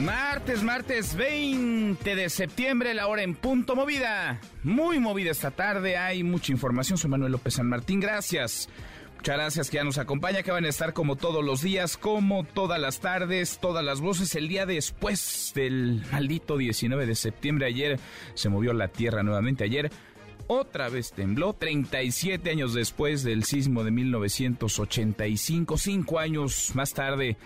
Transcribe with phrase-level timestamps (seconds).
[0.00, 4.40] Martes, martes 20 de septiembre, la hora en punto movida.
[4.62, 6.98] Muy movida esta tarde, hay mucha información.
[6.98, 8.68] Soy Manuel López San Martín, gracias.
[9.16, 12.44] Muchas gracias que ya nos acompaña, que van a estar como todos los días, como
[12.44, 14.34] todas las tardes, todas las voces.
[14.34, 17.98] El día después del maldito 19 de septiembre, ayer
[18.34, 19.64] se movió la tierra nuevamente.
[19.64, 19.90] Ayer
[20.46, 27.38] otra vez tembló, 37 años después del sismo de 1985, cinco años más tarde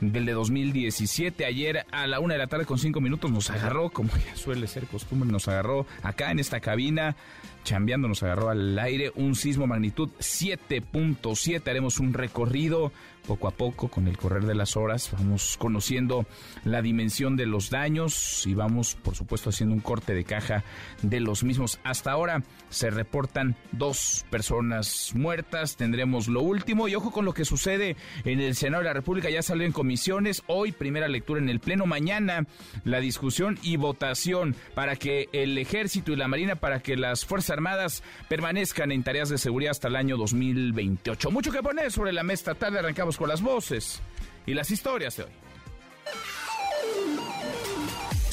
[0.00, 1.44] del de 2017.
[1.44, 4.66] Ayer a la una de la tarde con cinco minutos nos agarró, como ya suele
[4.66, 7.16] ser costumbre, nos agarró acá en esta cabina,
[7.64, 11.68] chambeando, nos agarró al aire un sismo magnitud 7.7.
[11.68, 12.92] Haremos un recorrido
[13.28, 16.24] poco a poco, con el correr de las horas, vamos conociendo
[16.64, 20.64] la dimensión de los daños y vamos, por supuesto, haciendo un corte de caja
[21.02, 21.78] de los mismos.
[21.84, 27.44] Hasta ahora se reportan dos personas muertas, tendremos lo último y ojo con lo que
[27.44, 31.50] sucede en el Senado de la República, ya salió en comisiones, hoy primera lectura en
[31.50, 32.46] el Pleno, mañana
[32.84, 37.50] la discusión y votación para que el Ejército y la Marina, para que las Fuerzas
[37.50, 41.30] Armadas permanezcan en tareas de seguridad hasta el año 2028.
[41.30, 44.00] Mucho que poner sobre la mesa, tarde arrancamos con las voces
[44.46, 45.47] y las historias de hoy.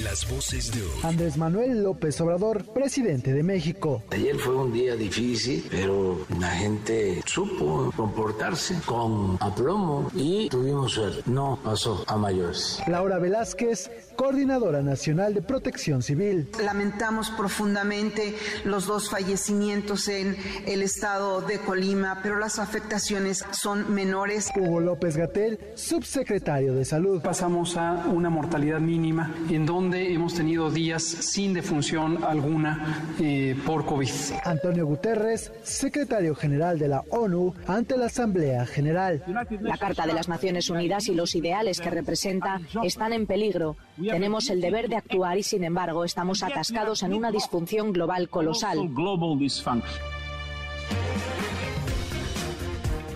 [0.04, 0.90] Las voces de hoy.
[1.04, 4.04] Andrés Manuel López Obrador, presidente de México.
[4.12, 11.22] Ayer fue un día difícil, pero la gente supo comportarse con aplomo y tuvimos suerte.
[11.28, 12.82] No pasó a mayores.
[12.88, 16.50] Laura Velázquez, coordinadora nacional de protección civil.
[16.62, 18.36] Lamentamos profundamente
[18.66, 20.36] los dos fallecimientos en
[20.66, 24.52] el estado de Colima, pero las afectaciones son menores.
[24.58, 27.22] Hugo López Gatel, subsecretario de salud.
[27.22, 33.86] Pasamos a una mortalidad mínima en donde hemos tenido días sin defunción alguna eh, por
[33.86, 34.10] COVID.
[34.44, 39.24] Antonio Guterres, secretario general de la ONU, ante la Asamblea General.
[39.62, 43.76] La Carta de las Naciones Unidas y los ideales que representa están en peligro.
[43.98, 48.90] Tenemos el deber de actuar y, sin embargo, estamos atascados en una disfunción global colosal.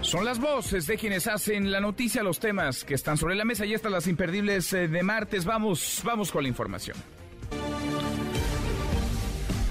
[0.10, 3.68] Son las voces de quienes hacen la noticia, los temas que están sobre la mesa
[3.68, 5.46] y estas las imperdibles eh, de martes.
[5.46, 6.98] Vamos, vamos con la información.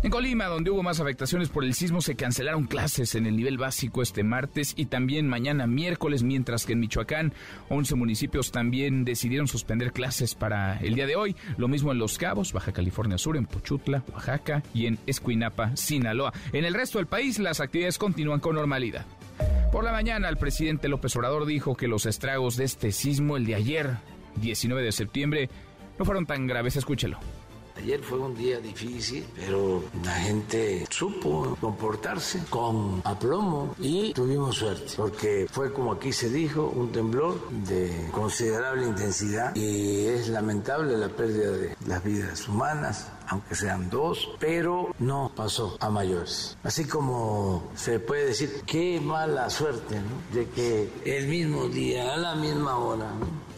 [0.03, 3.59] En Colima, donde hubo más afectaciones por el sismo, se cancelaron clases en el nivel
[3.59, 7.33] básico este martes y también mañana miércoles, mientras que en Michoacán
[7.69, 11.35] 11 municipios también decidieron suspender clases para el día de hoy.
[11.57, 16.33] Lo mismo en Los Cabos, Baja California Sur, en Pochutla, Oaxaca y en Escuinapa, Sinaloa.
[16.51, 19.05] En el resto del país las actividades continúan con normalidad.
[19.71, 23.45] Por la mañana, el presidente López Obrador dijo que los estragos de este sismo, el
[23.45, 23.97] de ayer,
[24.37, 25.49] 19 de septiembre,
[25.99, 26.75] no fueron tan graves.
[26.75, 27.19] Escúchelo.
[27.81, 34.93] Ayer fue un día difícil, pero la gente supo comportarse con aplomo y tuvimos suerte,
[34.95, 41.09] porque fue como aquí se dijo, un temblor de considerable intensidad y es lamentable la
[41.09, 46.57] pérdida de las vidas humanas aunque sean dos, pero no pasó a mayores.
[46.63, 50.37] Así como se puede decir, qué mala suerte, ¿no?
[50.37, 53.09] De que el mismo día, a la misma hora,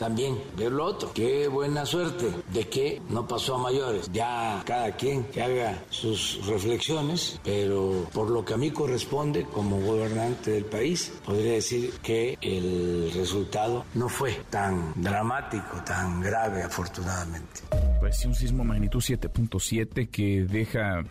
[0.04, 4.12] también ver lo otro, qué buena suerte de que no pasó a mayores.
[4.12, 9.80] Ya cada quien que haga sus reflexiones, pero por lo que a mí corresponde como
[9.80, 17.62] gobernante del país, podría decir que el resultado no fue tan dramático, tan grave, afortunadamente.
[18.02, 21.06] Pues sí, un sismo magnitud 7.7 que deja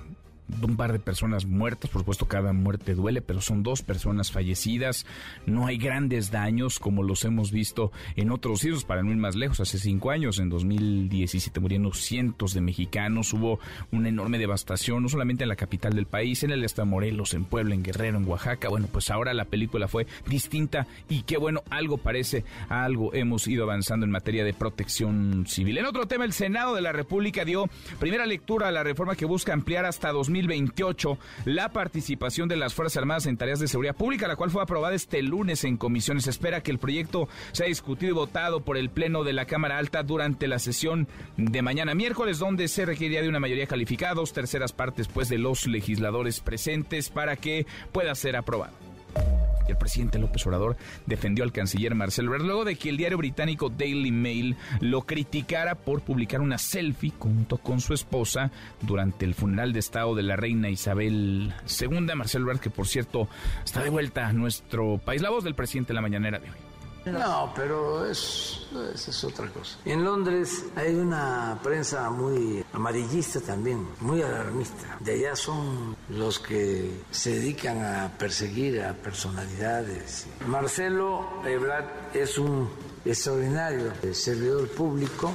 [0.60, 5.06] un par de personas muertas, por supuesto cada muerte duele, pero son dos personas fallecidas,
[5.46, 9.36] no hay grandes daños como los hemos visto en otros sitios, para no ir más
[9.36, 13.58] lejos, hace cinco años, en 2017 murieron cientos de mexicanos, hubo
[13.90, 17.34] una enorme devastación, no solamente en la capital del país, en el estado de Morelos,
[17.34, 21.36] en Puebla, en Guerrero, en Oaxaca, bueno, pues ahora la película fue distinta y qué
[21.36, 25.78] bueno, algo parece, algo hemos ido avanzando en materia de protección civil.
[25.78, 27.68] En otro tema, el Senado de la República dio
[27.98, 30.10] primera lectura a la reforma que busca ampliar hasta
[30.42, 34.62] 2028 la participación de las Fuerzas Armadas en tareas de seguridad pública, la cual fue
[34.62, 36.26] aprobada este lunes en comisiones.
[36.26, 40.02] espera que el proyecto sea discutido y votado por el Pleno de la Cámara Alta
[40.02, 44.72] durante la sesión de mañana miércoles, donde se requeriría de una mayoría calificada, dos terceras
[44.72, 48.74] partes pues de los legisladores presentes para que pueda ser aprobado
[49.68, 50.76] el presidente López Obrador
[51.06, 55.74] defendió al canciller Marcelo Ebrard luego de que el diario británico Daily Mail lo criticara
[55.74, 58.50] por publicar una selfie junto con su esposa
[58.80, 62.14] durante el funeral de Estado de la reina Isabel II.
[62.14, 63.28] Marcelo Ebrard, que por cierto
[63.64, 65.22] está de vuelta a nuestro país.
[65.22, 66.71] La voz del presidente de la mañanera de hoy.
[67.04, 69.76] No, pero es, es otra cosa.
[69.84, 74.96] En Londres hay una prensa muy amarillista también, muy alarmista.
[75.00, 80.26] De allá son los que se dedican a perseguir a personalidades.
[80.46, 82.70] Marcelo Ebrard es un
[83.04, 85.32] extraordinario servidor público,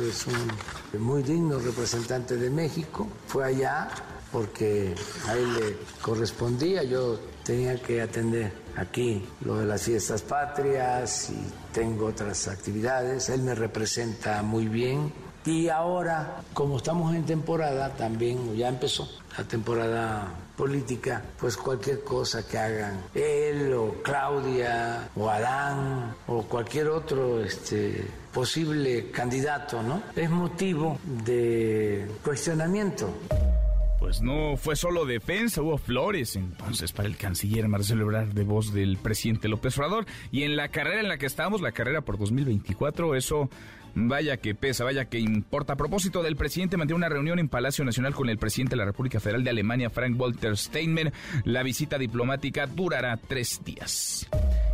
[0.00, 3.06] es un muy digno representante de México.
[3.26, 3.88] Fue allá
[4.32, 4.94] porque
[5.26, 11.72] a él le correspondía, yo tenía que atender aquí lo de las fiestas patrias y
[11.72, 13.28] tengo otras actividades.
[13.28, 15.12] Él me representa muy bien.
[15.44, 22.46] Y ahora, como estamos en temporada, también ya empezó la temporada política, pues cualquier cosa
[22.46, 30.02] que hagan él o Claudia o Adán o cualquier otro este, posible candidato, ¿no?
[30.14, 33.08] Es motivo de cuestionamiento
[34.08, 38.72] pues no fue solo defensa, hubo flores entonces para el canciller Marcelo Ebrard de voz
[38.72, 40.06] del presidente López Obrador.
[40.32, 43.50] Y en la carrera en la que estamos, la carrera por 2024, eso
[44.00, 45.72] Vaya que pesa, vaya que importa.
[45.72, 48.84] A propósito del presidente, mantiene una reunión en Palacio Nacional con el presidente de la
[48.84, 51.12] República Federal de Alemania, Frank Walter Steinmeier.
[51.44, 54.28] La visita diplomática durará tres días.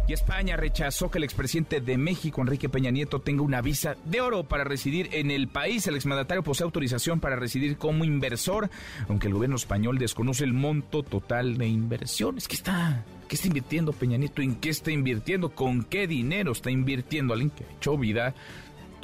[0.06, 4.20] Y España rechazó que el expresidente de México, Enrique Peña Nieto, tenga una visa de
[4.20, 5.86] oro para residir en el país.
[5.86, 8.68] El exmandatario posee autorización para residir como inversor,
[9.08, 12.46] aunque el gobierno español desconoce el monto total de inversiones.
[12.46, 14.42] ¿Qué está, qué está invirtiendo Peña Nieto?
[14.42, 15.48] ¿En qué está invirtiendo?
[15.48, 18.34] ¿Con qué dinero está invirtiendo alguien que ha hecho vida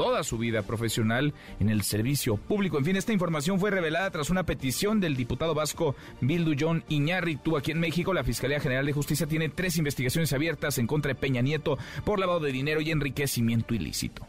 [0.00, 2.78] toda su vida profesional en el servicio público.
[2.78, 7.58] En fin, esta información fue revelada tras una petición del diputado vasco Bildu John Iñárritu.
[7.58, 11.16] Aquí en México, la Fiscalía General de Justicia tiene tres investigaciones abiertas en contra de
[11.16, 14.26] Peña Nieto por lavado de dinero y enriquecimiento ilícito.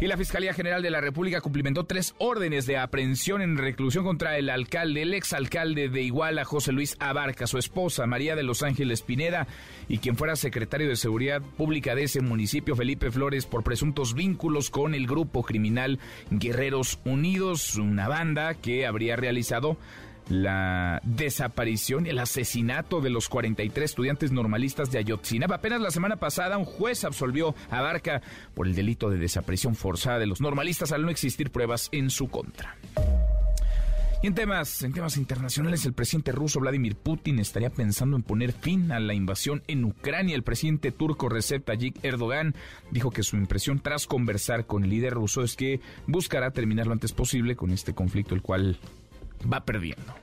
[0.00, 4.36] Y la Fiscalía General de la República cumplimentó tres órdenes de aprehensión en reclusión contra
[4.36, 9.02] el alcalde, el exalcalde de Iguala, José Luis Abarca, su esposa, María de Los Ángeles
[9.02, 9.46] Pineda,
[9.88, 14.68] y quien fuera secretario de Seguridad Pública de ese municipio, Felipe Flores, por presuntos vínculos
[14.68, 16.00] con el grupo criminal
[16.30, 19.76] Guerreros Unidos, una banda que habría realizado
[20.28, 25.56] la desaparición el asesinato de los 43 estudiantes normalistas de Ayotzinapa.
[25.56, 28.22] Apenas la semana pasada un juez absolvió a Barca
[28.54, 32.28] por el delito de desaparición forzada de los normalistas al no existir pruebas en su
[32.28, 32.76] contra.
[34.24, 38.52] Y en temas, en temas internacionales, el presidente ruso Vladimir Putin estaría pensando en poner
[38.52, 40.34] fin a la invasión en Ucrania.
[40.34, 42.54] El presidente turco Recep Tayyip Erdogan
[42.90, 46.94] dijo que su impresión tras conversar con el líder ruso es que buscará terminar lo
[46.94, 48.78] antes posible con este conflicto, el cual
[49.50, 50.14] va perdiendo.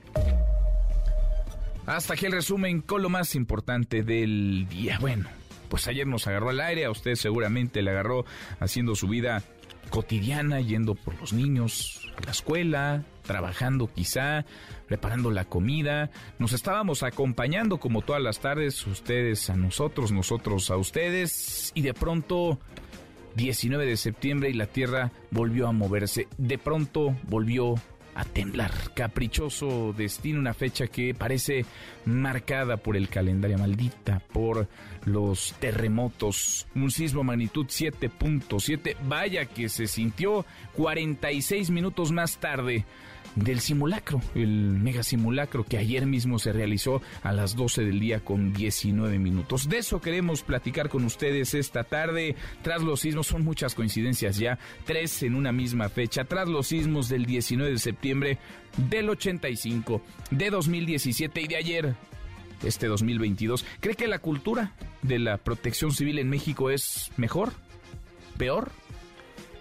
[1.86, 4.98] Hasta aquí el resumen con lo más importante del día.
[5.00, 5.28] Bueno,
[5.68, 8.24] pues ayer nos agarró al aire, a usted seguramente le agarró
[8.60, 9.42] haciendo su vida
[9.90, 14.44] cotidiana, yendo por los niños a la escuela, trabajando quizá,
[14.86, 16.10] preparando la comida.
[16.38, 21.94] Nos estábamos acompañando como todas las tardes, ustedes a nosotros, nosotros a ustedes, y de
[21.94, 22.58] pronto
[23.36, 26.28] 19 de septiembre y la Tierra volvió a moverse.
[26.38, 27.74] De pronto volvió
[28.14, 28.72] a temblar.
[28.94, 31.64] Caprichoso destino, una fecha que parece
[32.04, 34.68] marcada por el calendario maldita, por
[35.04, 36.66] los terremotos.
[36.74, 42.84] Un sismo magnitud 7.7, vaya que se sintió 46 minutos más tarde
[43.36, 48.20] del simulacro, el mega simulacro que ayer mismo se realizó a las 12 del día
[48.20, 49.68] con 19 minutos.
[49.68, 52.36] De eso queremos platicar con ustedes esta tarde.
[52.62, 56.24] Tras los sismos, son muchas coincidencias ya, tres en una misma fecha.
[56.24, 58.38] Tras los sismos del 19 de septiembre
[58.76, 61.94] del 85, de 2017 y de ayer,
[62.64, 64.72] este 2022, ¿cree que la cultura
[65.02, 67.52] de la protección civil en México es mejor?
[68.38, 68.70] ¿Peor?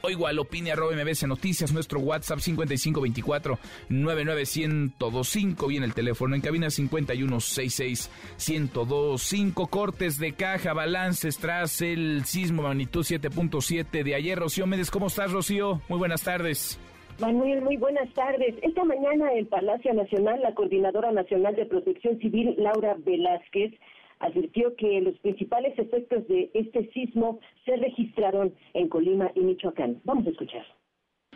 [0.02, 6.70] O igual opine arroba mbc noticias, nuestro WhatsApp 5524 99125 viene el teléfono en cabina
[6.70, 8.10] 5166
[8.48, 14.40] 1025 cortes de caja, balances tras el sismo magnitud 7.7 de ayer.
[14.40, 15.82] Rocío Méndez, ¿cómo estás Rocío?
[15.90, 16.80] Muy buenas tardes.
[17.20, 18.56] Manuel, muy buenas tardes.
[18.64, 23.74] Esta mañana en Palacio Nacional, la Coordinadora Nacional de Protección Civil, Laura Velázquez,
[24.22, 30.02] advirtió que los principales efectos de este sismo se registraron en Colima y Michoacán.
[30.06, 30.66] Vamos a escuchar.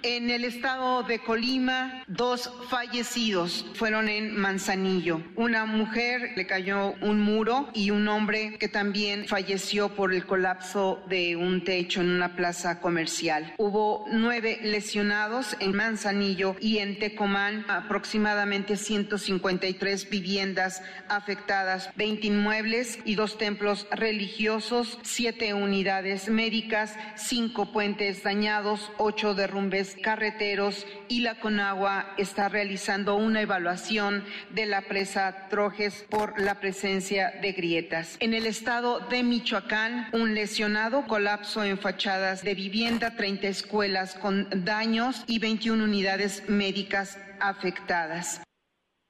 [0.07, 5.24] En el estado de Colima, dos fallecidos fueron en Manzanillo.
[5.35, 11.03] Una mujer le cayó un muro y un hombre que también falleció por el colapso
[11.09, 13.55] de un techo en una plaza comercial.
[13.57, 23.15] Hubo nueve lesionados en Manzanillo y en Tecomán, aproximadamente 153 viviendas afectadas, 20 inmuebles y
[23.15, 32.13] dos templos religiosos, siete unidades médicas, cinco puentes dañados, ocho derrumbes carreteros y la Conagua
[32.17, 34.23] está realizando una evaluación
[34.53, 38.17] de la presa Trojes por la presencia de grietas.
[38.21, 44.47] En el estado de Michoacán, un lesionado, colapso en fachadas de vivienda, 30 escuelas con
[44.63, 48.43] daños y 21 unidades médicas afectadas.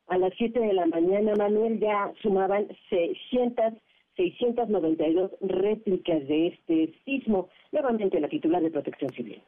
[0.08, 3.74] A las 7 de la mañana, Manuel, ya sumaban 600
[4.16, 7.50] 692 réplicas de este sismo.
[7.72, 9.42] Nuevamente la titular de Protección Civil.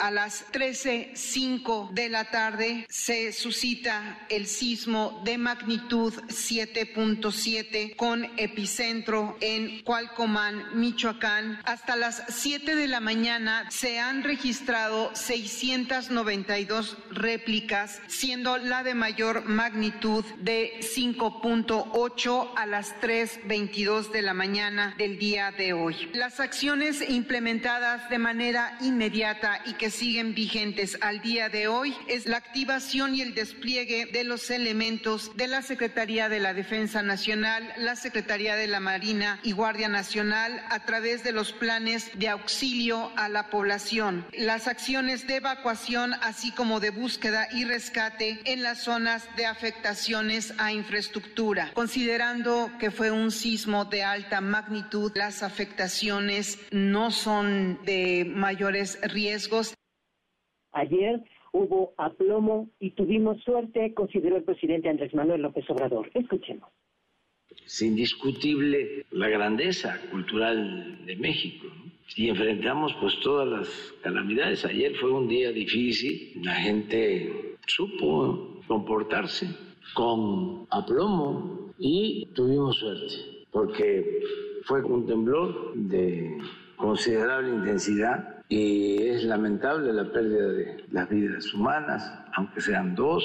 [0.00, 9.36] A las 13.05 de la tarde se suscita el sismo de magnitud 7.7 con epicentro
[9.42, 11.60] en Cualcomán, Michoacán.
[11.66, 19.44] Hasta las 7 de la mañana se han registrado 692 réplicas, siendo la de mayor
[19.44, 26.10] magnitud de 5.8 a las 3.22 de la mañana del día de hoy.
[26.14, 32.26] Las acciones implementadas de manera inmediata y que siguen vigentes al día de hoy es
[32.26, 37.68] la activación y el despliegue de los elementos de la Secretaría de la Defensa Nacional,
[37.78, 43.10] la Secretaría de la Marina y Guardia Nacional a través de los planes de auxilio
[43.16, 48.84] a la población, las acciones de evacuación así como de búsqueda y rescate en las
[48.84, 51.72] zonas de afectaciones a infraestructura.
[51.74, 59.71] Considerando que fue un sismo de alta magnitud, las afectaciones no son de mayores riesgos
[60.72, 66.10] Ayer hubo aplomo y tuvimos suerte, consideró el presidente Andrés Manuel López Obrador.
[66.14, 66.68] Escuchemos.
[67.64, 71.66] Es indiscutible la grandeza cultural de México.
[72.16, 73.68] Y enfrentamos pues todas las
[74.02, 74.64] calamidades.
[74.64, 79.48] Ayer fue un día difícil, la gente supo comportarse
[79.94, 84.20] con aplomo y tuvimos suerte, porque
[84.64, 86.38] fue un temblor de
[86.76, 92.02] considerable intensidad y es lamentable la pérdida de las vidas humanas,
[92.34, 93.24] aunque sean dos,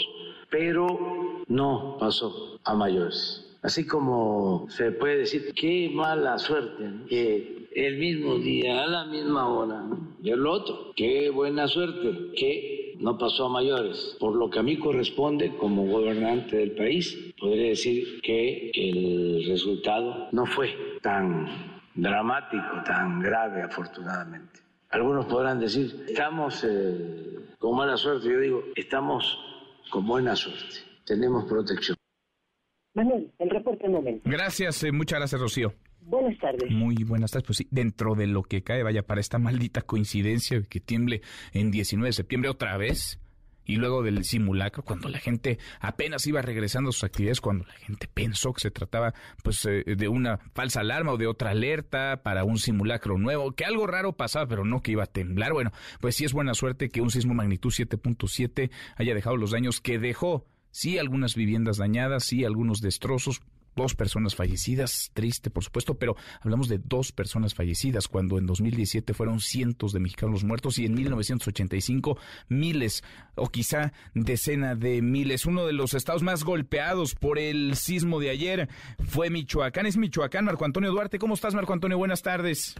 [0.49, 3.45] pero no pasó a mayores.
[3.61, 9.49] Así como se puede decir, qué mala suerte que el mismo día, a la misma
[9.49, 9.83] hora,
[10.23, 14.15] y el otro, qué buena suerte que no pasó a mayores.
[14.21, 20.29] Por lo que a mí corresponde como gobernante del país, podría decir que el resultado
[20.31, 24.66] no fue tan dramático, tan grave, afortunadamente.
[24.89, 28.29] Algunos podrán decir, estamos eh, con mala suerte.
[28.29, 29.37] Yo digo, estamos
[29.89, 30.77] con buena suerte.
[31.05, 31.97] Tenemos protección.
[32.93, 34.29] Manuel, el reporte momento.
[34.29, 35.73] Gracias, eh, muchas gracias, Rocío.
[36.01, 36.71] Buenas tardes.
[36.71, 37.45] Muy buenas tardes.
[37.45, 41.69] Pues sí, dentro de lo que cae, vaya, para esta maldita coincidencia que tiemble en
[41.69, 43.19] 19 de septiembre otra vez,
[43.67, 47.73] y luego del simulacro, cuando la gente apenas iba regresando a sus actividades, cuando la
[47.73, 52.21] gente pensó que se trataba pues eh, de una falsa alarma o de otra alerta
[52.23, 55.53] para un simulacro nuevo, que algo raro pasaba, pero no que iba a temblar.
[55.53, 59.81] Bueno, pues sí es buena suerte que un sismo magnitud 7.7 haya dejado los daños
[59.81, 60.45] que dejó.
[60.71, 63.41] Sí, algunas viviendas dañadas, sí, algunos destrozos,
[63.77, 69.13] dos personas fallecidas, triste por supuesto, pero hablamos de dos personas fallecidas cuando en 2017
[69.13, 72.17] fueron cientos de mexicanos muertos y en 1985
[72.49, 73.03] miles
[73.35, 75.45] o quizá decena de miles.
[75.45, 78.69] Uno de los estados más golpeados por el sismo de ayer
[79.05, 79.85] fue Michoacán.
[79.85, 81.19] Es Michoacán, Marco Antonio Duarte.
[81.19, 81.97] ¿Cómo estás, Marco Antonio?
[81.97, 82.75] Buenas tardes.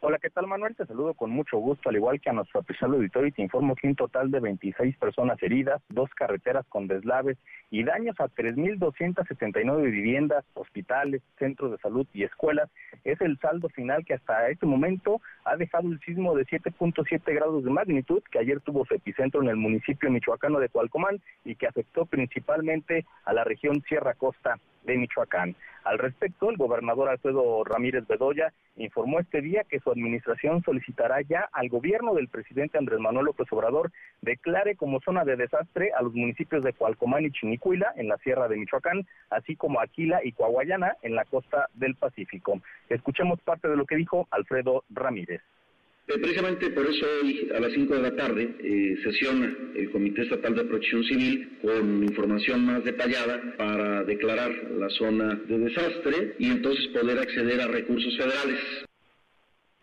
[0.00, 0.76] Hola, ¿qué tal Manuel?
[0.76, 3.74] Te saludo con mucho gusto, al igual que a nuestro apreciado auditorio y te informo
[3.74, 7.36] que un total de 26 personas heridas, dos carreteras con deslaves
[7.72, 12.70] y daños a 3.279 viviendas, hospitales, centros de salud y escuelas
[13.02, 17.64] es el saldo final que hasta este momento ha dejado el sismo de 7.7 grados
[17.64, 21.66] de magnitud que ayer tuvo su epicentro en el municipio michoacano de Cualcomán y que
[21.66, 25.54] afectó principalmente a la región Sierra Costa de Michoacán.
[25.84, 31.48] Al respecto, el gobernador Alfredo Ramírez Bedoya informó este día que su administración solicitará ya
[31.52, 36.14] al gobierno del presidente Andrés Manuel López Obrador declare como zona de desastre a los
[36.14, 40.96] municipios de Cualcomán y Chinicuila en la sierra de Michoacán, así como Aquila y Coahuayana
[41.02, 42.60] en la costa del Pacífico.
[42.88, 45.42] Escuchemos parte de lo que dijo Alfredo Ramírez.
[46.08, 50.22] Eh, precisamente por eso hoy a las 5 de la tarde eh, sesiona el Comité
[50.22, 56.50] Estatal de Protección Civil con información más detallada para declarar la zona de desastre y
[56.50, 58.58] entonces poder acceder a recursos federales.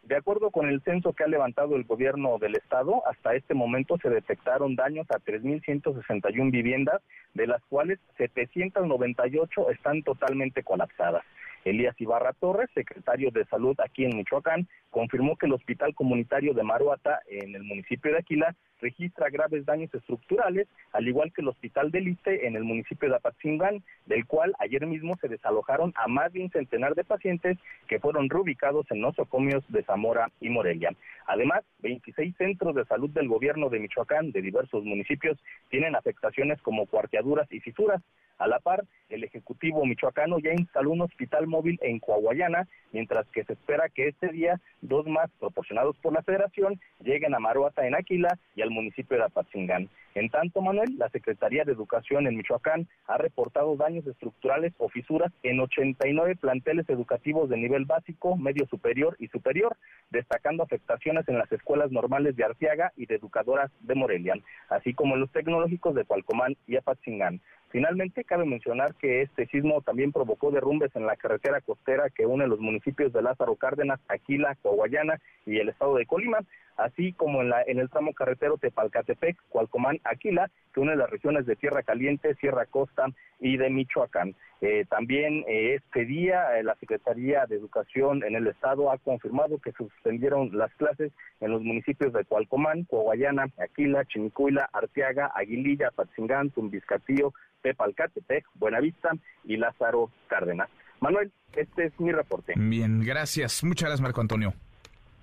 [0.01, 3.97] De acuerdo con el censo que ha levantado el gobierno del estado, hasta este momento
[4.01, 7.03] se detectaron daños a 3.161 viviendas,
[7.35, 11.23] de las cuales 798 están totalmente colapsadas.
[11.65, 16.63] Elías Ibarra Torres, secretario de Salud aquí en Michoacán, confirmó que el Hospital Comunitario de
[16.63, 21.91] Maruata, en el municipio de Aquila, registra graves daños estructurales, al igual que el Hospital
[21.91, 26.31] de Liste en el municipio de Apatzingán, del cual ayer mismo se desalojaron a más
[26.33, 30.91] de un centenar de pacientes que fueron reubicados en nosocomios de Zamora y Morelia.
[31.27, 35.37] Además, 26 centros de salud del gobierno de Michoacán de diversos municipios
[35.69, 38.01] tienen afectaciones como cuarteaduras y fisuras.
[38.37, 43.45] A la par, el Ejecutivo michoacano ya instaló un hospital móvil en Coahuayana, mientras que
[43.45, 47.95] se espera que este día dos más proporcionados por la Federación lleguen a Maruata en
[47.95, 49.89] Aquila y al municipio de Apatzingán.
[50.13, 55.31] En tanto, Manuel, la Secretaría de Educación en Michoacán ha reportado daños estructurales o fisuras
[55.43, 59.75] en 89 planteles educativos de nivel básico, medio superior y superior,
[60.11, 64.35] destacando afectaciones en las escuelas normales de Arteaga y de educadoras de Morelia,
[64.69, 67.41] así como en los tecnológicos de Cualcomán y Apatzingán.
[67.75, 72.47] Finalmente, cabe mencionar que este sismo también provocó derrumbes en la carretera costera que une
[72.47, 76.39] los municipios de Lázaro Cárdenas, Aquila, Coahuayana y el estado de Colima,
[76.77, 81.83] así como en, el tramo carretero Tepalcatepec, Cualcomán, Aquila, que une las regiones de Tierra
[81.83, 83.07] Caliente, Sierra Costa
[83.39, 84.35] y de Michoacán.
[84.61, 89.59] Eh, también eh, este día eh, la Secretaría de Educación en el estado ha confirmado
[89.59, 96.49] que suspendieron las clases en los municipios de Cualcomán, Coahuayana, Aquila, Chinicuila, Arteaga, Aguililla, Patzingán,
[96.51, 99.11] Tumbiscatío, Tepalcatepec, Buenavista
[99.43, 100.69] y Lázaro Cárdenas.
[100.99, 102.53] Manuel, este es mi reporte.
[102.55, 103.63] Bien, gracias.
[103.63, 104.53] Muchas gracias, Marco Antonio.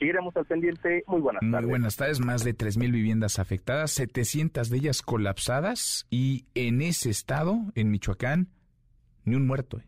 [0.02, 1.04] Seguiremos al pendiente.
[1.06, 1.60] Muy buenas tardes.
[1.60, 2.18] Muy buenas tardes.
[2.18, 8.48] Más de 3.000 viviendas afectadas, 700 de ellas colapsadas y en ese estado, en Michoacán,
[9.24, 9.78] ni un muerto.
[9.78, 9.84] ¿eh?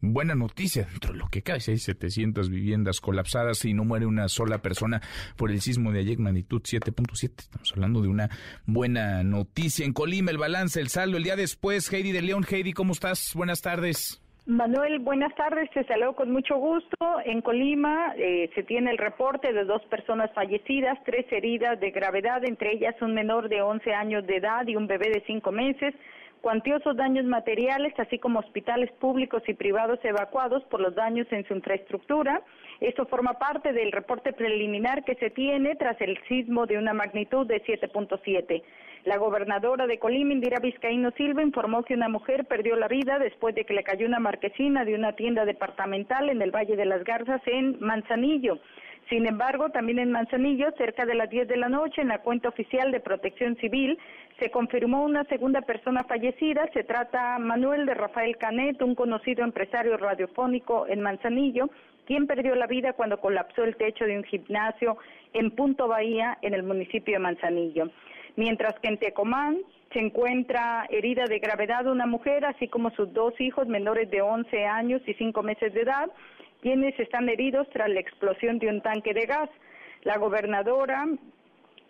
[0.00, 4.28] Buena noticia, dentro de lo que cae, hay 700 viviendas colapsadas y no muere una
[4.28, 5.02] sola persona
[5.36, 7.32] por el sismo de ayer, magnitud 7.7.
[7.36, 8.30] Estamos hablando de una
[8.64, 9.84] buena noticia.
[9.84, 12.46] En Colima, el balance, el saldo, el día después, Heidi de León.
[12.48, 13.32] Heidi, ¿cómo estás?
[13.34, 14.21] Buenas tardes.
[14.44, 16.96] Manuel, buenas tardes, te saludo con mucho gusto.
[17.24, 22.44] En Colima eh, se tiene el reporte de dos personas fallecidas, tres heridas de gravedad,
[22.44, 25.94] entre ellas un menor de 11 años de edad y un bebé de 5 meses
[26.42, 31.54] cuantiosos daños materiales, así como hospitales públicos y privados evacuados por los daños en su
[31.54, 32.42] infraestructura.
[32.80, 37.46] Esto forma parte del reporte preliminar que se tiene tras el sismo de una magnitud
[37.46, 38.62] de 7.7.
[39.04, 43.54] La gobernadora de Colima, Indira Vizcaíno Silva, informó que una mujer perdió la vida después
[43.54, 47.02] de que le cayó una marquesina de una tienda departamental en el Valle de las
[47.04, 48.58] Garzas en Manzanillo.
[49.12, 52.48] Sin embargo, también en Manzanillo, cerca de las 10 de la noche, en la cuenta
[52.48, 53.98] oficial de Protección Civil,
[54.40, 56.66] se confirmó una segunda persona fallecida.
[56.72, 61.68] Se trata Manuel de Rafael Canet, un conocido empresario radiofónico en Manzanillo,
[62.06, 64.96] quien perdió la vida cuando colapsó el techo de un gimnasio
[65.34, 67.90] en Punto Bahía, en el municipio de Manzanillo.
[68.36, 69.58] Mientras que en Tecomán
[69.92, 74.64] se encuentra herida de gravedad una mujer, así como sus dos hijos menores de 11
[74.64, 76.08] años y 5 meses de edad,
[76.62, 79.50] quienes están heridos tras la explosión de un tanque de gas.
[80.04, 81.06] La gobernadora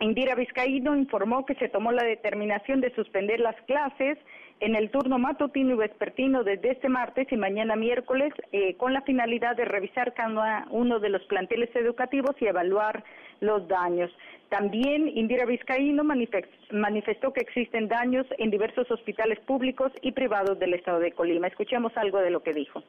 [0.01, 4.19] Indira Vizcaíno informó que se tomó la determinación de suspender las clases
[4.59, 9.03] en el turno matutino y vespertino desde este martes y mañana miércoles eh, con la
[9.03, 13.05] finalidad de revisar cada uno de los planteles educativos y evaluar
[13.41, 14.11] los daños.
[14.49, 20.99] También Indira Vizcaíno manifestó que existen daños en diversos hospitales públicos y privados del estado
[21.01, 21.47] de Colima.
[21.47, 22.83] Escuchemos algo de lo que dijo.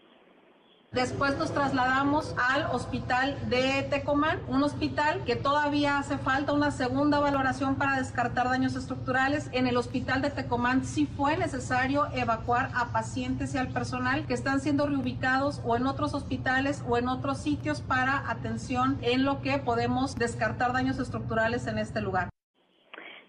[0.93, 7.19] Después nos trasladamos al hospital de Tecomán, un hospital que todavía hace falta una segunda
[7.19, 9.49] valoración para descartar daños estructurales.
[9.53, 14.35] En el hospital de Tecomán sí fue necesario evacuar a pacientes y al personal que
[14.35, 19.41] están siendo reubicados o en otros hospitales o en otros sitios para atención en lo
[19.41, 22.32] que podemos descartar daños estructurales en este lugar.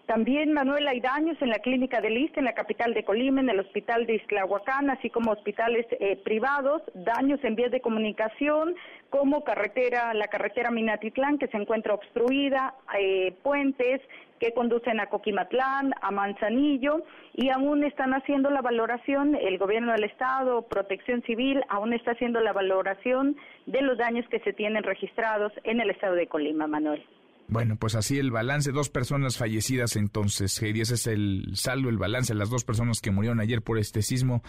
[0.05, 3.49] También, Manuel, hay daños en la clínica de Lista, en la capital de Colima, en
[3.49, 8.75] el hospital de Islahuacán, así como hospitales eh, privados, daños en vías de comunicación,
[9.09, 13.99] como carretera, la carretera Minatitlán, que se encuentra obstruida, eh, puentes
[14.39, 17.01] que conducen a Coquimatlán, a Manzanillo,
[17.33, 22.41] y aún están haciendo la valoración, el gobierno del Estado, Protección Civil, aún está haciendo
[22.41, 27.03] la valoración de los daños que se tienen registrados en el estado de Colima, Manuel.
[27.47, 31.97] Bueno, pues así el balance, dos personas fallecidas entonces, Heidi, ese es el saldo, el
[31.97, 34.41] balance, las dos personas que murieron ayer por este sismo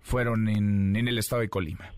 [0.00, 1.92] fueron en, en el estado de Colima.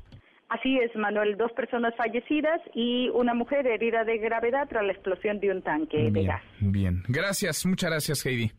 [0.49, 5.41] Así es, Manuel, dos personas fallecidas y una mujer herida de gravedad tras la explosión
[5.41, 6.43] de un tanque de gas.
[6.61, 8.53] Bien, gracias, muchas gracias, Heidi.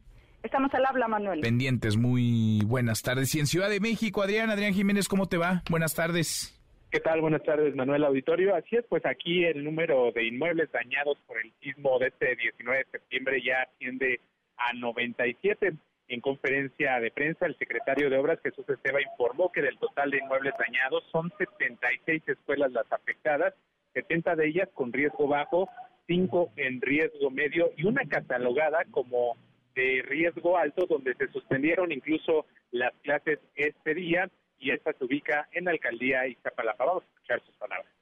[0.44, 1.40] Estamos al habla, Manuel.
[1.40, 3.34] Pendientes, muy buenas tardes.
[3.36, 5.64] Y en Ciudad de México, Adrián, Adrián Jiménez, ¿cómo te va?
[5.70, 6.57] Buenas tardes.
[6.90, 7.20] ¿Qué tal?
[7.20, 8.56] Buenas tardes, Manuel Auditorio.
[8.56, 12.80] Así es, pues aquí el número de inmuebles dañados por el sismo de este 19
[12.80, 14.22] de septiembre ya asciende
[14.56, 15.74] a 97.
[16.08, 20.20] En conferencia de prensa, el secretario de Obras, Jesús Esteba, informó que del total de
[20.20, 23.54] inmuebles dañados son 76 escuelas las afectadas,
[23.94, 25.68] 70 de ellas con riesgo bajo,
[26.08, 29.36] 5 en riesgo medio y una catalogada como
[29.76, 35.48] de riesgo alto, donde se suspendieron incluso las clases este día y esta se ubica
[35.52, 36.86] en la alcaldía Iztapalapa.
[36.86, 37.97] Vamos a escuchar sus palabras.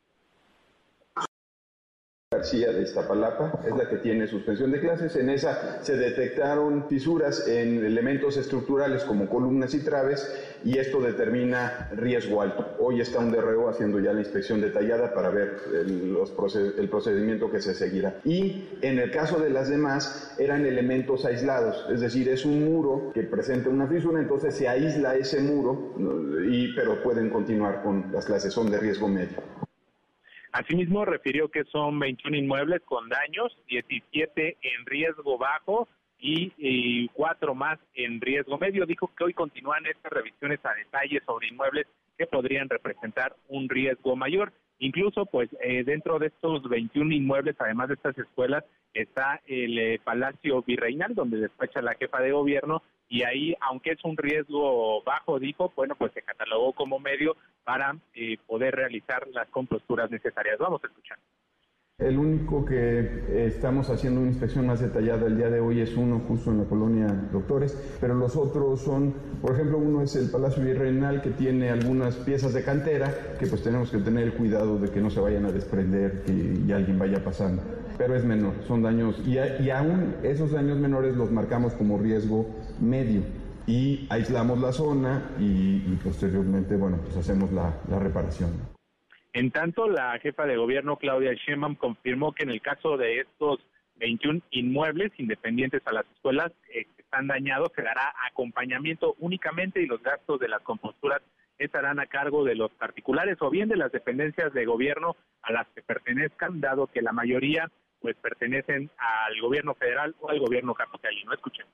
[2.35, 5.15] García de Iztapalapa es la que tiene suspensión de clases.
[5.15, 10.29] En esa se detectaron fisuras en elementos estructurales como columnas y traves
[10.65, 12.75] y esto determina riesgo alto.
[12.79, 16.17] Hoy está un DRO haciendo ya la inspección detallada para ver el,
[16.77, 18.19] el procedimiento que se seguirá.
[18.25, 23.11] Y en el caso de las demás eran elementos aislados, es decir, es un muro
[23.13, 25.93] que presenta una fisura, entonces se aísla ese muro,
[26.49, 29.37] y, pero pueden continuar con las clases, son de riesgo medio.
[30.55, 37.77] Asimismo, refirió que son 21 inmuebles con daños, 17 en riesgo bajo y, cuatro más
[37.93, 38.85] en riesgo medio.
[38.85, 41.87] Dijo que hoy continúan estas revisiones a detalle sobre inmuebles
[42.17, 44.53] que podrían representar un riesgo mayor.
[44.79, 49.99] Incluso, pues, eh, dentro de estos 21 inmuebles, además de estas escuelas, está el eh,
[50.03, 55.39] Palacio Virreinal, donde despacha la jefa de gobierno, y ahí, aunque es un riesgo bajo,
[55.39, 60.57] dijo, bueno, pues se catalogó como medio para eh, poder realizar las composturas necesarias.
[60.57, 61.17] Vamos a escuchar.
[61.97, 66.21] El único que estamos haciendo una inspección más detallada el día de hoy es uno
[66.27, 70.61] justo en la colonia Doctores, pero los otros son, por ejemplo, uno es el Palacio
[70.61, 74.89] Virreinal que tiene algunas piezas de cantera que pues tenemos que tener el cuidado de
[74.89, 77.63] que no se vayan a desprender y, alguien vaya pasando.
[77.97, 82.45] Pero es menor, son daños y, aún esos daños menores los marcamos como riesgo
[82.81, 83.21] medio
[83.67, 88.74] y aislamos la zona y, posteriormente, bueno, pues hacemos la reparación.
[89.35, 93.59] En tanto, la jefa de gobierno Claudia Sheinbaum confirmó que en el caso de estos
[93.97, 99.87] 21 inmuebles independientes a las escuelas eh, que están dañados se dará acompañamiento únicamente y
[99.87, 101.21] los gastos de las composturas
[101.57, 105.67] estarán a cargo de los particulares o bien de las dependencias de gobierno a las
[105.75, 107.69] que pertenezcan, dado que la mayoría
[107.99, 111.33] pues pertenecen al gobierno federal o al gobierno capitalino.
[111.33, 111.65] Escuchen.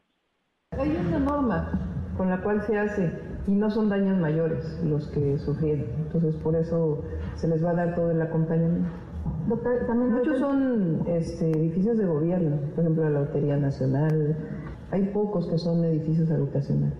[0.71, 3.11] Hay una norma con la cual se hace
[3.47, 5.85] y no son daños mayores los que sufrieron.
[5.97, 7.03] Entonces por eso
[7.35, 8.89] se les va a dar todo el acompañamiento.
[9.87, 14.35] también Muchos son este, edificios de gobierno, por ejemplo la Lotería Nacional.
[14.91, 16.97] Hay pocos que son edificios habitacionales.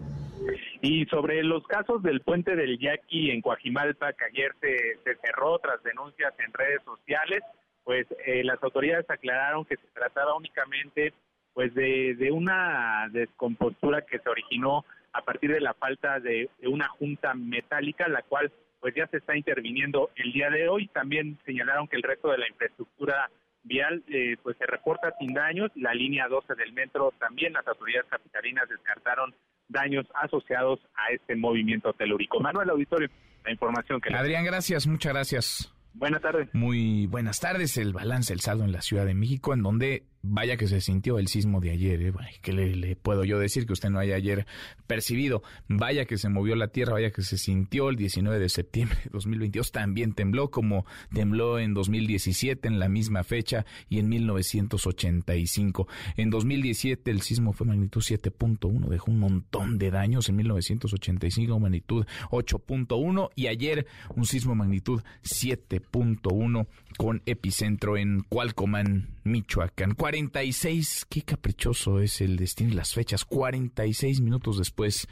[0.82, 5.84] Y sobre los casos del puente del Yaqui en Coajimalpa, que ayer se, cerró tras
[5.84, 7.42] denuncias en redes sociales,
[7.84, 11.14] pues eh, las autoridades aclararon que se trataba únicamente
[11.54, 16.88] pues de, de una descompostura que se originó a partir de la falta de, una
[16.90, 20.88] junta metálica, la cual pues ya se está interviniendo el día de hoy.
[20.88, 23.30] También señalaron que el resto de la infraestructura
[23.64, 25.72] vial eh, pues se reporta sin daños.
[25.76, 29.36] La línea 12 del metro también las autoridades capitalinas descartaron
[29.68, 32.40] daños asociados a este movimiento telúrico.
[32.40, 33.10] Manuel Auditorio,
[33.46, 34.14] la información que...
[34.14, 35.74] Adrián, gracias, muchas gracias.
[35.94, 36.50] Buenas tardes.
[36.54, 37.78] Muy buenas tardes.
[37.78, 41.18] El balance, el saldo en la Ciudad de México, en donde Vaya que se sintió
[41.18, 42.14] el sismo de ayer, ¿eh?
[42.42, 44.46] ¿qué le, puedo yo decir que usted no haya ayer
[44.86, 45.42] percibido?
[45.68, 49.10] Vaya que se movió la tierra, vaya que se sintió el 19 de septiembre de
[49.12, 55.88] 2022, también tembló como tembló en 2017 en la misma fecha y en 1985.
[56.18, 62.06] En 2017 el sismo fue magnitud 7.1, dejó un montón de daños, en 1985 magnitud
[62.30, 69.94] 8.1 y ayer un sismo magnitud 7.1 con epicentro en Cualcomán, Michoacán.
[69.96, 73.26] 46, qué caprichoso es el destino y las fechas.
[73.26, 75.08] 46 minutos después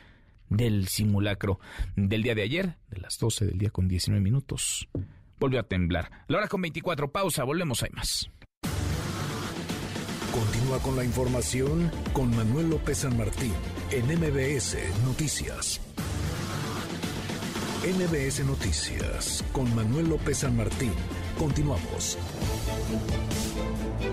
[0.50, 1.60] del simulacro
[1.95, 4.89] del día de ayer, de las 12 del día con 19 minutos,
[5.39, 6.26] volvió a temblar.
[6.28, 8.30] La hora con 24, pausa, volvemos, hay más.
[10.32, 13.52] Continúa con la información con Manuel López San Martín
[13.91, 15.82] en MBS Noticias.
[17.84, 20.91] MBS Noticias con Manuel López San Martín.
[21.38, 22.17] Continuamos.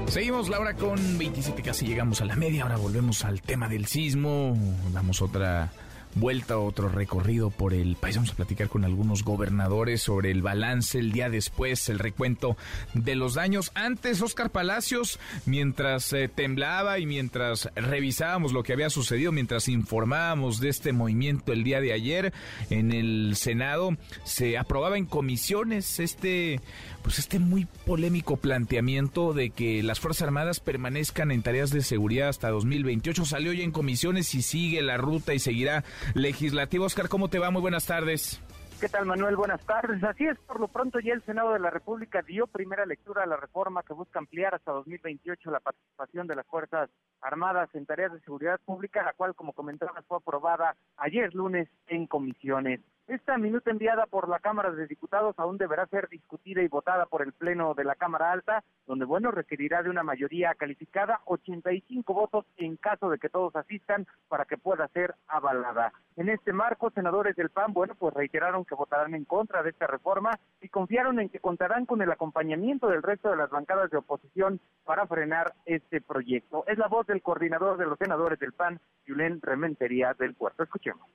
[0.09, 2.63] Seguimos, Laura, con 27, casi llegamos a la media.
[2.63, 4.57] Ahora volvemos al tema del sismo.
[4.93, 5.73] Damos otra
[6.17, 8.17] vuelta, otro recorrido por el país.
[8.17, 12.57] Vamos a platicar con algunos gobernadores sobre el balance el día después, el recuento
[12.95, 13.71] de los daños.
[13.75, 20.59] Antes, Oscar Palacios, mientras eh, temblaba y mientras revisábamos lo que había sucedido, mientras informábamos
[20.59, 22.33] de este movimiento el día de ayer
[22.71, 26.61] en el Senado, se aprobaba en comisiones este
[27.07, 32.29] pues este muy polémico planteamiento de que las Fuerzas Armadas permanezcan en tareas de seguridad
[32.29, 36.85] hasta 2028 salió ya en comisiones y sigue la ruta y seguirá legislativo.
[36.85, 37.51] Oscar, ¿cómo te va?
[37.51, 38.43] Muy buenas tardes.
[38.81, 39.37] ¿Qué tal, Manuel?
[39.37, 40.05] Buenas tardes.
[40.05, 43.27] Así es, por lo pronto ya el Senado de la República dio primera lectura a
[43.27, 46.91] la reforma que busca ampliar hasta 2028 la participación de las Fuerzas
[47.23, 52.07] Armadas en tareas de seguridad pública, la cual, como comentabas, fue aprobada ayer lunes en
[52.07, 52.81] comisiones.
[53.09, 57.23] Esta minuta enviada por la Cámara de Diputados aún deberá ser discutida y votada por
[57.23, 62.47] el Pleno de la Cámara Alta, donde, bueno, requerirá de una mayoría calificada, 85 votos
[62.57, 65.93] en caso de que todos asistan para que pueda ser avalada.
[66.17, 69.87] En este marco, senadores del PAN, bueno, pues reiteraron que votarán en contra de esta
[69.87, 73.99] reforma y confiaron en que contarán con el acompañamiento del resto de las bancadas de
[73.99, 76.65] oposición para frenar este proyecto.
[76.67, 80.65] Es la voz del coordinador de los senadores del PAN, Julen Rementería del Puerto.
[80.65, 81.09] Escuchemos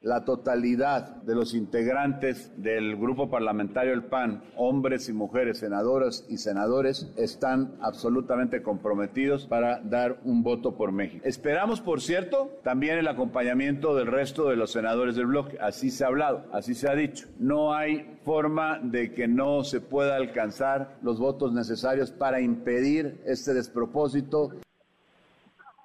[0.00, 6.38] la totalidad de los integrantes del grupo parlamentario El PAN, hombres y mujeres, senadoras y
[6.38, 11.24] senadores, están absolutamente comprometidos para dar un voto por México.
[11.26, 15.58] Esperamos, por cierto, también el acompañamiento del resto de los senadores del bloque.
[15.60, 17.26] Así se ha hablado, así se ha dicho.
[17.38, 23.52] No hay forma de que no se pueda alcanzar los votos necesarios para impedir este
[23.52, 24.50] despropósito.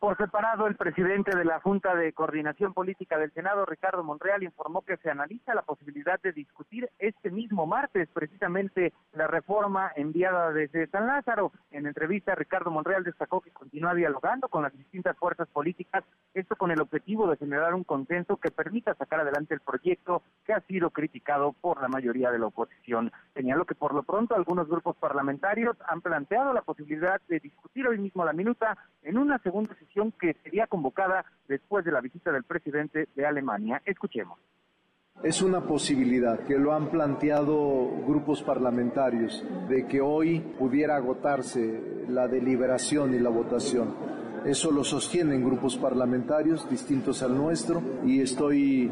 [0.04, 4.82] Por separado, el presidente de la Junta de Coordinación Política del Senado, Ricardo Monreal, informó
[4.82, 10.88] que se analiza la posibilidad de discutir este mismo martes precisamente la reforma enviada desde
[10.88, 11.54] San Lázaro.
[11.72, 16.72] En entrevista, Ricardo Monreal destacó que continúa dialogando con las distintas fuerzas políticas, esto con
[16.72, 20.90] el objetivo de generar un consenso que permita sacar adelante el proyecto que ha sido
[20.90, 23.10] criticado por la mayoría de la oposición.
[23.34, 28.00] Señaló que por lo pronto algunos grupos parlamentarios han planteado la posibilidad de discutir hoy
[28.00, 32.44] mismo la minuta en una segunda sesión que sería convocada después de la visita del
[32.44, 33.82] presidente de Alemania.
[33.86, 34.40] Escuchemos.
[35.22, 42.28] Es una posibilidad que lo han planteado grupos parlamentarios de que hoy pudiera agotarse la
[42.28, 43.94] deliberación y la votación.
[44.44, 48.92] Eso lo sostienen grupos parlamentarios distintos al nuestro y estoy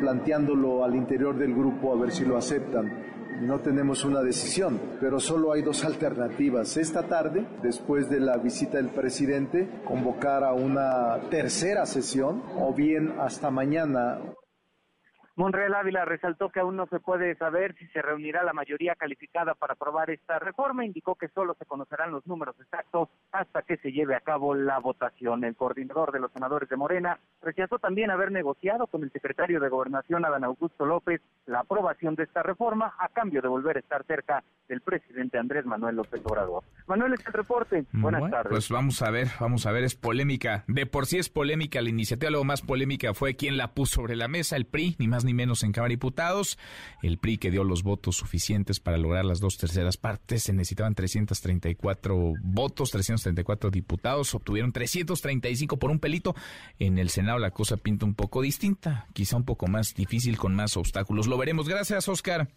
[0.00, 5.20] planteándolo al interior del grupo a ver si lo aceptan no tenemos una decisión, pero
[5.20, 6.76] solo hay dos alternativas.
[6.76, 13.14] Esta tarde, después de la visita del presidente, convocar a una tercera sesión o bien
[13.20, 14.18] hasta mañana
[15.38, 19.54] Monreal Ávila resaltó que aún no se puede saber si se reunirá la mayoría calificada
[19.54, 20.84] para aprobar esta reforma.
[20.84, 24.78] Indicó que solo se conocerán los números exactos hasta que se lleve a cabo la
[24.78, 25.44] votación.
[25.44, 29.68] El coordinador de los senadores de Morena rechazó también haber negociado con el secretario de
[29.68, 34.04] Gobernación, Adán Augusto López, la aprobación de esta reforma a cambio de volver a estar
[34.04, 36.64] cerca del presidente Andrés Manuel López Obrador.
[36.86, 37.84] Manuel, es el reporte.
[37.92, 38.50] Buenas tardes.
[38.50, 40.64] Pues vamos a ver, vamos a ver, es polémica.
[40.66, 44.14] De por sí es polémica la iniciativa, lo más polémica fue quien la puso sobre
[44.14, 46.58] la mesa, el PRI, ni más ni menos en Cámara de Diputados.
[47.02, 50.42] El PRI que dio los votos suficientes para lograr las dos terceras partes.
[50.44, 54.34] Se necesitaban 334 votos, 334 diputados.
[54.34, 56.34] Obtuvieron 335 por un pelito.
[56.78, 60.54] En el Senado la cosa pinta un poco distinta, quizá un poco más difícil con
[60.54, 61.26] más obstáculos.
[61.26, 61.68] Lo veremos.
[61.68, 62.48] Gracias, Oscar.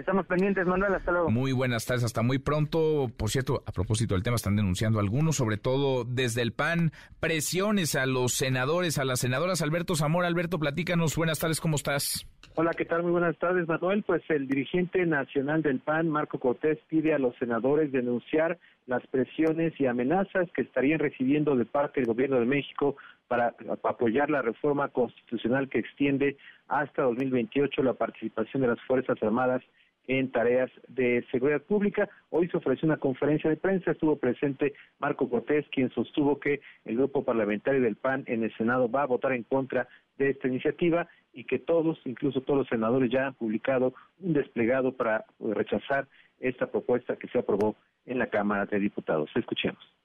[0.00, 0.94] Estamos pendientes, Manuel.
[0.94, 1.30] Hasta luego.
[1.30, 3.10] Muy buenas tardes, hasta muy pronto.
[3.18, 7.94] Por cierto, a propósito del tema, están denunciando algunos, sobre todo desde el PAN, presiones
[7.96, 9.60] a los senadores, a las senadoras.
[9.60, 11.16] Alberto Zamora, Alberto, platícanos.
[11.16, 12.26] Buenas tardes, ¿cómo estás?
[12.54, 13.02] Hola, ¿qué tal?
[13.02, 14.02] Muy buenas tardes, Manuel.
[14.02, 19.78] Pues el dirigente nacional del PAN, Marco Cortés, pide a los senadores denunciar las presiones
[19.78, 22.96] y amenazas que estarían recibiendo de parte del gobierno de México
[23.28, 29.62] para apoyar la reforma constitucional que extiende hasta 2028 la participación de las Fuerzas Armadas
[30.10, 32.08] en tareas de seguridad pública.
[32.30, 36.96] Hoy se ofreció una conferencia de prensa, estuvo presente Marco Cortés, quien sostuvo que el
[36.96, 39.86] grupo parlamentario del PAN en el Senado va a votar en contra
[40.18, 44.96] de esta iniciativa y que todos, incluso todos los senadores, ya han publicado un desplegado
[44.96, 46.08] para rechazar
[46.40, 49.30] esta propuesta que se aprobó en la Cámara de Diputados.
[49.36, 49.99] Escuchemos.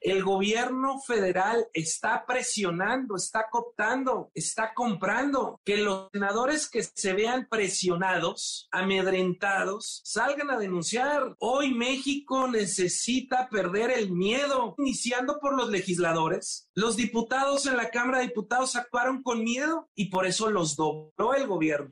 [0.00, 7.46] El gobierno federal está presionando, está cooptando, está comprando que los senadores que se vean
[7.50, 11.34] presionados, amedrentados, salgan a denunciar.
[11.38, 16.70] Hoy México necesita perder el miedo, iniciando por los legisladores.
[16.74, 21.34] Los diputados en la Cámara de Diputados actuaron con miedo y por eso los dobló
[21.34, 21.90] el gobierno.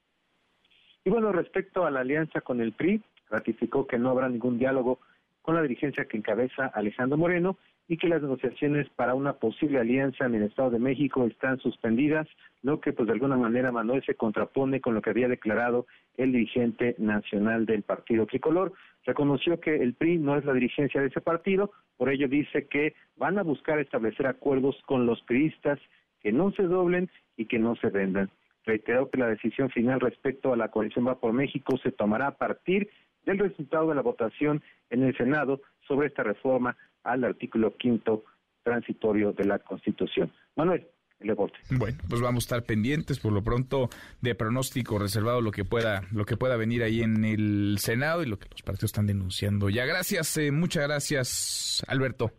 [1.04, 5.00] Y bueno, respecto a la alianza con el PRI, ratificó que no habrá ningún diálogo
[5.42, 10.24] con la dirigencia que encabeza Alejandro Moreno y que las negociaciones para una posible alianza
[10.24, 12.26] en el Estado de México están suspendidas,
[12.62, 16.32] lo que pues de alguna manera Manuel se contrapone con lo que había declarado el
[16.32, 18.72] dirigente nacional del partido tricolor.
[19.04, 22.94] Reconoció que el PRI no es la dirigencia de ese partido, por ello dice que
[23.16, 25.78] van a buscar establecer acuerdos con los priistas
[26.20, 28.30] que no se doblen y que no se vendan.
[28.64, 32.36] Reiteró que la decisión final respecto a la coalición Va por México se tomará a
[32.38, 32.88] partir
[33.26, 38.24] del resultado de la votación en el Senado sobre esta reforma al artículo quinto
[38.62, 40.32] transitorio de la Constitución.
[40.56, 40.86] Manuel.
[41.20, 41.56] El deporte.
[41.70, 43.88] Bueno, pues vamos a estar pendientes por lo pronto
[44.20, 48.26] de pronóstico reservado lo que pueda lo que pueda venir ahí en el Senado y
[48.26, 49.70] lo que los partidos están denunciando.
[49.70, 52.32] Ya gracias, eh, muchas gracias, Alberto.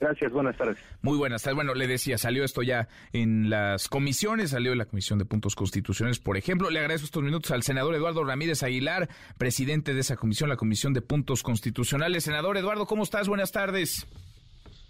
[0.00, 0.78] Gracias, buenas tardes.
[1.02, 1.56] Muy buenas tardes.
[1.56, 5.54] Bueno, le decía, salió esto ya en las comisiones, salió en la Comisión de Puntos
[5.54, 6.70] Constitucionales, por ejemplo.
[6.70, 10.94] Le agradezco estos minutos al senador Eduardo Ramírez Aguilar, presidente de esa comisión, la Comisión
[10.94, 12.24] de Puntos Constitucionales.
[12.24, 13.28] Senador Eduardo, ¿cómo estás?
[13.28, 14.06] Buenas tardes.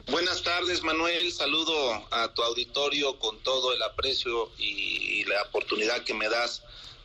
[0.08, 1.32] Buenas tardes, Manuel.
[1.32, 6.62] Saludo a tu auditorio con todo el aprecio y la oportunidad que me das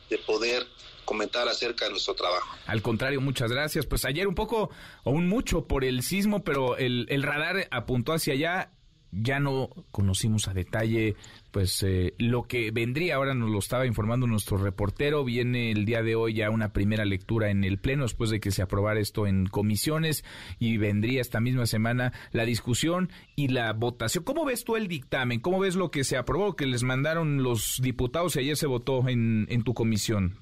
[0.08, 0.64] de poder
[1.06, 2.54] comentar acerca de nuestro trabajo.
[2.66, 3.86] Al contrario, muchas gracias.
[3.86, 4.68] Pues ayer un poco,
[5.04, 8.70] o mucho por el sismo, pero el, el radar apuntó hacia allá.
[9.12, 11.16] Ya no conocimos a detalle
[11.56, 16.02] pues eh, lo que vendría, ahora nos lo estaba informando nuestro reportero, viene el día
[16.02, 19.26] de hoy ya una primera lectura en el Pleno después de que se aprobara esto
[19.26, 20.22] en comisiones
[20.58, 24.22] y vendría esta misma semana la discusión y la votación.
[24.22, 25.40] ¿Cómo ves tú el dictamen?
[25.40, 29.08] ¿Cómo ves lo que se aprobó, que les mandaron los diputados y ayer se votó
[29.08, 30.36] en tu comisión?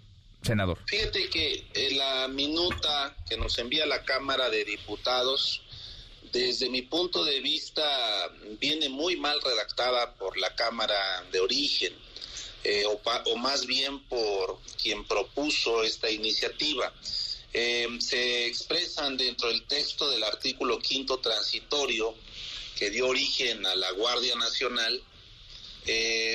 [0.45, 0.79] Senador?
[0.87, 5.63] Fíjate que eh, la minuta que nos envía la Cámara de Diputados,
[6.33, 7.83] desde mi punto de vista,
[8.61, 11.95] viene muy mal redactada por la Cámara de origen,
[12.63, 16.93] eh, o, más bien por quien propuso esta iniciativa.
[17.53, 22.15] Eh, se expresan dentro del texto del artículo quinto transitorio
[22.77, 25.03] que dio origen a la Guardia Nacional,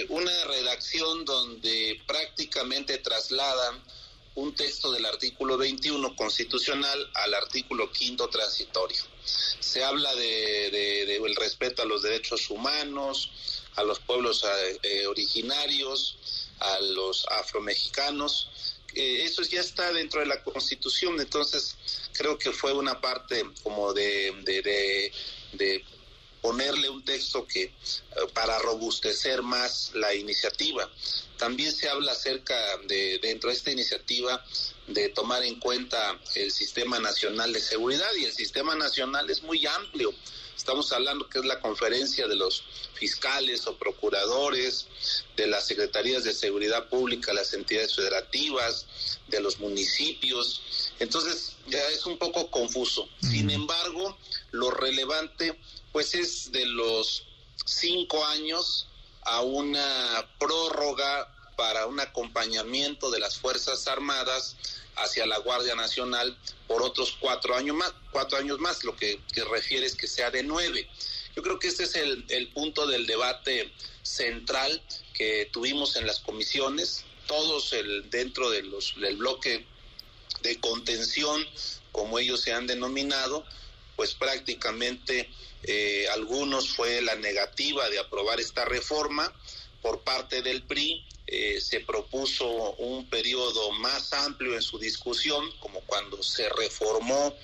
[0.09, 3.81] una redacción donde prácticamente trasladan
[4.39, 9.03] un texto del artículo 21 constitucional al artículo quinto transitorio.
[9.59, 13.31] Se habla de, el respeto a los derechos humanos,
[13.75, 16.17] a los pueblos eh, eh, originarios,
[16.59, 18.49] a los afromexicanos.
[18.95, 21.75] Eh, eso ya está dentro de la Constitución, entonces
[22.13, 24.33] creo que fue una parte como de,
[25.51, 25.85] de
[26.41, 27.71] ponerle un texto que
[28.33, 30.89] para robustecer más la iniciativa.
[31.37, 32.55] También se habla acerca
[32.87, 34.43] de, dentro de esta iniciativa,
[34.87, 39.65] de tomar en cuenta el Sistema Nacional de Seguridad y el Sistema Nacional es muy
[39.65, 40.13] amplio.
[40.55, 44.87] Estamos hablando que es la conferencia de los fiscales o procuradores,
[45.37, 48.85] de las secretarías de seguridad pública, las entidades federativas,
[49.29, 50.61] de los municipios.
[50.99, 53.07] Entonces ya es un poco confuso.
[53.21, 54.17] Sin embargo,
[54.51, 55.57] lo relevante
[55.91, 57.23] pues es de los
[57.65, 58.87] cinco años
[59.21, 64.55] a una prórroga para un acompañamiento de las Fuerzas Armadas
[64.95, 69.85] hacia la Guardia Nacional por otros cuatro años más, cuatro años más, lo que, refiere
[69.85, 70.89] es que sea de nueve.
[71.35, 73.71] Yo creo que este es el, punto del debate
[74.03, 74.81] central
[75.13, 79.65] que tuvimos en las comisiones, todos el, dentro de los, del bloque
[80.41, 81.45] de contención,
[81.91, 83.45] como ellos se han denominado,
[83.95, 85.29] pues prácticamente
[85.63, 89.33] eh, algunos fue la negativa de aprobar esta reforma
[89.81, 91.05] por parte del PRI.
[91.31, 97.35] Eh, se propuso un periodo más amplio en su discusión, como cuando se reformó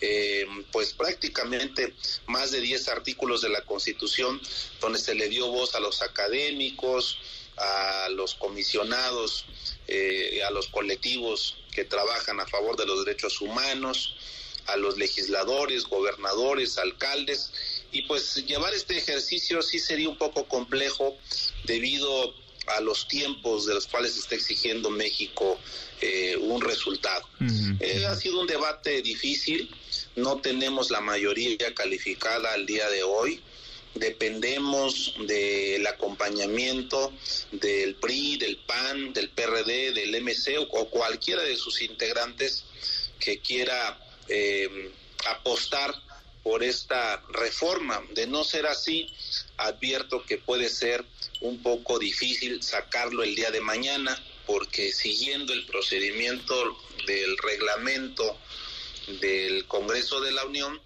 [0.00, 1.94] eh, pues prácticamente
[2.26, 4.40] más de 10 artículos de la Constitución,
[4.80, 7.18] donde se le dio voz a los académicos,
[7.56, 9.44] a los comisionados,
[10.46, 14.16] a los colectivos que trabajan a favor de los derechos humanos,
[14.68, 17.50] a los legisladores, gobernadores, alcaldes,
[17.90, 21.16] y pues llevar este ejercicio sí sería un poco complejo
[21.64, 22.34] debido
[22.66, 25.58] a los tiempos de los cuales está exigiendo México
[26.00, 27.26] eh, un resultado.
[27.80, 29.74] Eh, ha sido un debate difícil,
[30.16, 33.40] no tenemos la mayoría calificada al día de hoy,
[33.94, 37.12] dependemos del acompañamiento
[37.52, 42.64] del PRI, del PAN, del PRD, del MC o cualquiera de sus integrantes
[43.18, 43.98] que quiera
[44.28, 44.92] eh,
[45.26, 45.94] apostar
[46.42, 48.02] por esta reforma.
[48.14, 49.12] De no ser así,
[49.56, 51.04] advierto que puede ser
[51.40, 58.38] un poco difícil sacarlo el día de mañana, porque siguiendo el procedimiento del reglamento
[59.20, 60.80] del Congreso de la Unión,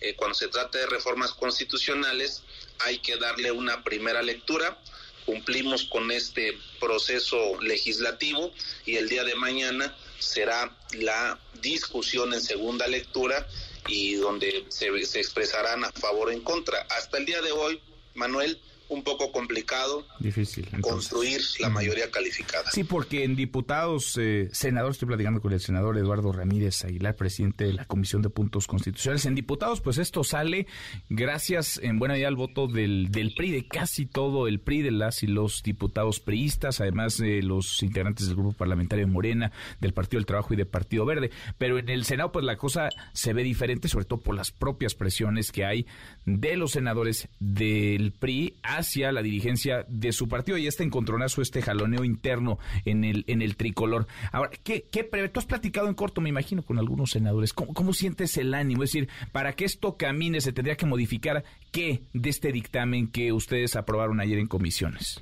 [0.00, 2.42] eh, cuando se trata de reformas constitucionales,
[2.80, 4.78] hay que darle una primera lectura.
[5.26, 8.52] Cumplimos con este proceso legislativo
[8.86, 13.46] y el día de mañana será la discusión en segunda lectura
[13.86, 16.86] y donde se, se expresarán a favor o en contra.
[16.90, 17.80] Hasta el día de hoy,
[18.14, 22.70] Manuel, un poco complicado Difícil, construir la mayoría calificada.
[22.70, 27.64] Sí, porque en diputados, eh, senadores, estoy platicando con el senador Eduardo Ramírez Aguilar, presidente
[27.64, 29.26] de la Comisión de Puntos Constitucionales.
[29.26, 30.66] En diputados, pues esto sale
[31.08, 34.90] gracias en buena medida al voto del, del PRI, de casi todo el PRI, de
[34.90, 39.92] las y los diputados priistas, además de los integrantes del grupo parlamentario de Morena, del
[39.92, 41.30] Partido del Trabajo y del Partido Verde.
[41.58, 44.94] Pero en el Senado, pues la cosa se ve diferente, sobre todo por las propias
[44.94, 45.86] presiones que hay
[46.24, 51.62] de los senadores del PRI hacia la dirigencia de su partido y este encontronazo, este
[51.62, 54.06] jaloneo interno en el, en el tricolor.
[54.32, 55.28] Ahora, ¿qué, qué prevé?
[55.28, 57.52] Tú has platicado en corto, me imagino, con algunos senadores.
[57.52, 58.84] ¿Cómo, ¿Cómo sientes el ánimo?
[58.84, 63.32] Es decir, para que esto camine, se tendría que modificar qué de este dictamen que
[63.32, 65.20] ustedes aprobaron ayer en comisiones.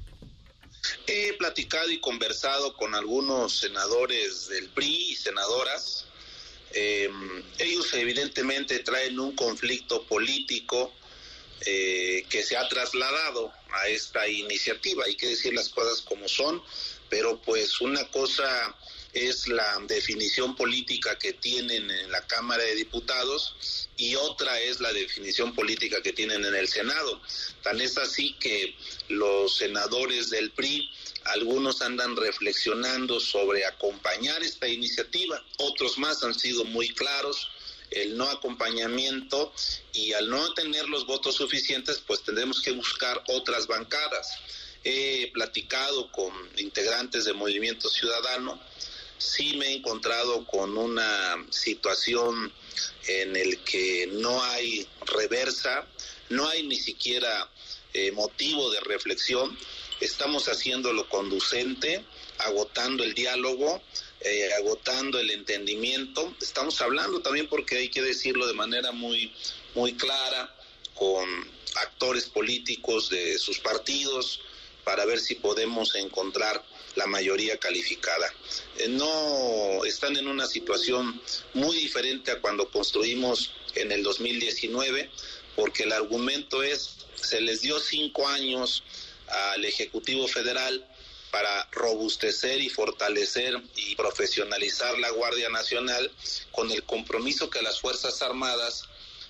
[1.07, 6.07] He platicado y conversado con algunos senadores del PRI y senadoras.
[6.73, 7.11] Eh,
[7.59, 10.93] ellos evidentemente traen un conflicto político
[11.65, 15.05] eh, que se ha trasladado a esta iniciativa.
[15.07, 16.63] Hay que decir las cosas como son,
[17.09, 18.77] pero pues una cosa
[19.13, 24.93] es la definición política que tienen en la Cámara de Diputados y otra es la
[24.93, 27.21] definición política que tienen en el Senado.
[27.63, 28.77] Tan es así que
[29.09, 30.91] los senadores del PRI,
[31.25, 37.49] algunos andan reflexionando sobre acompañar esta iniciativa, otros más han sido muy claros
[37.91, 39.53] el no acompañamiento
[39.93, 44.29] y al no tener los votos suficientes, pues tendremos que buscar otras bancadas.
[44.85, 48.61] He platicado con integrantes de Movimiento Ciudadano,
[49.19, 52.53] sí me he encontrado con una situación
[53.09, 55.87] en el que no hay reversa,
[56.29, 57.51] no hay ni siquiera
[57.95, 59.57] eh, motivo de reflexión,
[60.01, 62.05] estamos haciendo lo conducente,
[62.39, 63.83] agotando el diálogo,
[64.21, 66.35] eh, agotando el entendimiento.
[66.41, 69.33] Estamos hablando también porque hay que decirlo de manera muy,
[69.75, 70.55] muy clara
[70.95, 71.29] con
[71.77, 74.41] actores políticos de sus partidos
[74.85, 76.65] para ver si podemos encontrar
[76.95, 78.33] la mayoría calificada.
[78.79, 81.21] Eh, no están en una situación
[81.55, 85.11] muy diferente a cuando construimos en el 2019,
[85.55, 88.83] porque el argumento es, se les dio cinco años
[89.29, 90.87] al Ejecutivo Federal
[91.31, 96.11] para robustecer y fortalecer y profesionalizar la Guardia Nacional
[96.53, 98.85] con el compromiso que las Fuerzas Armadas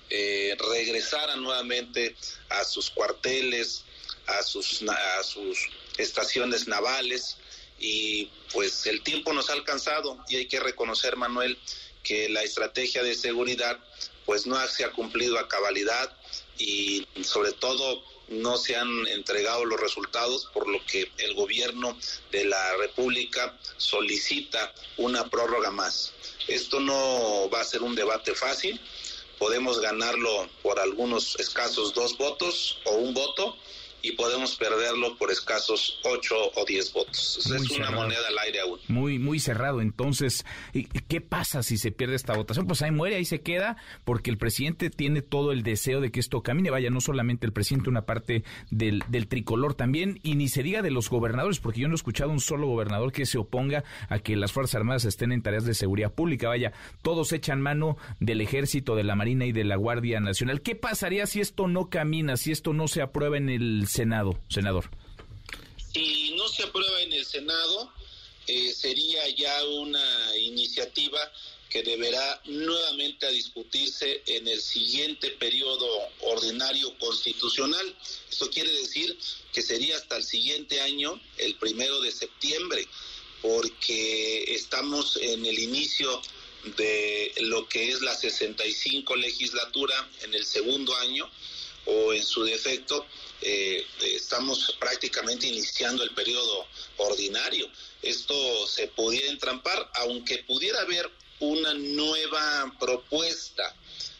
[0.08, 2.14] eh, regresaran nuevamente
[2.48, 3.82] a sus cuarteles,
[4.26, 5.58] a sus, a sus
[5.98, 7.36] estaciones navales.
[7.78, 11.58] Y pues el tiempo nos ha alcanzado y hay que reconocer, Manuel,
[12.02, 13.78] que la estrategia de seguridad
[14.24, 16.16] pues no se ha cumplido a cabalidad
[16.58, 21.96] y sobre todo no se han entregado los resultados, por lo que el gobierno
[22.32, 26.12] de la República solicita una prórroga más.
[26.48, 28.80] Esto no va a ser un debate fácil,
[29.38, 33.56] podemos ganarlo por algunos escasos dos votos o un voto,
[34.06, 37.50] y podemos perderlo por escasos 8 o 10 votos.
[37.52, 38.78] es una moneda al aire aún.
[38.86, 39.80] Muy, muy cerrado.
[39.80, 40.46] Entonces,
[41.08, 42.68] ¿qué pasa si se pierde esta votación?
[42.68, 46.20] Pues ahí muere, ahí se queda, porque el presidente tiene todo el deseo de que
[46.20, 46.70] esto camine.
[46.70, 50.82] Vaya, no solamente el presidente, una parte del, del tricolor también, y ni se diga
[50.82, 54.20] de los gobernadores, porque yo no he escuchado un solo gobernador que se oponga a
[54.20, 56.46] que las Fuerzas Armadas estén en tareas de seguridad pública.
[56.46, 60.62] Vaya, todos echan mano del ejército, de la Marina y de la Guardia Nacional.
[60.62, 64.90] ¿Qué pasaría si esto no camina, si esto no se aprueba en el Senado, senador?
[65.94, 67.90] Si no se aprueba en el Senado,
[68.46, 71.18] eh, sería ya una iniciativa
[71.70, 75.88] que deberá nuevamente a discutirse en el siguiente periodo
[76.20, 77.96] ordinario constitucional.
[78.30, 79.18] Esto quiere decir
[79.54, 82.86] que sería hasta el siguiente año, el primero de septiembre,
[83.40, 86.20] porque estamos en el inicio
[86.76, 91.30] de lo que es la 65 legislatura en el segundo año
[91.86, 93.06] o en su defecto
[93.40, 96.66] eh, estamos prácticamente iniciando el periodo
[96.98, 97.70] ordinario.
[98.02, 101.10] Esto se podía entrampar, aunque pudiera haber
[101.40, 103.74] una nueva propuesta.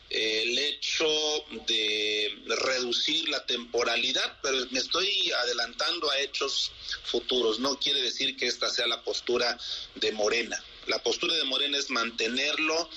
[0.08, 1.08] el hecho
[1.66, 6.70] de reducir la temporalidad, pero me estoy adelantando a hechos
[7.02, 7.58] futuros.
[7.58, 9.58] No quiere decir que esta sea la postura
[9.96, 10.62] de Morena.
[10.86, 12.88] La postura de Morena es mantenerlo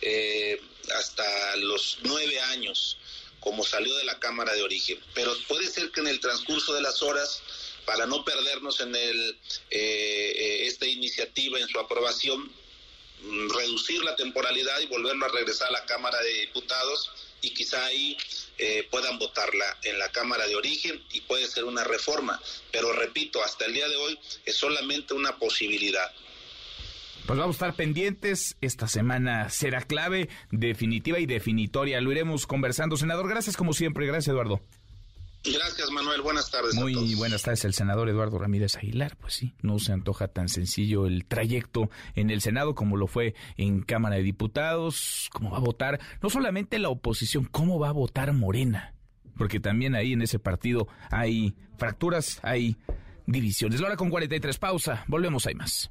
[0.00, 0.58] eh,
[0.96, 2.96] hasta los nueve años,
[3.44, 4.98] como salió de la Cámara de Origen.
[5.14, 7.42] Pero puede ser que en el transcurso de las horas,
[7.84, 9.38] para no perdernos en el,
[9.70, 12.50] eh, esta iniciativa, en su aprobación,
[13.20, 17.10] mm, reducir la temporalidad y volverlo a regresar a la Cámara de Diputados
[17.42, 18.16] y quizá ahí
[18.56, 22.40] eh, puedan votarla en la Cámara de Origen y puede ser una reforma.
[22.72, 26.10] Pero repito, hasta el día de hoy es solamente una posibilidad.
[27.26, 28.56] Pues vamos a estar pendientes.
[28.60, 32.00] Esta semana será clave, definitiva y definitoria.
[32.02, 32.98] Lo iremos conversando.
[32.98, 34.06] Senador, gracias como siempre.
[34.06, 34.60] Gracias, Eduardo.
[35.42, 36.20] Gracias, Manuel.
[36.20, 36.74] Buenas tardes.
[36.74, 39.16] Muy buenas tardes, el senador Eduardo Ramírez Aguilar.
[39.16, 43.34] Pues sí, no se antoja tan sencillo el trayecto en el Senado como lo fue
[43.56, 45.28] en Cámara de Diputados.
[45.32, 46.00] ¿Cómo va a votar?
[46.22, 48.94] No solamente la oposición, ¿cómo va a votar Morena?
[49.36, 52.76] Porque también ahí en ese partido hay fracturas, hay
[53.26, 53.80] divisiones.
[53.80, 55.04] La hora con 43, pausa.
[55.08, 55.90] Volvemos, hay más.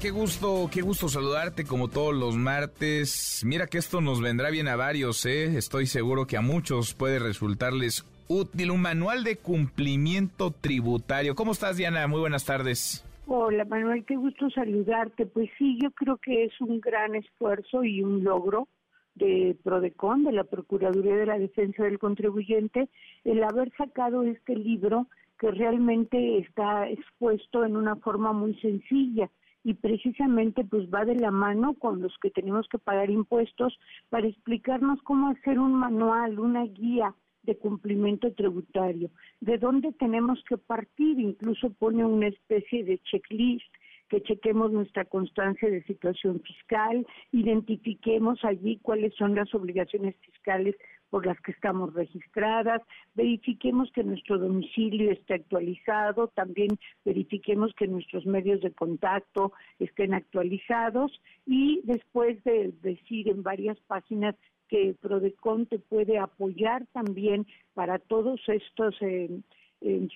[0.00, 3.42] Qué gusto, qué gusto saludarte como todos los martes.
[3.44, 5.56] Mira que esto nos vendrá bien a varios, ¿eh?
[5.56, 11.34] Estoy seguro que a muchos puede resultarles útil, un manual de cumplimiento tributario.
[11.34, 12.06] ¿Cómo estás, Diana?
[12.06, 13.04] Muy buenas tardes.
[13.26, 15.26] Hola, Manuel, qué gusto saludarte.
[15.26, 18.68] Pues sí, yo creo que es un gran esfuerzo y un logro
[19.14, 22.88] de Prodecon, de la Procuraduría de la Defensa del Contribuyente,
[23.24, 25.06] el haber sacado este libro
[25.38, 29.30] que realmente está expuesto en una forma muy sencilla
[29.64, 33.76] y precisamente pues va de la mano con los que tenemos que pagar impuestos
[34.10, 39.10] para explicarnos cómo hacer un manual, una guía de cumplimiento tributario,
[39.40, 43.66] de dónde tenemos que partir, incluso pone una especie de checklist
[44.08, 50.76] que chequemos nuestra constancia de situación fiscal, identifiquemos allí cuáles son las obligaciones fiscales
[51.14, 52.82] por las que estamos registradas,
[53.14, 56.70] verifiquemos que nuestro domicilio esté actualizado, también
[57.04, 61.12] verifiquemos que nuestros medios de contacto estén actualizados.
[61.46, 64.34] Y después de decir en varias páginas
[64.68, 69.30] que Prodecon te puede apoyar también para todos estos eh,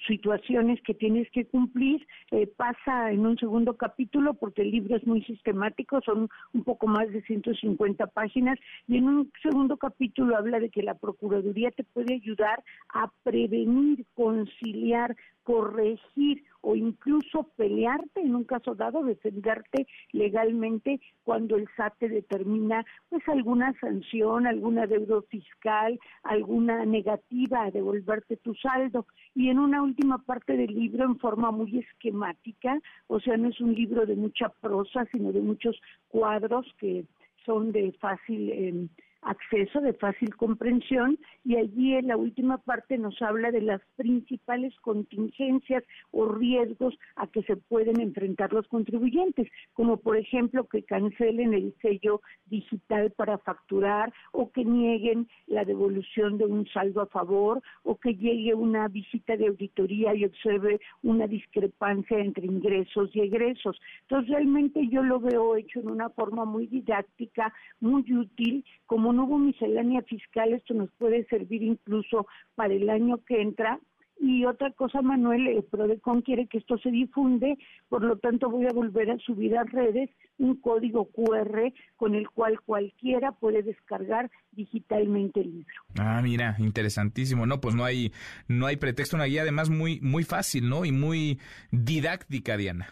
[0.06, 5.06] situaciones que tienes que cumplir, eh, pasa en un segundo capítulo porque el libro es
[5.06, 10.58] muy sistemático, son un poco más de 150 páginas y en un segundo capítulo habla
[10.58, 12.62] de que la Procuraduría te puede ayudar
[12.94, 15.14] a prevenir, conciliar,
[15.48, 22.84] corregir o incluso pelearte en un caso dado, defenderte legalmente cuando el SAT te determina
[23.08, 29.06] pues alguna sanción, alguna deuda fiscal, alguna negativa a devolverte tu saldo.
[29.34, 33.58] Y en una última parte del libro, en forma muy esquemática, o sea, no es
[33.58, 37.06] un libro de mucha prosa, sino de muchos cuadros que
[37.46, 38.50] son de fácil...
[38.50, 38.88] Eh,
[39.22, 44.74] acceso de fácil comprensión y allí en la última parte nos habla de las principales
[44.80, 51.54] contingencias o riesgos a que se pueden enfrentar los contribuyentes, como por ejemplo que cancelen
[51.54, 57.62] el sello digital para facturar o que nieguen la devolución de un saldo a favor
[57.82, 63.80] o que llegue una visita de auditoría y observe una discrepancia entre ingresos y egresos.
[64.02, 69.24] Entonces realmente yo lo veo hecho en una forma muy didáctica, muy útil, como no
[69.24, 73.78] hubo miscelánea fiscal, esto nos puede servir incluso para el año que entra.
[74.20, 77.56] Y otra cosa, Manuel, el Prodecon quiere que esto se difunde,
[77.88, 82.28] por lo tanto voy a volver a subir a redes un código QR con el
[82.28, 85.74] cual cualquiera puede descargar digitalmente el libro.
[86.00, 87.46] Ah, mira, interesantísimo.
[87.46, 88.10] No, pues no hay
[88.48, 90.84] no hay pretexto, una guía además muy muy fácil, ¿no?
[90.84, 91.38] Y muy
[91.70, 92.88] didáctica, Diana.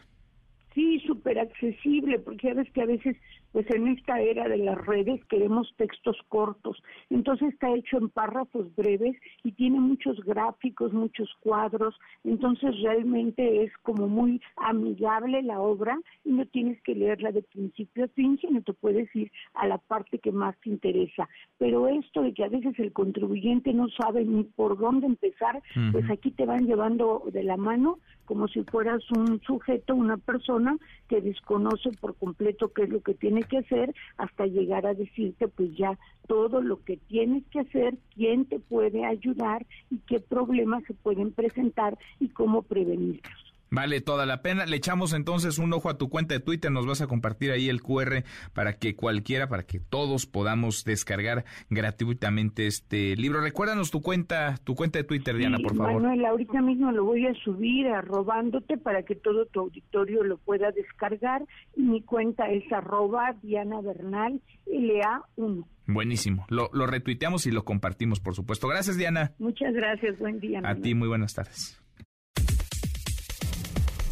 [0.77, 3.17] Sí, súper accesible, porque sabes que a veces
[3.57, 6.77] pues en esta era de las redes queremos textos cortos.
[7.09, 11.99] Entonces está hecho en párrafos breves y tiene muchos gráficos, muchos cuadros.
[12.23, 18.05] Entonces realmente es como muy amigable la obra y no tienes que leerla de principio
[18.05, 21.27] a fin, sino te puedes ir a la parte que más te interesa.
[21.57, 26.05] Pero esto de que a veces el contribuyente no sabe ni por dónde empezar, pues
[26.11, 30.77] aquí te van llevando de la mano como si fueras un sujeto, una persona
[31.09, 35.49] que desconoce por completo qué es lo que tiene que hacer hasta llegar a decirte
[35.49, 40.85] pues ya todo lo que tienes que hacer, quién te puede ayudar y qué problemas
[40.85, 43.46] se pueden presentar y cómo prevenirlos.
[43.71, 44.67] Vale toda la pena.
[44.67, 46.71] Le echamos entonces un ojo a tu cuenta de Twitter.
[46.71, 51.45] Nos vas a compartir ahí el QR para que cualquiera, para que todos podamos descargar
[51.69, 53.41] gratuitamente este libro.
[53.41, 56.03] Recuérdanos tu cuenta, tu cuenta de Twitter, Diana, por favor.
[56.03, 60.71] Manuel, ahorita mismo lo voy a subir arrobándote para que todo tu auditorio lo pueda
[60.71, 61.43] descargar.
[61.77, 65.65] Y mi cuenta es arroba Diana Bernal LA1.
[65.87, 66.47] Buenísimo.
[66.49, 68.69] Lo, lo retuiteamos y lo compartimos, por supuesto.
[68.69, 69.33] Gracias, Diana.
[69.39, 70.19] Muchas gracias.
[70.19, 70.61] Buen día.
[70.65, 71.81] A ti, muy buenas tardes.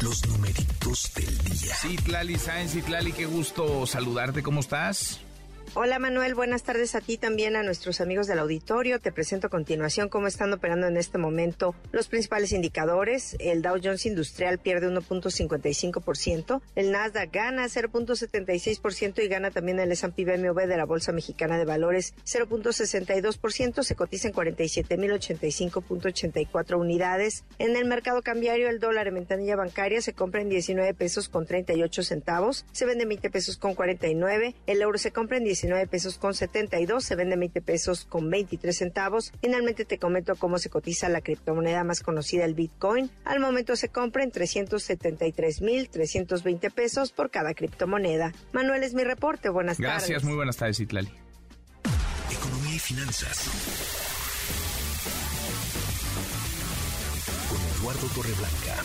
[0.05, 1.75] Los numeritos del día.
[1.81, 4.43] Sí, Tlali Sáenz Tlali, qué gusto saludarte.
[4.43, 5.19] ¿Cómo estás?
[5.77, 9.01] Hola Manuel, buenas tardes a ti también, a nuestros amigos del auditorio.
[9.01, 13.35] Te presento a continuación cómo están operando en este momento los principales indicadores.
[13.41, 20.23] El Dow Jones Industrial pierde 1.55%, el Nasdaq gana 0.76% y gana también el S&P
[20.23, 27.43] BMW de la Bolsa Mexicana de Valores 0.62%, se cotiza en 47.085.84 unidades.
[27.59, 31.45] En el mercado cambiario el dólar en ventanilla bancaria se compra en 19 pesos con
[31.45, 35.64] 38 centavos, se vende en 20 pesos con 49, el euro se compra en 19
[35.89, 39.33] pesos con 72, se vende 20 pesos con 23 centavos.
[39.41, 43.11] Finalmente te comento cómo se cotiza la criptomoneda más conocida, el Bitcoin.
[43.23, 48.31] Al momento se compra en 373.320 pesos por cada criptomoneda.
[48.53, 50.07] Manuel es mi reporte, buenas tardes.
[50.07, 51.09] Gracias, muy buenas tardes, Itlali.
[52.31, 53.49] Economía y finanzas.
[57.49, 58.75] Con Eduardo Torreblanca.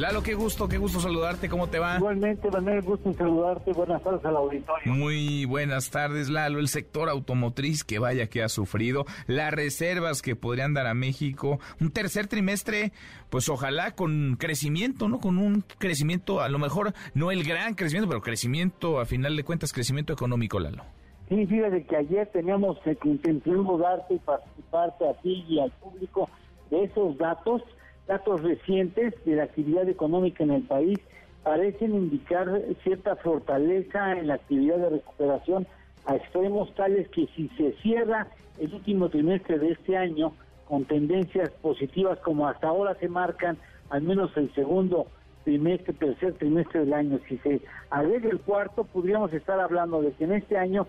[0.00, 1.98] Lalo, qué gusto, qué gusto saludarte, ¿cómo te va?
[1.98, 4.94] Igualmente, Manuel, gusto saludarte, buenas tardes al auditorio.
[4.94, 6.58] Muy buenas tardes, Lalo.
[6.58, 11.60] El sector automotriz, que vaya que ha sufrido, las reservas que podrían dar a México,
[11.82, 12.92] un tercer trimestre,
[13.28, 15.18] pues ojalá con crecimiento, ¿no?
[15.18, 19.44] Con un crecimiento, a lo mejor no el gran crecimiento, pero crecimiento, a final de
[19.44, 20.82] cuentas, crecimiento económico, Lalo.
[21.28, 26.30] Sí, fíjate que ayer teníamos que intentamos darte y participarte a ti y al público
[26.70, 27.60] de esos datos
[28.10, 30.98] datos recientes de la actividad económica en el país
[31.44, 35.64] parecen indicar cierta fortaleza en la actividad de recuperación
[36.06, 38.26] a extremos tales que si se cierra
[38.58, 40.32] el último trimestre de este año
[40.66, 43.56] con tendencias positivas como hasta ahora se marcan,
[43.90, 45.06] al menos el segundo
[45.44, 50.24] trimestre, tercer trimestre del año, si se agrega el cuarto, podríamos estar hablando de que
[50.24, 50.88] en este año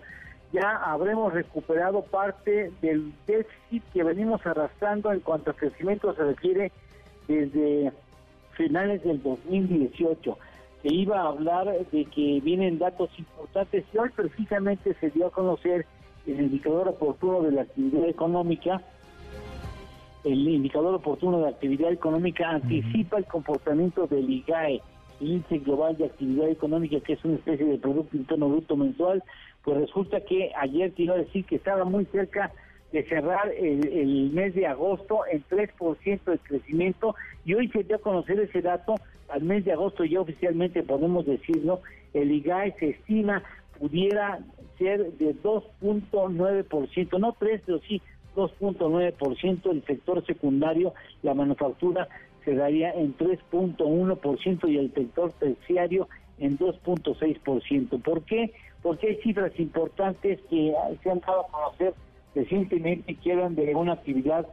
[0.52, 6.72] ya habremos recuperado parte del déficit que venimos arrastrando en cuanto a crecimiento se refiere
[7.28, 7.92] desde
[8.56, 10.38] finales del 2018.
[10.82, 15.30] Se iba a hablar de que vienen datos importantes y hoy precisamente se dio a
[15.30, 15.86] conocer
[16.26, 18.82] el indicador oportuno de la actividad económica.
[20.24, 24.80] El indicador oportuno de actividad económica anticipa el comportamiento del IGAE,
[25.20, 29.22] el índice global de actividad económica, que es una especie de Producto Interno Bruto mensual.
[29.64, 32.52] Pues resulta que ayer quiero decir que estaba muy cerca
[32.92, 37.14] de cerrar el, mes de agosto en 3% de crecimiento
[37.44, 38.94] y hoy se dio a conocer ese dato,
[39.28, 41.80] al mes de agosto ya oficialmente podemos decirlo,
[42.12, 43.42] el IGAE se estima
[43.78, 44.40] pudiera
[44.78, 48.02] ser de 2.9%, no 3, pero sí
[48.36, 52.08] 2.9%, el sector secundario, la manufactura
[52.44, 58.02] se daría en 3.1% y el sector terciario en 2.6%.
[58.02, 58.52] ¿Por qué?
[58.82, 61.94] Porque hay cifras importantes que se han dado a conocer
[62.34, 64.46] recientemente que hablan de una actividad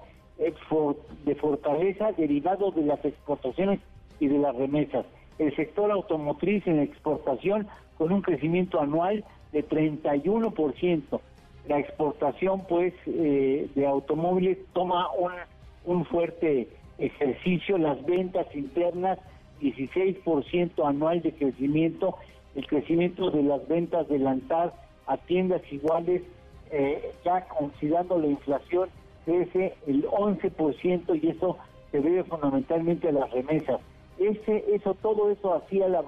[1.26, 3.80] de fortaleza derivado de las exportaciones
[4.20, 5.06] y de las remesas.
[5.38, 7.68] El sector automotriz en exportación
[7.98, 11.20] con un crecimiento anual de 31%.
[11.68, 15.32] La exportación pues eh, de automóviles toma un,
[15.86, 19.20] un fuerte ejercicio, las ventas internas
[19.62, 22.16] 16% anual de crecimiento,
[22.56, 24.74] el crecimiento de las ventas de Lantar
[25.06, 26.22] a tiendas iguales
[26.72, 28.90] eh, ya considerando la inflación
[29.26, 31.58] crece el 11% y eso
[31.92, 33.80] se debe fundamentalmente a las remesas.
[34.18, 36.04] Ese, eso, todo eso hacía la,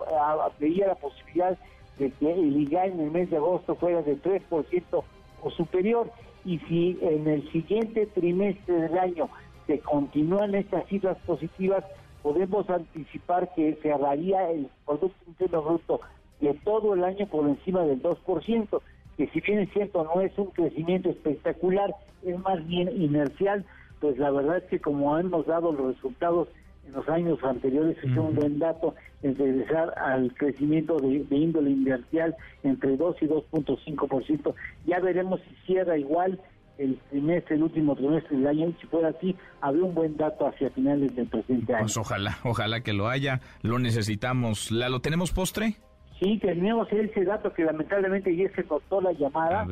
[0.60, 1.58] veía la posibilidad
[1.98, 5.04] de que el IGA en el mes de agosto fuera de 3%
[5.44, 6.12] o superior.
[6.44, 9.30] Y si en el siguiente trimestre del año
[9.68, 11.84] se continúan estas cifras positivas,
[12.22, 16.02] podemos anticipar que cerraría el Producto Interno Bruto
[16.40, 18.82] de todo el año por encima del 2%
[19.22, 21.94] que si bien es cierto no es un crecimiento espectacular,
[22.24, 23.64] es más bien inercial,
[24.00, 26.48] pues la verdad es que como hemos dado los resultados
[26.88, 32.36] en los años anteriores, es un buen dato en regresar al crecimiento de, índole inercial
[32.64, 34.56] entre 2 y 2.5%.
[34.88, 36.40] Ya veremos si cierra igual
[36.80, 40.48] el trimestre, el último trimestre del año, y si fuera así, habría un buen dato
[40.48, 41.84] hacia finales del presente año.
[41.84, 44.72] Pues ojalá, ojalá que lo haya, lo necesitamos.
[44.72, 45.76] ¿La, ¿Lo tenemos postre?
[46.22, 49.66] Sí, teníamos ese dato que lamentablemente ya se cortó la llamada.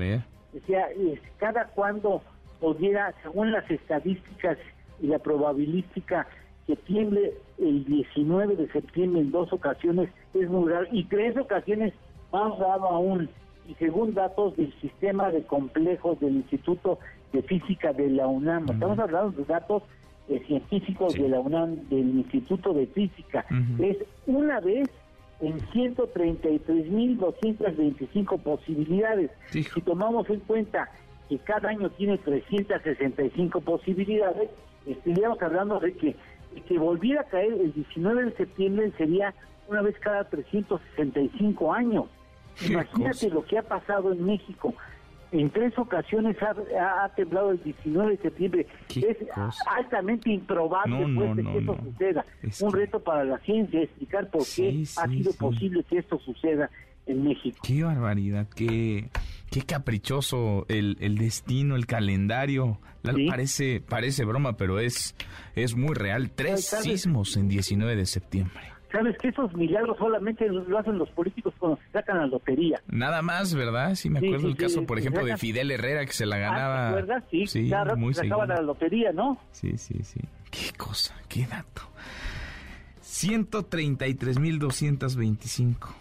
[0.52, 0.88] Decía,
[1.38, 2.24] cada cuando
[2.60, 4.58] pudiera, según las estadísticas
[5.00, 6.26] y la probabilística,
[6.66, 11.94] que tiemble el 19 de septiembre en dos ocasiones es muy raro y tres ocasiones
[12.32, 13.30] más raro aún.
[13.68, 16.98] Y según datos del sistema de complejos del Instituto
[17.32, 19.84] de Física de la UNAM, estamos hablando de datos
[20.28, 23.46] eh, científicos de la UNAM, del Instituto de Física,
[23.78, 24.90] es una vez
[25.42, 29.32] en 133.225 posibilidades.
[29.52, 30.90] Si tomamos en cuenta
[31.30, 34.50] que cada año tiene 365 posibilidades,
[34.86, 36.18] estaríamos hablando de que,
[36.68, 39.34] que volviera a caer el 19 de septiembre sería
[39.68, 42.06] una vez cada 365 años.
[42.68, 44.74] Imagínate lo que ha pasado en México.
[45.32, 48.68] En tres ocasiones ha, temblado el 19 de septiembre.
[48.96, 49.18] es
[49.68, 52.26] altamente improbable pues, que esto suceda.
[52.62, 56.70] Un reto para la ciencia explicar por qué ha sido posible que esto suceda
[57.06, 57.58] en México.
[57.64, 59.10] Qué barbaridad, qué,
[59.52, 62.80] qué caprichoso el, el destino, el calendario.
[63.02, 65.16] Parece, parece broma, pero es,
[65.56, 66.32] es muy real.
[66.32, 68.79] Tres sismos en 19 de septiembre.
[68.92, 72.82] Sabes que esos milagros solamente lo hacen los políticos cuando se sacan la lotería.
[72.88, 73.94] Nada más, ¿verdad?
[73.96, 76.92] Sí, me acuerdo el caso, por ejemplo, de Fidel Herrera que se la ah, ganaba.
[76.92, 77.24] ¿Verdad?
[77.30, 79.38] Sí, sí claro, muy se la lotería, ¿no?
[79.52, 80.22] Sí, sí, sí.
[80.50, 81.84] Qué cosa, qué dato.
[83.04, 85.94] 133.225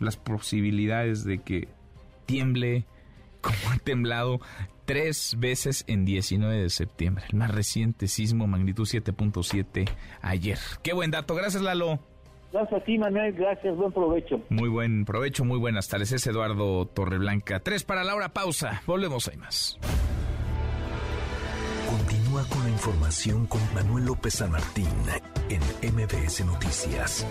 [0.00, 1.68] las posibilidades de que
[2.26, 2.86] tiemble
[3.40, 4.40] como ha temblado
[4.84, 7.24] tres veces en 19 de septiembre.
[7.30, 9.88] El más reciente sismo magnitud 7.7
[10.22, 10.58] ayer.
[10.82, 11.34] Qué buen dato.
[11.34, 12.00] Gracias, Lalo.
[12.52, 13.32] Gracias a ti, Manuel.
[13.32, 13.76] Gracias.
[13.76, 14.40] Buen provecho.
[14.50, 15.44] Muy buen provecho.
[15.44, 16.12] Muy buenas tardes.
[16.12, 17.60] Es Eduardo Torreblanca.
[17.60, 18.32] Tres para la hora.
[18.32, 18.82] Pausa.
[18.86, 19.28] Volvemos.
[19.28, 19.78] Hay más.
[21.88, 24.88] Continúa con la información con Manuel López San Martín
[25.48, 27.26] en MBS Noticias.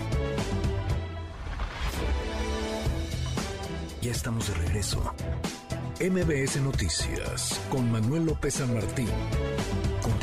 [4.01, 5.13] Ya estamos de regreso.
[5.99, 9.07] MBS Noticias con Manuel López San Martín.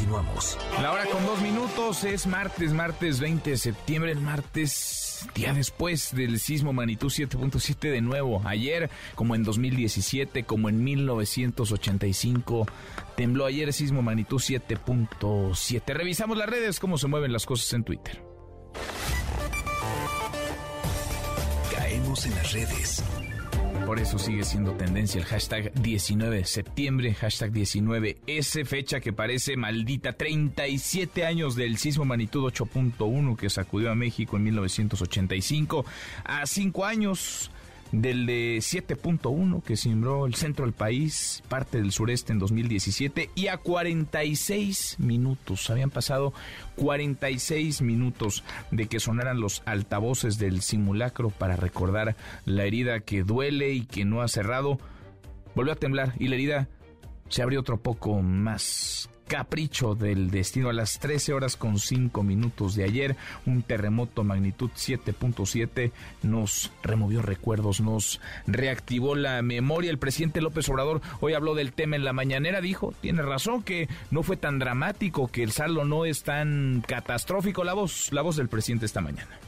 [0.09, 0.57] Continuamos.
[0.81, 6.15] La hora con dos minutos es martes, martes 20 de septiembre, el martes, día después
[6.15, 8.41] del sismo magnitud 7.7 de nuevo.
[8.47, 12.67] Ayer, como en 2017, como en 1985,
[13.17, 15.83] tembló ayer sismo magnitud 7.7.
[15.93, 18.23] Revisamos las redes, cómo se mueven las cosas en Twitter.
[21.75, 23.05] Caemos en las redes.
[23.89, 29.57] Por eso sigue siendo tendencia el hashtag 19 de septiembre, hashtag 19S, fecha que parece
[29.57, 30.13] maldita.
[30.13, 35.87] 37 años del sismo magnitud 8.1 que sacudió a México en 1985.
[36.23, 37.51] A 5 años
[37.93, 43.49] del de 7.1 que simbró el centro del país, parte del sureste en 2017 y
[43.49, 46.33] a 46 minutos, habían pasado
[46.77, 53.73] 46 minutos de que sonaran los altavoces del simulacro para recordar la herida que duele
[53.73, 54.79] y que no ha cerrado.
[55.55, 56.69] Volvió a temblar y la herida
[57.29, 62.75] se abrió otro poco más capricho del destino a las 13 horas con 5 minutos
[62.75, 63.17] de ayer.
[63.47, 69.91] Un terremoto magnitud 7.7 nos removió recuerdos, nos reactivó la memoria.
[69.91, 73.89] El presidente López Obrador hoy habló del tema en la mañanera, dijo, tiene razón que
[74.11, 77.63] no fue tan dramático, que el saldo no es tan catastrófico.
[77.63, 79.39] La voz, la voz del presidente esta mañana.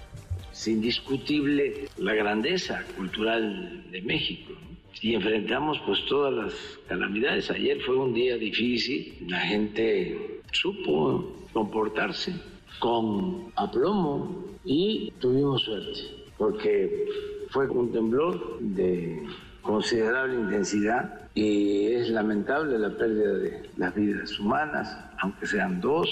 [0.53, 4.53] Es indiscutible la grandeza cultural de México
[5.03, 6.55] y enfrentamos pues todas las
[6.88, 7.51] calamidades.
[7.51, 12.34] Ayer fue un día difícil, la gente supo comportarse
[12.78, 16.01] con aplomo y tuvimos suerte
[16.36, 17.07] porque
[17.51, 19.22] fue un temblor de
[19.62, 26.09] considerable intensidad y es lamentable la pérdida de las vidas humanas, aunque sean dos,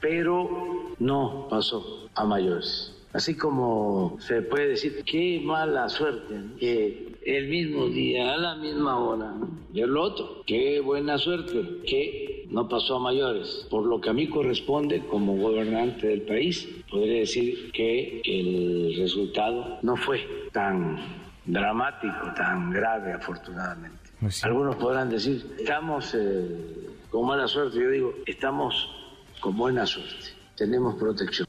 [0.00, 2.94] pero no pasó a mayores.
[3.12, 8.98] Así como se puede decir, qué mala suerte que el mismo día, a la misma
[8.98, 9.34] hora.
[9.72, 13.66] Y el otro, qué buena suerte, que no pasó a mayores.
[13.70, 19.78] Por lo que a mí corresponde como gobernante del país, podría decir que el resultado
[19.82, 20.20] no fue
[20.52, 20.98] tan
[21.44, 24.10] dramático, tan grave, afortunadamente.
[24.42, 27.78] Algunos podrán decir, estamos eh, con mala suerte.
[27.78, 28.88] Yo digo, estamos
[29.40, 30.26] con buena suerte.
[30.56, 31.46] Tenemos protección.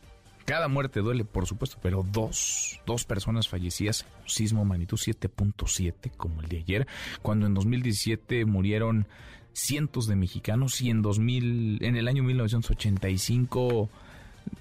[0.51, 6.49] Cada muerte duele, por supuesto, pero dos, dos personas fallecidas, sismo magnitud 7.7, como el
[6.49, 6.87] de ayer,
[7.21, 9.07] cuando en 2017 murieron
[9.53, 13.89] cientos de mexicanos y en 2000, en el año 1985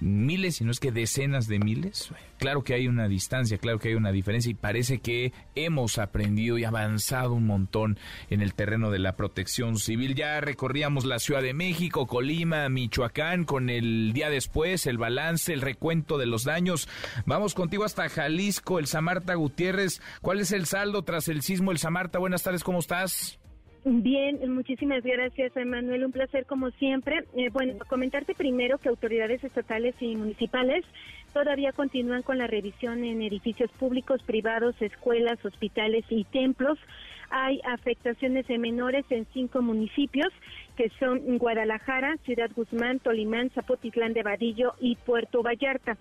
[0.01, 2.11] miles, si no es que decenas de miles.
[2.39, 6.57] Claro que hay una distancia, claro que hay una diferencia y parece que hemos aprendido
[6.59, 7.99] y avanzado un montón
[8.31, 10.14] en el terreno de la protección civil.
[10.14, 15.61] Ya recorríamos la Ciudad de México, Colima, Michoacán con el día después, el balance, el
[15.61, 16.89] recuento de los daños.
[17.26, 20.01] Vamos contigo hasta Jalisco, el Samarta Gutiérrez.
[20.22, 22.18] ¿Cuál es el saldo tras el sismo el Samarta?
[22.18, 23.39] Buenas tardes, ¿cómo estás?
[23.85, 26.05] Bien, muchísimas gracias, Emanuel.
[26.05, 27.24] Un placer como siempre.
[27.35, 30.85] Eh, bueno, comentarte primero que autoridades estatales y municipales
[31.33, 36.78] todavía continúan con la revisión en edificios públicos, privados, escuelas, hospitales y templos.
[37.31, 40.28] Hay afectaciones de menores en cinco municipios
[40.76, 45.97] que son Guadalajara, Ciudad Guzmán, Tolimán, Zapotitlán de Vadillo y Puerto Vallarta.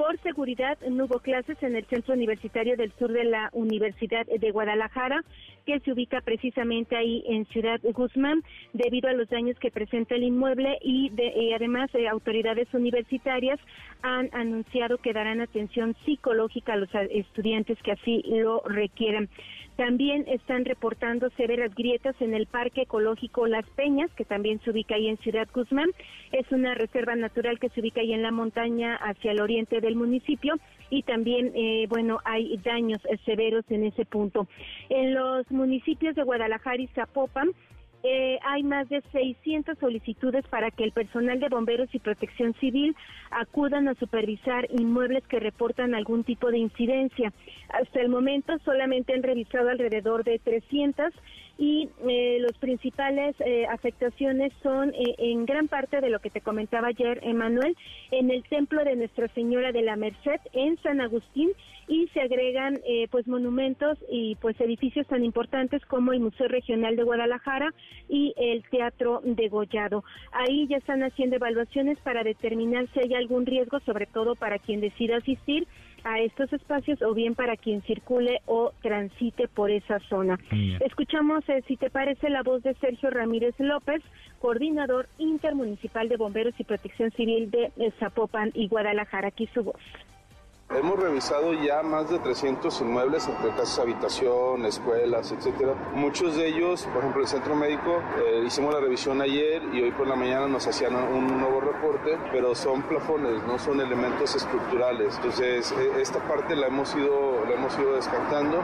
[0.00, 4.50] Por seguridad, no hubo clases en el Centro Universitario del Sur de la Universidad de
[4.50, 5.22] Guadalajara,
[5.66, 8.42] que se ubica precisamente ahí en Ciudad Guzmán,
[8.72, 13.60] debido a los daños que presenta el inmueble y, de, además eh, autoridades universitarias
[14.00, 19.28] han anunciado que darán atención psicológica a los estudiantes que así lo requieran.
[19.80, 24.94] También están reportando severas grietas en el Parque Ecológico Las Peñas, que también se ubica
[24.94, 25.88] ahí en Ciudad Guzmán.
[26.32, 29.96] Es una reserva natural que se ubica ahí en la montaña hacia el oriente del
[29.96, 30.56] municipio
[30.90, 34.46] y también, eh, bueno, hay daños severos en ese punto.
[34.90, 37.48] En los municipios de Guadalajara y Zapopan,
[38.02, 42.96] eh, hay más de 600 solicitudes para que el personal de bomberos y protección civil
[43.30, 47.32] acudan a supervisar inmuebles que reportan algún tipo de incidencia.
[47.68, 51.12] Hasta el momento solamente han revisado alrededor de 300
[51.60, 56.40] y eh, los principales eh, afectaciones son eh, en gran parte de lo que te
[56.40, 57.76] comentaba ayer, Emanuel,
[58.10, 61.50] en el templo de Nuestra Señora de la Merced en San Agustín
[61.86, 62.78] y se agregan
[63.10, 67.74] pues monumentos y pues edificios tan importantes como el Museo Regional de Guadalajara
[68.08, 70.04] y el Teatro de Gollado.
[70.30, 74.80] Ahí ya están haciendo evaluaciones para determinar si hay algún riesgo, sobre todo para quien
[74.80, 75.66] decida asistir
[76.04, 80.38] a estos espacios o bien para quien circule o transite por esa zona.
[80.80, 84.02] Escuchamos, eh, si te parece, la voz de Sergio Ramírez López,
[84.40, 89.28] coordinador intermunicipal de bomberos y protección civil de eh, Zapopan y Guadalajara.
[89.28, 89.80] Aquí su voz.
[90.72, 95.74] Hemos revisado ya más de 300 inmuebles entre casas habitación, escuelas, etcétera.
[95.94, 99.90] Muchos de ellos, por ejemplo, el centro médico, eh, hicimos la revisión ayer y hoy
[99.90, 105.16] por la mañana nos hacían un nuevo reporte, pero son plafones, no son elementos estructurales.
[105.16, 108.62] Entonces, e, esta parte la hemos ido, la hemos ido descartando.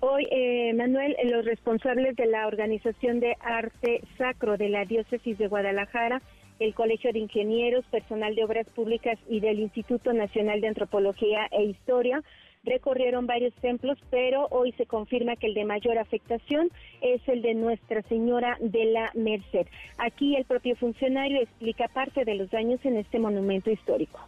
[0.00, 5.46] Hoy, eh, Manuel, los responsables de la Organización de Arte Sacro de la Diócesis de
[5.46, 6.20] Guadalajara
[6.64, 11.64] el Colegio de Ingenieros, personal de Obras Públicas y del Instituto Nacional de Antropología e
[11.64, 12.22] Historia
[12.64, 17.54] recorrieron varios templos, pero hoy se confirma que el de mayor afectación es el de
[17.54, 19.66] Nuestra Señora de la Merced.
[19.98, 24.20] Aquí el propio funcionario explica parte de los daños en este monumento histórico.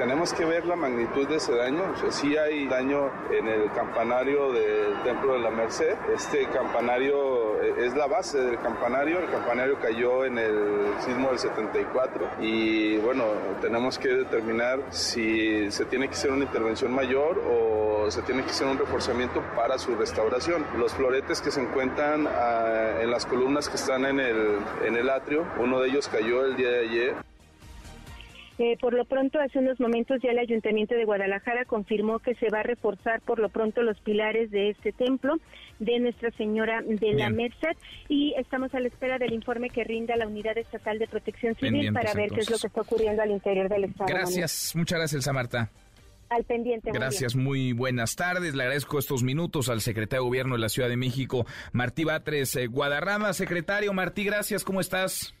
[0.00, 1.82] Tenemos que ver la magnitud de ese daño.
[1.92, 5.94] O sea, sí hay daño en el campanario del Templo de la Merced.
[6.14, 9.18] Este campanario eh, es la base del campanario.
[9.18, 13.24] El campanario cayó en el sismo del 74 y bueno,
[13.60, 18.52] tenemos que determinar si se tiene que hacer una intervención mayor o se tiene que
[18.52, 20.64] hacer un reforzamiento para su restauración.
[20.78, 25.10] Los floretes que se encuentran ah, en las columnas que están en el, en el
[25.10, 27.29] atrio, uno de ellos cayó el día de ayer
[28.78, 32.60] por lo pronto, hace unos momentos ya el Ayuntamiento de Guadalajara confirmó que se va
[32.60, 35.36] a reforzar por lo pronto los pilares de este templo
[35.78, 37.76] de Nuestra Señora de la Merced
[38.08, 41.92] y estamos a la espera del informe que rinda la Unidad Estatal de Protección Civil
[41.92, 44.08] para ver qué es lo que está ocurriendo al interior del Estado.
[44.08, 45.70] Gracias, muchas gracias, Marta
[46.28, 46.92] al pendiente.
[46.92, 48.54] Gracias, muy, buenas tardes.
[48.54, 52.54] Le agradezco estos minutos al secretario de Gobierno de la Ciudad de México, Martí Batres
[52.54, 53.32] eh, Guadarrama.
[53.32, 55.34] Secretario Martí, gracias, ¿cómo estás?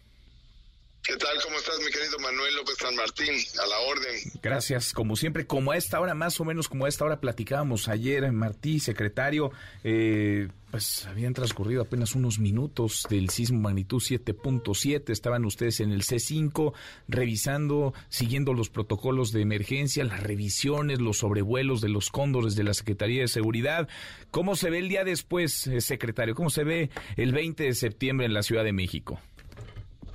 [1.02, 1.30] ¿Qué tal?
[1.42, 3.34] ¿Cómo estás, mi querido Manuel López San Martín?
[3.62, 4.16] A la orden.
[4.42, 7.88] Gracias, como siempre, como a esta hora, más o menos como a esta hora platicábamos
[7.88, 9.50] ayer, Martí, secretario,
[9.82, 16.02] eh, pues habían transcurrido apenas unos minutos del sismo magnitud 7.7, estaban ustedes en el
[16.02, 16.74] C5
[17.08, 22.74] revisando, siguiendo los protocolos de emergencia, las revisiones, los sobrevuelos de los cóndores de la
[22.74, 23.88] Secretaría de Seguridad.
[24.30, 26.34] ¿Cómo se ve el día después, eh, secretario?
[26.34, 29.18] ¿Cómo se ve el 20 de septiembre en la Ciudad de México?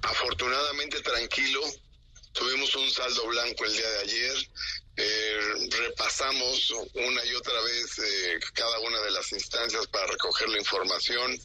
[0.05, 1.61] Afortunadamente tranquilo.
[2.33, 4.49] Tuvimos un saldo blanco el día de ayer.
[4.97, 5.39] Eh,
[5.71, 11.37] repasamos una y otra vez eh, cada una de las instancias para recoger la información.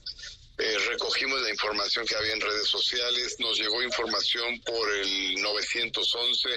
[0.59, 6.49] Eh, recogimos la información que había en redes sociales, nos llegó información por el 911,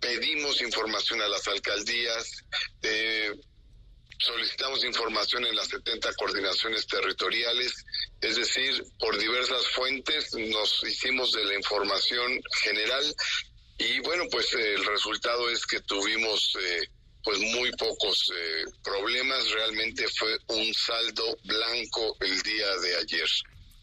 [0.00, 2.42] pedimos información a las alcaldías,
[4.22, 7.84] solicitamos información en las 70 coordinaciones territoriales,
[8.20, 13.14] es decir, por diversas fuentes nos hicimos de la información general
[13.78, 16.88] y bueno, pues el resultado es que tuvimos eh,
[17.24, 23.28] pues muy pocos eh, problemas, realmente fue un saldo blanco el día de ayer.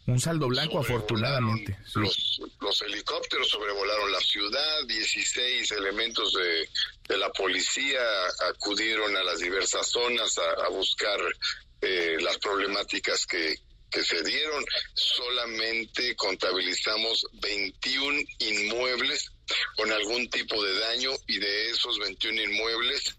[0.06, 1.76] Un saldo blanco, afortunadamente.
[1.94, 6.68] Los, los, helicópteros sobrevolaron la ciudad, 16 elementos de,
[7.08, 8.00] de la policía
[8.48, 11.20] acudieron a las diversas zonas a, buscar
[11.80, 13.56] eh, las problemáticas que,
[13.90, 14.64] que se dieron.
[14.94, 19.30] Solamente contabilizamos 21 inmuebles
[19.76, 23.16] con algún tipo de daño y de esos 21 inmuebles,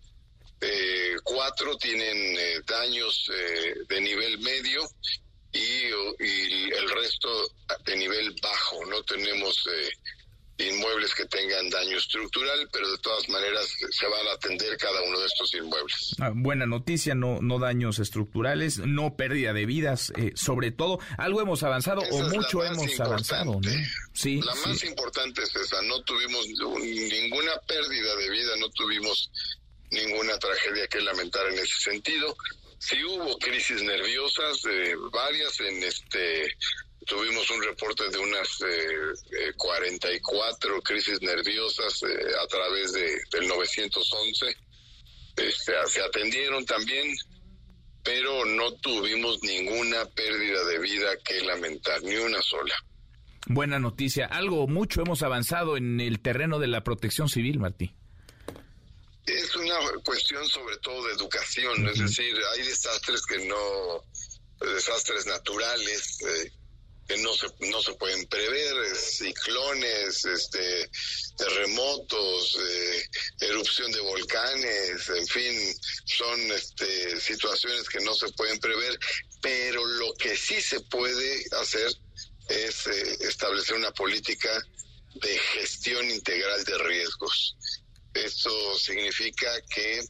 [0.62, 4.84] eh, cuatro tienen eh, daños eh, de nivel medio
[5.52, 7.52] y, y, el resto
[7.86, 8.86] de nivel bajo.
[8.86, 9.68] No tenemos
[10.70, 15.20] inmuebles que tengan daño estructural, pero de todas maneras se van a atender cada uno
[15.20, 16.16] de estos inmuebles.
[16.20, 21.42] Ah, buena noticia, no, no daños estructurales, no pérdida de vidas, eh, sobre todo, algo
[21.42, 23.60] hemos avanzado o mucho hemos avanzado.
[24.14, 29.32] Sí, la más importante es esa, no tuvimos ninguna pérdida de vida, no tuvimos
[29.92, 32.36] ninguna tragedia que lamentar en ese sentido.
[32.82, 36.58] Sí hubo crisis nerviosas, eh, varias en este
[37.08, 38.60] Tuvimos un reporte de unas
[39.58, 42.08] 44 eh, crisis nerviosas eh,
[42.42, 44.46] a través de, del 911.
[45.36, 47.08] Este, se atendieron también,
[48.04, 52.76] pero no tuvimos ninguna pérdida de vida que lamentar, ni una sola.
[53.48, 54.28] Buena noticia.
[54.28, 57.96] Algo mucho hemos avanzado en el terreno de la protección civil, Martí.
[59.26, 64.04] Es una cuestión sobre todo de educación, es decir, hay desastres que no,
[64.60, 66.52] desastres naturales, eh,
[67.08, 70.90] que no se, no se pueden prever, ciclones, este,
[71.38, 73.04] terremotos, eh,
[73.42, 78.98] erupción de volcanes, en fin, son este, situaciones que no se pueden prever,
[79.42, 81.92] pero lo que sí se puede hacer
[82.50, 84.50] es eh, establecer una política
[85.16, 87.58] de gestión integral de riesgos.
[88.14, 90.02] Esto significa que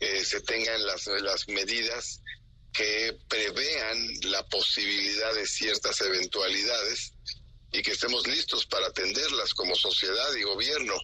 [0.00, 2.20] eh, se tengan las, las medidas
[2.72, 7.12] que prevean la posibilidad de ciertas eventualidades
[7.72, 10.94] y que estemos listos para atenderlas como sociedad y gobierno.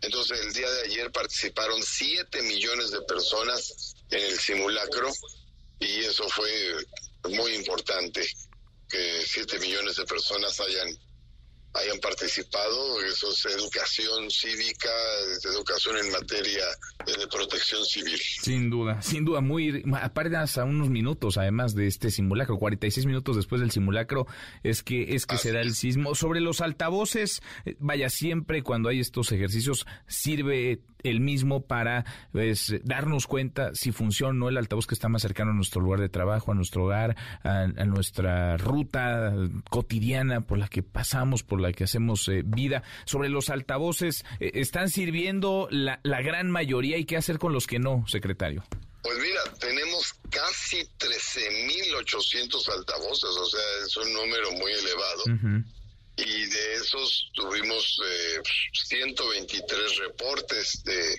[0.00, 5.10] Entonces, el día de ayer participaron 7 millones de personas en el simulacro
[5.78, 6.76] y eso fue
[7.28, 8.26] muy importante,
[8.88, 10.98] que 7 millones de personas hayan
[11.74, 14.90] hayan participado, eso es educación cívica,
[15.44, 16.64] educación en materia
[17.06, 18.18] de protección civil.
[18.18, 23.36] Sin duda, sin duda, muy, apenas a unos minutos además de este simulacro, 46 minutos
[23.36, 24.26] después del simulacro,
[24.62, 26.14] es que, es que se da el sismo.
[26.14, 32.74] Sobre los altavoces, eh, vaya, siempre cuando hay estos ejercicios sirve el mismo para pues,
[32.84, 36.00] darnos cuenta si funciona o no el altavoz que está más cercano a nuestro lugar
[36.00, 39.34] de trabajo, a nuestro hogar, a, nuestra ruta
[39.70, 42.82] cotidiana por la que pasamos, por la que hacemos eh, vida.
[43.04, 47.66] Sobre los altavoces, eh, ¿están sirviendo la, la gran mayoría y qué hacer con los
[47.66, 48.64] que no, secretario?
[49.02, 55.24] Pues mira, tenemos casi 13.800 altavoces, o sea, es un número muy elevado
[56.24, 58.42] y de esos tuvimos eh,
[58.72, 61.18] 123 reportes de,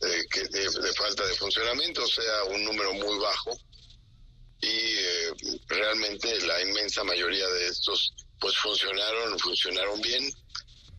[0.00, 3.58] de, falta de funcionamiento, o sea, un número muy bajo.
[4.60, 10.32] Y eh, realmente la inmensa mayoría de estos pues funcionaron, funcionaron bien.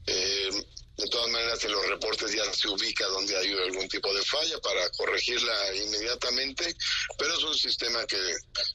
[0.07, 0.49] Eh,
[0.97, 4.59] de todas maneras, en los reportes ya se ubica donde hay algún tipo de falla
[4.59, 6.75] para corregirla inmediatamente,
[7.17, 8.17] pero es un sistema que,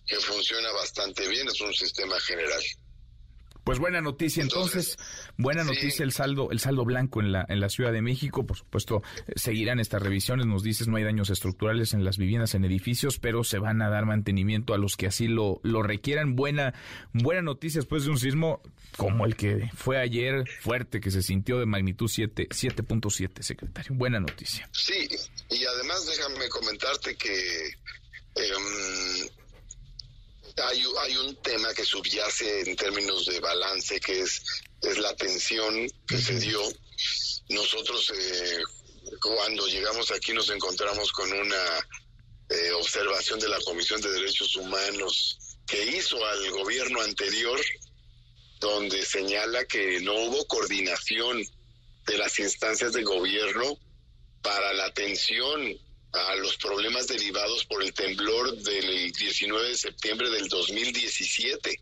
[0.06, 2.62] que funciona bastante bien, es un sistema general.
[3.64, 4.96] Pues buena noticia entonces,
[5.36, 8.56] buena noticia el saldo el saldo blanco en la en la Ciudad de México, por
[8.56, 9.02] supuesto
[9.36, 13.44] seguirán estas revisiones, nos dices no hay daños estructurales en las viviendas en edificios, pero
[13.44, 16.36] se van a dar mantenimiento a los que así lo lo requieran.
[16.36, 16.74] Buena
[17.12, 18.60] buena noticia después de un sismo
[18.96, 23.92] como el que fue ayer fuerte que se sintió de magnitud 7 7.7, secretario.
[23.94, 24.68] Buena noticia.
[24.72, 25.08] Sí,
[25.50, 27.66] y además déjame comentarte que
[28.36, 29.28] em,
[30.62, 34.42] hay, un tema que subyace en términos de balance, que es,
[34.84, 36.60] es la tensión que se dio.
[37.48, 38.62] Nosotros, eh,
[39.20, 41.88] cuando llegamos aquí, nos encontramos con una
[42.48, 47.60] eh, observación de la Comisión de Derechos Humanos que hizo al gobierno anterior,
[48.60, 51.42] donde señala que no hubo coordinación
[52.06, 53.78] de las instancias de gobierno
[54.42, 55.78] para la atención
[56.12, 61.80] a los problemas derivados por el temblor del 19 de septiembre del 2017.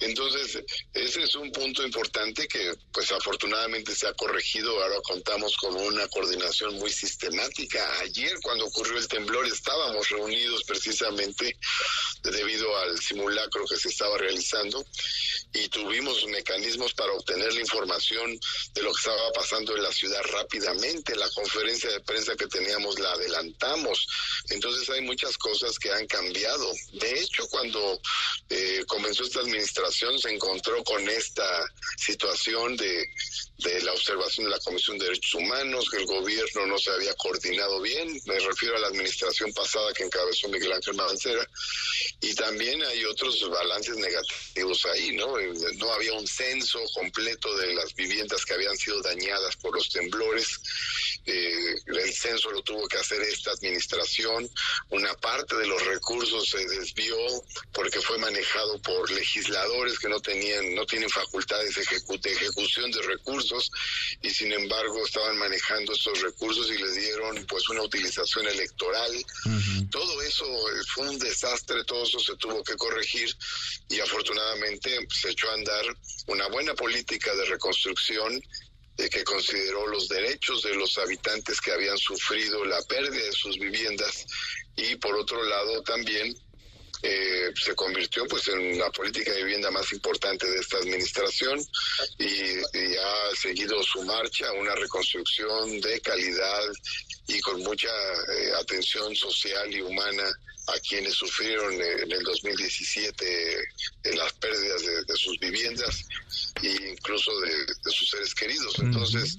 [0.00, 4.82] Entonces, ese es un punto importante que, pues afortunadamente se ha corregido.
[4.82, 7.82] Ahora contamos con una coordinación muy sistemática.
[8.00, 11.56] Ayer, cuando ocurrió el temblor, estábamos reunidos precisamente
[12.22, 14.84] debido al simulacro que se estaba realizando
[15.54, 18.38] y tuvimos mecanismos para obtener la información
[18.74, 21.16] de lo que estaba pasando en la ciudad rápidamente.
[21.16, 24.06] La conferencia de prensa que teníamos la adelantamos.
[24.50, 26.70] Entonces, hay muchas cosas que han cambiado.
[26.92, 27.98] De hecho, cuando
[28.50, 31.44] eh, comenzó esta administración, se encontró con esta
[31.96, 33.06] situación de,
[33.58, 37.14] de la observación de la Comisión de Derechos Humanos, que el gobierno no se había
[37.14, 41.48] coordinado bien, me refiero a la administración pasada que encabezó Miguel Ángel Mancera,
[42.20, 45.38] y también hay otros balances negativos ahí, ¿no?
[45.38, 49.88] Eh, no había un censo completo de las viviendas que habían sido dañadas por los
[49.90, 50.60] temblores,
[51.24, 54.48] eh, el censo lo tuvo que hacer esta administración,
[54.90, 57.16] una parte de los recursos se desvió
[57.72, 61.82] porque fue manejado por legisladores que no tenían, no tienen facultades de
[62.32, 63.70] ejecución de recursos
[64.22, 69.12] y sin embargo estaban manejando estos recursos y les dieron pues una utilización electoral.
[69.90, 73.28] Todo eso eh, fue un desastre, todo eso se tuvo que corregir
[73.88, 75.84] y afortunadamente se echó a andar
[76.26, 78.40] una buena política de reconstrucción
[78.96, 83.58] de que consideró los derechos de los habitantes que habían sufrido la pérdida de sus
[83.58, 84.24] viviendas
[84.76, 86.34] y por otro lado también
[87.02, 91.60] eh, se convirtió pues en la política de vivienda más importante de esta administración
[92.18, 92.56] y,
[92.98, 96.62] ha seguido su marcha una reconstrucción de calidad
[97.28, 100.24] y con mucha eh, atención social y humana
[100.68, 103.56] a quienes sufrieron en el 2017
[104.14, 106.04] las pérdidas de, sus viviendas
[106.62, 108.74] e incluso de, sus seres queridos.
[108.80, 109.36] Entonces,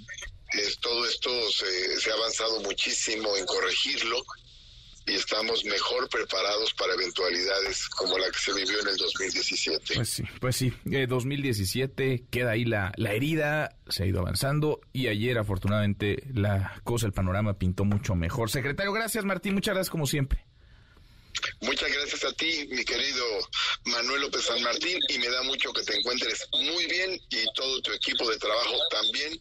[0.79, 4.23] todo esto se, se ha avanzado muchísimo en corregirlo
[5.07, 9.95] y estamos mejor preparados para eventualidades como la que se vivió en el 2017.
[9.95, 14.81] Pues sí, pues sí, 2017 eh, queda ahí la, la herida, se ha ido avanzando
[14.91, 18.49] y ayer afortunadamente la cosa, el panorama pintó mucho mejor.
[18.49, 20.45] Secretario, gracias Martín, muchas gracias como siempre.
[21.61, 23.25] Muchas gracias a ti, mi querido
[23.85, 27.81] Manuel López San Martín, y me da mucho que te encuentres muy bien y todo
[27.81, 29.37] tu equipo de trabajo también.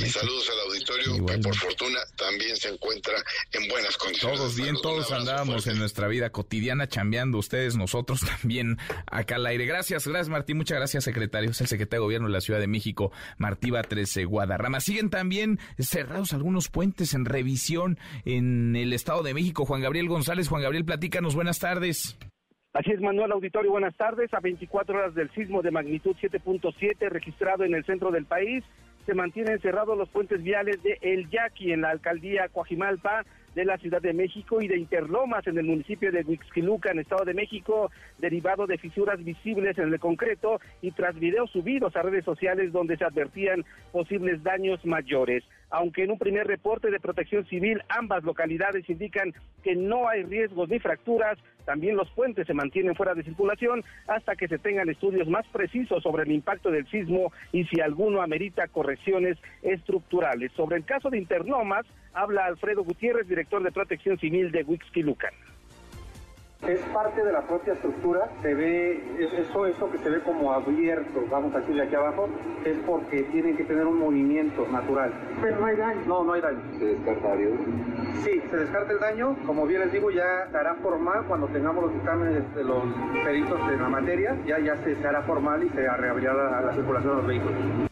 [0.00, 3.14] Y saludos al auditorio que por fortuna también se encuentra
[3.52, 4.38] en buenas condiciones.
[4.38, 9.66] Todos bien, todos andábamos en nuestra vida cotidiana chambeando, ustedes, nosotros también acá al aire.
[9.66, 11.50] Gracias, gracias Martín, muchas gracias secretario.
[11.50, 14.80] Es el secretario de Gobierno de la Ciudad de México, Martí Batres Guadarrama.
[14.80, 19.64] Siguen también cerrados algunos puentes en revisión en el Estado de México.
[19.64, 22.18] Juan Gabriel González, Juan Gabriel, platícanos buenas tardes.
[22.72, 24.32] Así es, Manuel Auditorio, buenas tardes.
[24.34, 28.64] A 24 horas del sismo de magnitud 7.7 registrado en el centro del país,
[29.06, 33.24] se mantienen cerrados los puentes viales de El Yaqui en la alcaldía Coajimalpa
[33.54, 37.24] de la Ciudad de México y de Interlomas en el municipio de Huixquiluca, en Estado
[37.24, 42.24] de México, derivado de fisuras visibles en el concreto y tras videos subidos a redes
[42.24, 45.42] sociales donde se advertían posibles daños mayores.
[45.70, 50.68] Aunque en un primer reporte de protección civil ambas localidades indican que no hay riesgos
[50.68, 55.28] ni fracturas, también los puentes se mantienen fuera de circulación hasta que se tengan estudios
[55.28, 60.52] más precisos sobre el impacto del sismo y si alguno amerita correcciones estructurales.
[60.52, 64.64] Sobre el caso de Interlomas, habla Alfredo Gutiérrez, director de Protección Civil de
[65.02, 65.32] Lucan.
[66.62, 69.00] Es parte de la propia estructura, se ve,
[69.38, 72.28] eso, eso que se ve como abierto, vamos a decirle aquí abajo,
[72.64, 75.12] es porque tienen que tener un movimiento natural.
[75.40, 76.00] Pero no hay daño.
[76.06, 76.58] No, no hay daño.
[76.78, 77.56] ¿Se descarta algo?
[78.24, 81.84] Sí, se descarta el daño, como bien les digo, ya se hará formal cuando tengamos
[81.84, 82.82] los dictámenes de los
[83.22, 86.32] peritos de la materia, ya, ya se, hará formal y se reabrirá
[86.62, 87.86] la circulación de los vehículos.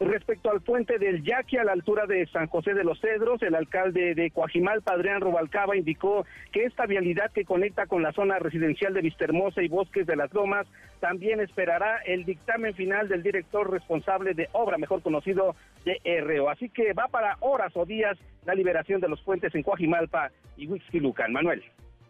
[0.00, 3.56] Respecto al puente del Yaqui a la altura de San José de los Cedros, el
[3.56, 8.94] alcalde de Coajimal, Padrián Rubalcaba, indicó que esta vialidad que conecta con la zona residencial
[8.94, 10.68] de Vistahermosa y Bosques de las Lomas
[11.00, 16.48] también esperará el dictamen final del director responsable de obra, mejor conocido de RO.
[16.48, 20.68] Así que va para horas o días la liberación de los puentes en Coajimalpa y
[20.68, 21.32] Huixquilucan.
[21.32, 21.64] Manuel.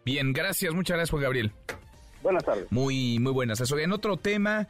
[0.05, 1.51] Bien, gracias, muchas gracias, Juan Gabriel.
[2.21, 2.71] Buenas tardes.
[2.71, 3.61] Muy, muy buenas.
[3.61, 3.77] Eso.
[3.77, 4.67] En otro tema,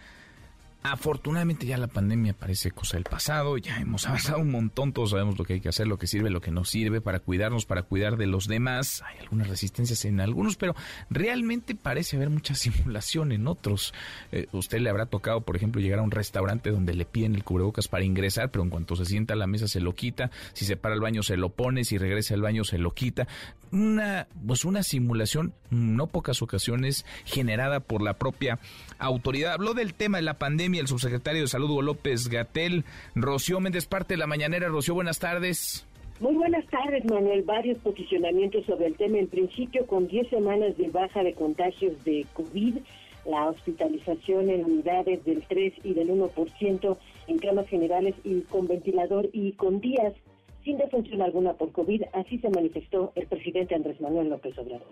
[0.82, 5.38] Afortunadamente ya la pandemia parece cosa del pasado, ya hemos avanzado un montón, todos sabemos
[5.38, 7.84] lo que hay que hacer, lo que sirve, lo que no sirve para cuidarnos, para
[7.84, 9.04] cuidar de los demás.
[9.06, 10.76] Hay algunas resistencias en algunos, pero
[11.10, 13.94] realmente parece haber mucha simulación en otros.
[14.32, 17.44] Eh, usted le habrá tocado, por ejemplo, llegar a un restaurante donde le piden el
[17.44, 20.64] cubrebocas para ingresar, pero en cuanto se sienta a la mesa se lo quita, si
[20.64, 23.28] se para al baño se lo pone, si regresa al baño se lo quita.
[23.72, 28.60] Una, pues una simulación, no pocas ocasiones, generada por la propia
[28.98, 29.54] autoridad.
[29.54, 32.86] Habló del tema de la pandemia el subsecretario de Salud López Gatel.
[33.15, 34.67] Rocío Méndez, parte de la mañanera.
[34.67, 35.88] Rocío, buenas tardes.
[36.20, 37.43] Muy buenas tardes, Manuel.
[37.43, 39.17] Varios posicionamientos sobre el tema.
[39.17, 42.76] En principio, con 10 semanas de baja de contagios de COVID,
[43.26, 46.97] la hospitalización en unidades del 3 y del 1%
[47.28, 50.13] en camas generales y con ventilador y con días
[50.63, 54.88] sin defunción alguna por COVID, así se manifestó el presidente Andrés Manuel López Obrador.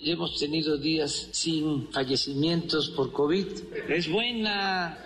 [0.00, 3.46] Hemos tenido días sin fallecimientos por COVID.
[3.88, 4.96] Es buena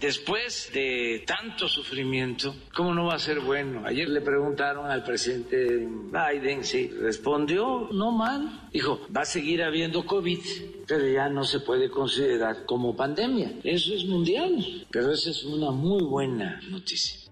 [0.00, 3.82] después de tanto sufrimiento, ¿cómo no va a ser bueno?
[3.84, 8.68] Ayer le preguntaron al presidente Biden si respondió, no mal.
[8.72, 10.40] Dijo, va a seguir habiendo COVID,
[10.86, 13.58] pero ya no se puede considerar como pandemia.
[13.62, 17.27] Eso es mundial, pero esa es una muy buena noticia.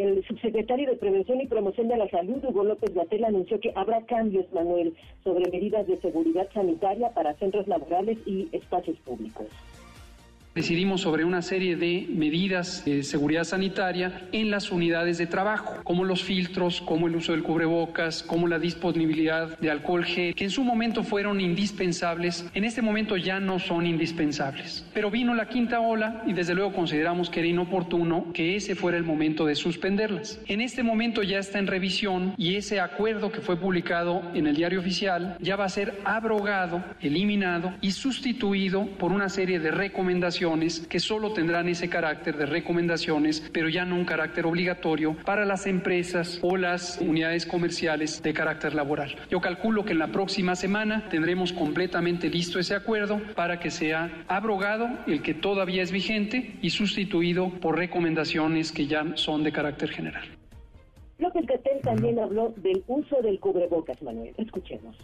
[0.00, 4.00] El subsecretario de Prevención y Promoción de la Salud, Hugo López Gatell, anunció que habrá
[4.06, 9.46] cambios, Manuel, sobre medidas de seguridad sanitaria para centros laborales y espacios públicos.
[10.52, 16.04] Decidimos sobre una serie de medidas de seguridad sanitaria en las unidades de trabajo, como
[16.04, 20.50] los filtros, como el uso del cubrebocas, como la disponibilidad de alcohol gel, que en
[20.50, 24.84] su momento fueron indispensables, en este momento ya no son indispensables.
[24.92, 28.98] Pero vino la quinta ola y desde luego consideramos que era inoportuno que ese fuera
[28.98, 30.40] el momento de suspenderlas.
[30.48, 34.56] En este momento ya está en revisión y ese acuerdo que fue publicado en el
[34.56, 40.40] diario oficial ya va a ser abrogado, eliminado y sustituido por una serie de recomendaciones
[40.88, 45.66] que solo tendrán ese carácter de recomendaciones, pero ya no un carácter obligatorio para las
[45.66, 49.14] empresas o las unidades comerciales de carácter laboral.
[49.30, 54.24] Yo calculo que en la próxima semana tendremos completamente listo ese acuerdo para que sea
[54.26, 59.90] abrogado el que todavía es vigente y sustituido por recomendaciones que ya son de carácter
[59.90, 60.24] general.
[61.18, 64.34] López Gatel también habló del uso del cubrebocas, Manuel.
[64.38, 64.96] Escuchemos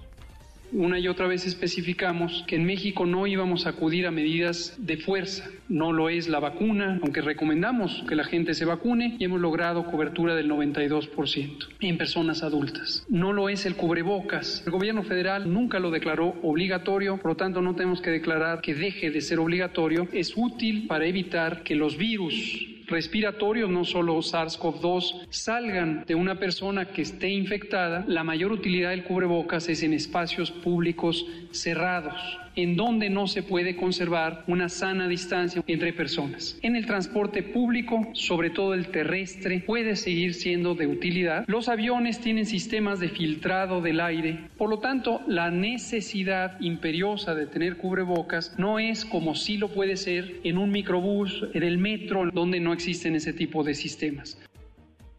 [0.73, 4.97] una y otra vez especificamos que en México no íbamos a acudir a medidas de
[4.97, 5.49] fuerza.
[5.69, 9.87] No lo es la vacuna, aunque recomendamos que la gente se vacune y hemos logrado
[9.87, 13.05] cobertura del 92% en personas adultas.
[13.09, 14.63] No lo es el cubrebocas.
[14.65, 18.75] El gobierno federal nunca lo declaró obligatorio, por lo tanto no tenemos que declarar que
[18.75, 20.09] deje de ser obligatorio.
[20.13, 26.87] Es útil para evitar que los virus respiratorios, no solo SARS-CoV-2, salgan de una persona
[26.87, 33.11] que esté infectada, la mayor utilidad del cubrebocas es en espacios públicos cerrados en donde
[33.11, 36.59] no se puede conservar una sana distancia entre personas.
[36.63, 41.45] En el transporte público, sobre todo el terrestre, puede seguir siendo de utilidad.
[41.47, 47.47] Los aviones tienen sistemas de filtrado del aire, por lo tanto, la necesidad imperiosa de
[47.47, 52.31] tener cubrebocas no es como si lo puede ser en un microbús, en el metro,
[52.33, 54.41] donde no existen ese tipo de sistemas.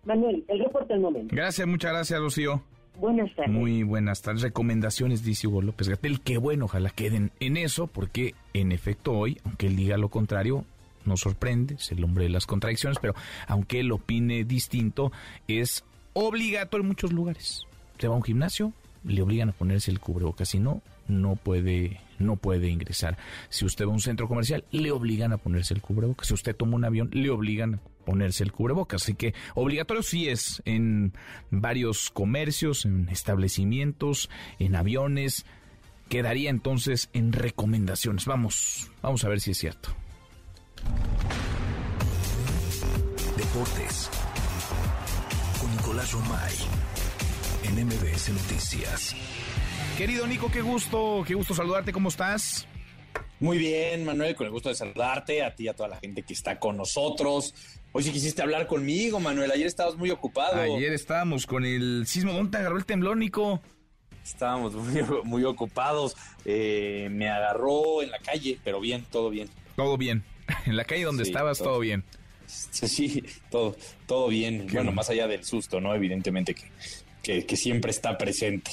[0.05, 1.35] Manuel, el reporte al momento.
[1.35, 2.63] Gracias, muchas gracias, Rocío.
[2.99, 3.53] Buenas tardes.
[3.53, 4.41] Muy buenas tardes.
[4.41, 6.19] Recomendaciones, dice Hugo López Gatel.
[6.21, 10.65] Qué bueno, ojalá queden en eso, porque en efecto hoy, aunque él diga lo contrario,
[11.05, 13.13] nos sorprende, es el hombre de las contradicciones, pero
[13.47, 15.11] aunque él opine distinto,
[15.47, 15.83] es
[16.13, 17.65] obligatorio en muchos lugares.
[17.99, 22.01] Se va a un gimnasio, le obligan a ponerse el cubrebocas, si no, no puede,
[22.19, 23.17] no puede ingresar.
[23.49, 26.27] Si usted va a un centro comercial, le obligan a ponerse el cubrebocas.
[26.27, 29.03] Si usted toma un avión, le obligan a ponerse el cubrebocas.
[29.03, 31.11] Así que obligatorio sí es en
[31.51, 34.29] varios comercios, en establecimientos,
[34.59, 35.45] en aviones.
[36.07, 38.23] Quedaría entonces en recomendaciones.
[38.25, 39.89] Vamos, vamos a ver si es cierto.
[43.35, 44.09] Deportes
[45.59, 46.55] con Nicolás Romay
[47.63, 49.15] en MBS Noticias.
[49.97, 52.69] Querido Nico, qué gusto, qué gusto saludarte, ¿cómo estás?
[53.39, 56.23] Muy bien, Manuel, con el gusto de saludarte, a ti y a toda la gente
[56.23, 57.53] que está con nosotros.
[57.91, 59.51] Hoy sí quisiste hablar conmigo, Manuel.
[59.51, 60.59] Ayer estabas muy ocupado.
[60.59, 62.33] Ayer estábamos con el sismo.
[62.33, 63.61] ¿Dónde te agarró el temblor, Nico?
[64.23, 64.73] Estábamos
[65.23, 66.17] muy, ocupados.
[66.45, 69.49] Eh, me agarró en la calle, pero bien, todo bien.
[69.75, 70.23] Todo bien.
[70.65, 72.05] En la calle donde estabas, todo, bien.
[72.47, 74.65] Sí, todo, todo bien.
[74.71, 75.93] bueno, más allá del susto, ¿no?
[75.93, 76.55] Evidentemente
[77.21, 78.71] que, que, siempre está presente.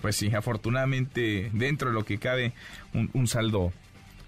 [0.00, 2.52] Pues sí, afortunadamente, dentro de lo que cabe,
[2.92, 3.72] un saldo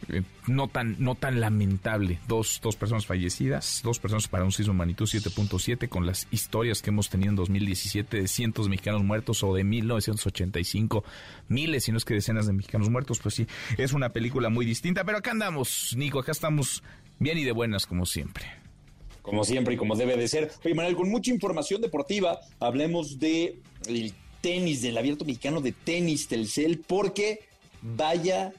[0.09, 2.19] eh, no tan no tan lamentable.
[2.27, 6.91] Dos, dos personas fallecidas, dos personas para un sismo magnitud 7.7 con las historias que
[6.91, 11.05] hemos tenido en 2017 de cientos de mexicanos muertos o de 1985
[11.49, 13.47] miles, si no es que decenas de mexicanos muertos, pues sí,
[13.79, 16.83] es una película muy distinta, pero acá andamos, Nico, acá estamos
[17.19, 18.45] bien y de buenas como siempre.
[19.23, 20.51] Como siempre y como debe de ser.
[20.65, 23.61] Oye, Manuel, con mucha información deportiva, hablemos de
[24.41, 27.41] tenis, del abierto mexicano de tenis Telcel, porque
[27.81, 28.53] vaya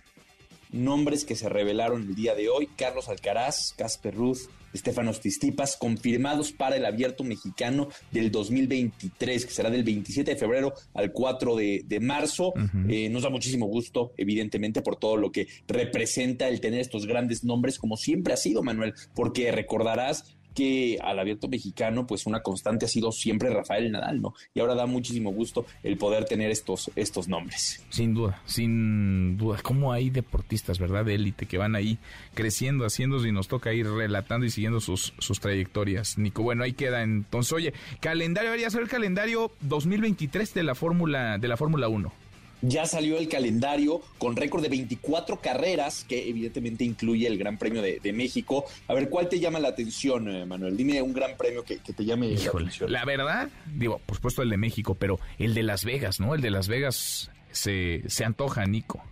[0.73, 2.67] nombres que se revelaron el día de hoy.
[2.75, 9.69] Carlos Alcaraz, Casper Ruth, Estefanos Tistipas, confirmados para el abierto mexicano del 2023, que será
[9.69, 12.53] del 27 de febrero al 4 de, marzo.
[12.89, 17.43] Eh, nos da muchísimo gusto, evidentemente, por todo lo que representa el tener estos grandes
[17.43, 22.85] nombres, como siempre ha sido, Manuel, porque recordarás que al abierto mexicano, pues una constante
[22.85, 24.33] ha sido siempre Rafael Nadal, ¿no?
[24.53, 27.83] Y ahora da muchísimo gusto el poder tener estos, estos nombres.
[27.89, 29.59] Sin duda, sin duda.
[29.63, 31.97] ¿Cómo hay deportistas, verdad, de élite que van ahí
[32.33, 36.17] creciendo, haciendo y nos toca ir relatando y siguiendo sus, sus trayectorias?
[36.17, 37.53] Nico, bueno, ahí queda entonces.
[37.53, 42.22] Oye, calendario, debería ser el calendario 2023 de la Fórmula, de la Fórmula 1.
[42.65, 47.81] Ya salió el calendario con récord de 24 carreras, que evidentemente incluye el Gran Premio
[47.81, 48.63] de, México.
[48.87, 50.77] A ver, ¿cuál te llama la atención, eh, Manuel?
[50.77, 52.91] Dime un gran premio que, te llame la atención.
[52.91, 56.35] La verdad, digo, por supuesto el de México, pero el de Las Vegas, ¿no?
[56.35, 59.03] El de Las Vegas se, se antoja, Nico.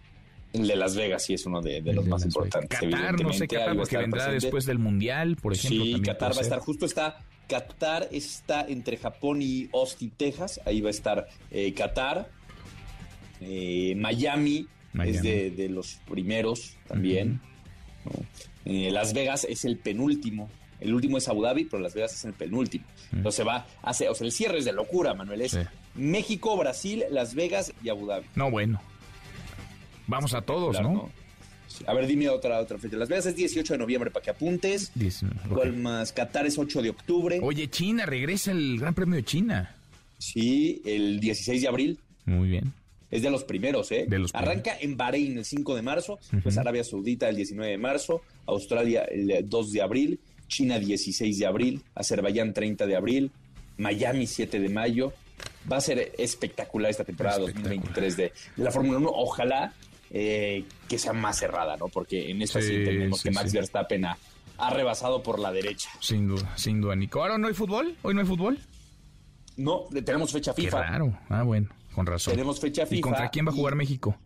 [0.53, 2.79] El de Las Vegas sí es uno de, los más importantes.
[2.79, 5.83] Qatar, no sé, Qatar, porque vendrá después del Mundial, por ejemplo.
[5.83, 10.81] Sí, Qatar va a estar, justo está, Qatar está entre Japón y Austin, Texas, ahí
[10.81, 12.29] va a estar eh, Qatar.
[13.41, 14.67] Eh, Miami,
[15.03, 17.41] es de, los primeros también.
[18.65, 20.49] Eh, Las Vegas es el penúltimo.
[20.79, 22.85] El último es Abu Dhabi, pero Las Vegas es el penúltimo.
[23.11, 25.41] Entonces va, hace, o sea, el cierre es de locura, Manuel.
[25.41, 25.57] Es
[25.95, 28.25] México, Brasil, Las Vegas y Abu Dhabi.
[28.35, 28.81] No, bueno.
[30.07, 31.09] Vamos a todos, ¿no?
[31.87, 32.97] A ver, dime otra, otra fecha.
[32.97, 34.91] Las Vegas es 18 de noviembre para que apuntes.
[35.49, 36.11] ¿Cuál más?
[36.11, 37.39] Qatar es 8 de octubre.
[37.41, 39.75] Oye, China, regresa el Gran Premio de China.
[40.17, 41.99] Sí, el 16 de abril.
[42.25, 42.73] Muy bien.
[43.11, 44.07] Es de los primeros, ¿eh?
[44.33, 49.03] Arranca en Bahrein el 5 de marzo, pues Arabia Saudita el 19 de marzo, Australia
[49.03, 53.31] el 2 de abril, China 16 de abril, Azerbaiyán 30 de abril,
[53.77, 55.13] Miami 7 de mayo.
[55.71, 58.23] Va a ser espectacular esta temporada 2023 de,
[58.55, 59.11] de la Fórmula 1.
[59.13, 59.73] Ojalá
[60.13, 61.87] eh, que sea más cerrada, ¿no?
[61.87, 64.17] Porque en esta sí, tenemos que Max Verstappen ha,
[64.69, 65.89] rebasado por la derecha.
[66.01, 67.21] Sin duda, sin duda, Nico.
[67.21, 67.95] ¿Ahora no hay fútbol?
[68.01, 68.59] ¿Hoy no hay fútbol?
[69.55, 70.85] No, tenemos fecha FIFA.
[70.85, 72.33] Claro, ah, bueno, con razón.
[72.33, 72.97] Tenemos fecha FIFA.
[72.97, 74.17] ¿Y contra quién va a jugar México?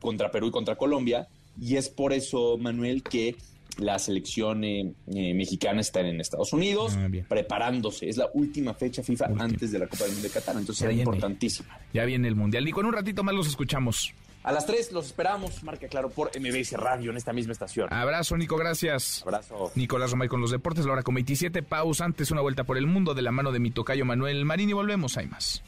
[0.00, 1.28] Contra Perú y contra Colombia.
[1.60, 3.36] Y es por eso, Manuel, que
[3.78, 8.08] la selección eh, eh, mexicana está en Estados Unidos ah, preparándose.
[8.08, 10.92] Es la última fecha FIFA antes de la Copa del Mundo de Qatar, entonces será
[10.92, 11.78] importantísima.
[11.92, 12.64] Ya viene el Mundial.
[12.64, 14.14] Nico, en un ratito más los escuchamos.
[14.44, 17.92] A las 3 los esperamos, marca claro, por MBS Radio en esta misma estación.
[17.92, 19.22] Abrazo, Nico, gracias.
[19.22, 19.72] Abrazo.
[19.74, 22.86] Nicolás Romay con los deportes, la hora con 27 pausa, antes una vuelta por el
[22.86, 25.62] mundo de la mano de mi tocayo Manuel Marín y volvemos, hay más.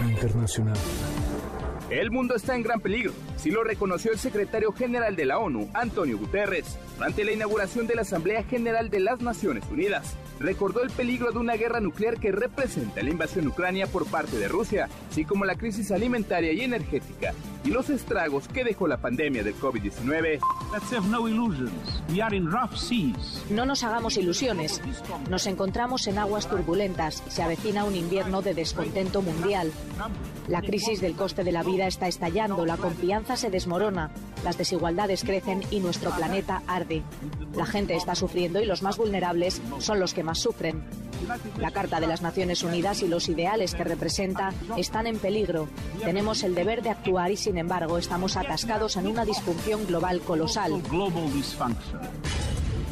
[0.00, 0.76] Internacional.
[1.90, 5.70] El mundo está en gran peligro, si lo reconoció el secretario general de la ONU,
[5.72, 10.90] Antonio Guterres, durante la inauguración de la Asamblea General de las Naciones Unidas recordó el
[10.90, 15.24] peligro de una guerra nuclear que representa la invasión ucrania por parte de Rusia, así
[15.24, 17.34] como la crisis alimentaria y energética
[17.64, 20.38] y los estragos que dejó la pandemia del COVID-19.
[23.50, 24.80] No nos hagamos ilusiones.
[25.28, 27.22] Nos encontramos en aguas turbulentas.
[27.28, 29.72] Se avecina un invierno de descontento mundial.
[30.46, 34.10] La crisis del coste de la vida está estallando, la confianza se desmorona,
[34.44, 37.02] las desigualdades crecen y nuestro planeta arde.
[37.54, 40.84] La gente está sufriendo y los más vulnerables son los que más sufren.
[41.58, 45.68] La Carta de las Naciones Unidas y los ideales que representa están en peligro.
[46.04, 50.80] Tenemos el deber de actuar y, sin embargo, estamos atascados en una disfunción global colosal.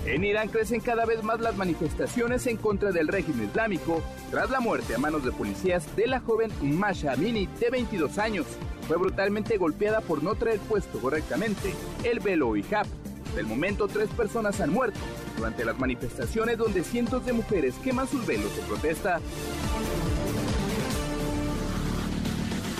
[0.07, 4.61] En Irán crecen cada vez más las manifestaciones en contra del régimen islámico tras la
[4.61, 8.47] muerte a manos de policías de la joven Masha Amini de 22 años.
[8.87, 11.75] Fue brutalmente golpeada por no traer puesto correctamente
[12.05, 12.87] el velo hijab.
[13.35, 15.01] Del momento, tres personas han muerto
[15.37, 19.21] durante las manifestaciones donde cientos de mujeres queman sus velos de protesta.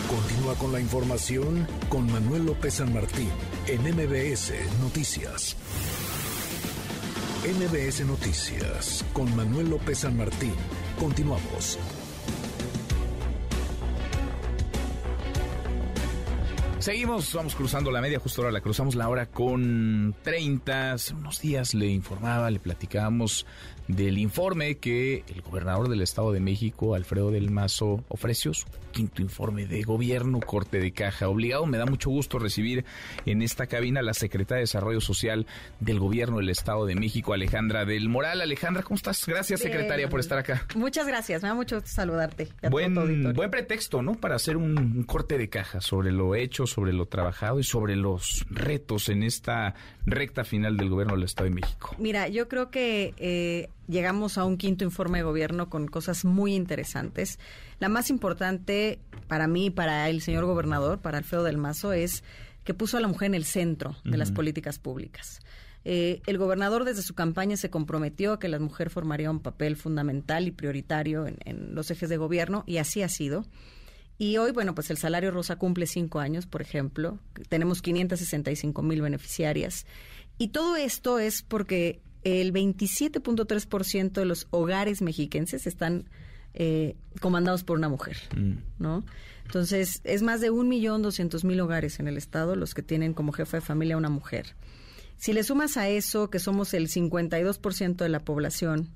[0.09, 3.29] Continúa con la información con Manuel López San Martín
[3.67, 5.57] en MBS Noticias.
[7.47, 10.55] MBS Noticias con Manuel López San Martín.
[10.99, 11.79] Continuamos.
[16.87, 20.93] Seguimos, vamos cruzando la media, justo ahora la cruzamos la hora con 30.
[20.93, 23.45] Hace unos días le informaba, le platicábamos
[23.89, 29.21] del informe que el gobernador del Estado de México, Alfredo del Mazo, ofreció su quinto
[29.21, 31.67] informe de gobierno, corte de caja obligado.
[31.67, 32.85] Me da mucho gusto recibir
[33.27, 35.47] en esta cabina a la secretaria de Desarrollo Social
[35.81, 38.41] del gobierno del Estado de México, Alejandra del Moral.
[38.41, 39.27] Alejandra, ¿cómo estás?
[39.27, 40.67] Gracias, secretaria, por estar acá.
[40.75, 42.49] Muchas gracias, me da mucho saludarte.
[42.71, 44.15] Buen, buen pretexto, ¿no?
[44.15, 48.45] Para hacer un corte de caja sobre lo hecho, sobre lo trabajado y sobre los
[48.51, 49.75] retos en esta
[50.05, 51.97] recta final del gobierno del Estado de México?
[51.99, 56.55] Mira, yo creo que eh, llegamos a un quinto informe de gobierno con cosas muy
[56.55, 57.39] interesantes.
[57.79, 62.23] La más importante para mí, para el señor gobernador, para Alfredo del Mazo, es
[62.63, 65.41] que puso a la mujer en el centro de las políticas públicas.
[65.87, 69.77] Eh, el gobernador desde su campaña se comprometió a que la mujer formaría un papel
[69.77, 73.47] fundamental y prioritario en los ejes de gobierno y así ha sido.
[74.19, 77.19] Y hoy, bueno, pues el salario rosa cumple cinco años, por ejemplo.
[77.49, 79.87] Tenemos 565 mil beneficiarias.
[80.39, 86.09] Y todo esto es porque el 27.3% de los hogares mexiquenses están
[86.55, 88.55] eh, comandados por una mujer, mm.
[88.79, 89.05] ¿no?
[89.45, 93.15] Entonces, es más de un millón doscientos mil hogares en el Estado los que tienen
[93.15, 94.57] como jefa de familia una mujer.
[95.19, 98.89] Si le sumas a eso que somos el 52% de la población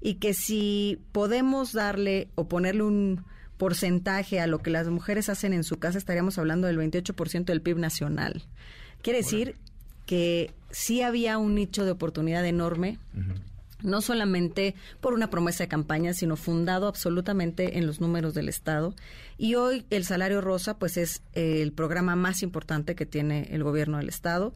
[0.00, 3.24] y que si podemos darle o ponerle un
[3.58, 7.60] porcentaje a lo que las mujeres hacen en su casa, estaríamos hablando del 28% del
[7.60, 8.42] PIB nacional.
[9.02, 9.56] Quiere decir
[10.06, 12.98] que sí había un nicho de oportunidad enorme.
[13.80, 18.92] No solamente por una promesa de campaña, sino fundado absolutamente en los números del Estado.
[19.36, 23.98] Y hoy el salario rosa, pues es el programa más importante que tiene el gobierno
[23.98, 24.52] del Estado,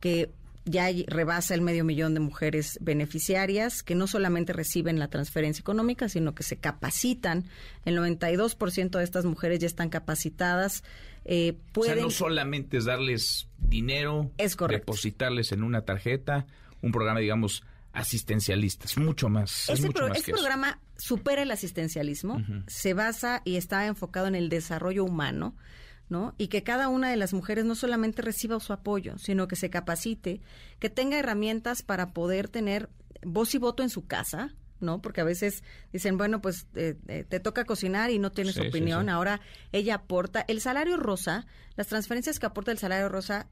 [0.00, 0.30] que
[0.64, 6.08] ya rebasa el medio millón de mujeres beneficiarias que no solamente reciben la transferencia económica,
[6.08, 7.44] sino que se capacitan.
[7.84, 10.82] El 92% de estas mujeres ya están capacitadas.
[11.24, 11.92] Eh, pueden...
[11.92, 16.46] O sea, no solamente es darles dinero, es depositarles en una tarjeta,
[16.80, 17.62] un programa, digamos,
[17.92, 19.68] asistencialista, es mucho más.
[19.68, 24.48] Es mucho más este programa supera el asistencialismo, se basa y está enfocado en el
[24.48, 25.54] desarrollo humano
[26.08, 26.34] ¿no?
[26.38, 29.70] Y que cada una de las mujeres no solamente reciba su apoyo, sino que se
[29.70, 30.40] capacite,
[30.78, 32.90] que tenga herramientas para poder tener
[33.22, 35.00] voz y voto en su casa, ¿no?
[35.00, 35.62] Porque a veces
[35.92, 39.08] dicen, bueno, pues eh, eh, te toca cocinar y no tienes opinión.
[39.08, 39.40] Ahora
[39.72, 40.44] ella aporta.
[40.46, 43.48] El salario rosa, las transferencias que aporta el salario rosa,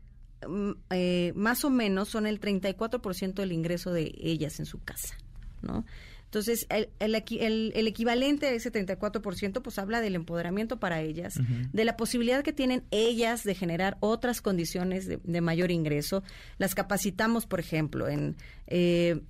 [0.47, 5.17] mm, eh, más o menos son el 34% del ingreso de ellas en su casa,
[5.63, 5.85] ¿no?
[6.33, 11.39] Entonces, el, el, equivalente a ese 34%, pues habla del empoderamiento para ellas,
[11.75, 16.23] de la posibilidad que tienen ellas de generar otras condiciones de, mayor ingreso.
[16.57, 18.37] Las capacitamos, por ejemplo, en,
[18.67, 19.21] eh,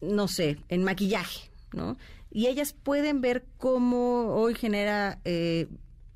[0.00, 1.98] no sé, en maquillaje, ¿no?
[2.30, 5.66] Y ellas pueden ver cómo hoy genera eh,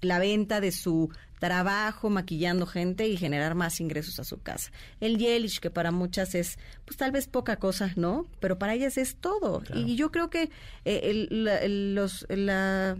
[0.00, 4.70] la venta de su trabajo maquillando gente y generar más ingresos a su casa.
[5.00, 8.26] El Yelish, que para muchas es, pues tal vez poca cosa, ¿no?
[8.40, 9.62] Pero para ellas es todo.
[9.74, 10.50] Y yo creo que
[10.84, 12.96] eh, los, la,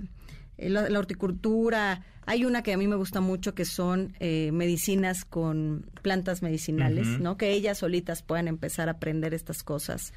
[0.58, 5.90] la, horticultura, hay una que a mí me gusta mucho que son eh, medicinas con
[6.02, 7.36] plantas medicinales, ¿no?
[7.36, 10.12] Que ellas solitas puedan empezar a aprender estas cosas.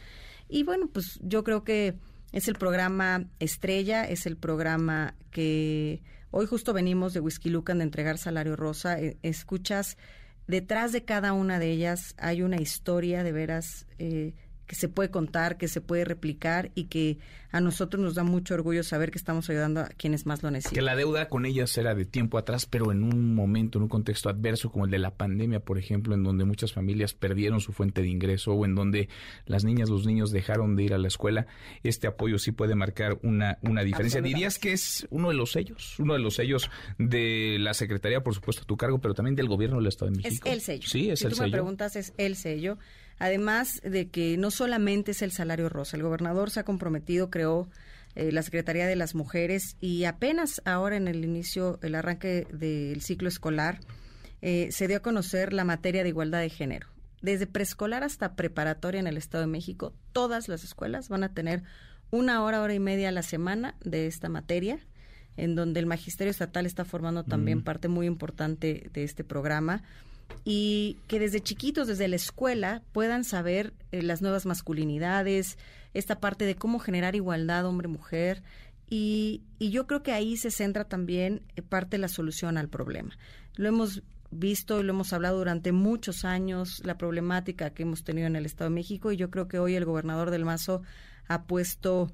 [0.50, 1.96] Y bueno, pues yo creo que
[2.32, 6.02] es el programa estrella, es el programa que
[6.32, 9.00] Hoy justo venimos de Whisky Lucan de entregar Salario Rosa.
[9.00, 9.98] Eh, escuchas,
[10.46, 14.36] detrás de cada una de ellas hay una historia de veras eh,
[14.70, 17.18] que se puede contar, que se puede replicar y que
[17.52, 20.76] a nosotros nos da mucho orgullo saber que estamos ayudando a quienes más lo necesitan.
[20.76, 23.90] Que la deuda con ellas era de tiempo atrás, pero en un momento, en un
[23.90, 27.74] contexto adverso como el de la pandemia, por ejemplo, en donde muchas familias perdieron su
[27.74, 29.10] fuente de ingreso o en donde
[29.48, 31.48] las niñas, los niños dejaron de ir a la escuela,
[31.82, 34.22] este apoyo sí puede marcar una, una diferencia.
[34.22, 35.96] ¿Dirías que es uno de los sellos?
[35.98, 36.70] Uno de los sellos
[37.00, 40.18] de la Secretaría, por supuesto, a tu cargo, pero también del gobierno del Estado de
[40.18, 40.48] México.
[40.48, 40.88] Es el sello.
[40.88, 42.78] Sí, es si el tú me preguntas, es el sello.
[43.20, 47.70] Además de que no solamente es el salario rosa, el gobernador se ha comprometido, creó
[48.16, 53.02] eh, la Secretaría de las Mujeres y apenas ahora en el inicio, el arranque del
[53.02, 53.82] ciclo escolar,
[54.42, 56.88] eh, se dio a conocer la materia de igualdad de género.
[57.22, 61.64] Desde preescolar hasta preparatoria en el Estado de México, todas las escuelas van a tener
[62.12, 64.80] una hora, hora y media a la semana de esta materia,
[65.36, 69.84] en donde el Magisterio Estatal está formando también parte muy importante de este programa
[70.44, 75.58] y que desde chiquitos, desde la escuela, puedan saber eh, las nuevas masculinidades,
[75.94, 78.44] esta parte de cómo generar igualdad hombre-mujer.
[78.90, 82.70] Y, y, yo creo que ahí se centra también eh, parte de la solución al
[82.70, 83.16] problema.
[83.56, 84.02] Lo hemos
[84.32, 88.46] visto y lo hemos hablado durante muchos años, la problemática que hemos tenido en el
[88.46, 90.82] Estado de México, y yo creo que hoy el gobernador del Mazo
[91.28, 92.12] ha puesto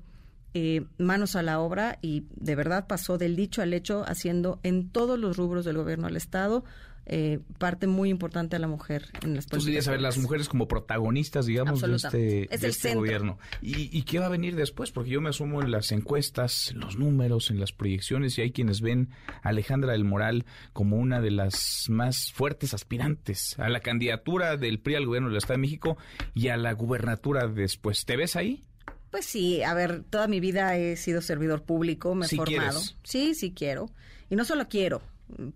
[0.53, 4.89] eh, manos a la obra y de verdad pasó del dicho al hecho, haciendo en
[4.89, 6.63] todos los rubros del gobierno del Estado
[7.07, 9.65] eh, parte muy importante a la mujer en las políticas.
[9.65, 13.37] dirías, a ver, las mujeres como protagonistas, digamos, de este, este gobierno.
[13.61, 14.91] ¿Y, qué va a venir después?
[14.91, 18.51] Porque yo me asumo en las encuestas, en los números, en las proyecciones, y hay
[18.51, 19.09] quienes ven
[19.43, 24.79] a Alejandra del Moral como una de las más fuertes aspirantes a la candidatura del
[24.79, 25.97] PRI al gobierno del Estado de México
[26.33, 28.05] y a la gubernatura después.
[28.05, 28.63] ¿Te ves ahí?
[29.11, 32.81] Pues sí, a ver, toda mi vida he sido servidor público, me he formado.
[33.03, 33.89] Sí, sí quiero.
[34.29, 35.01] Y no solo quiero,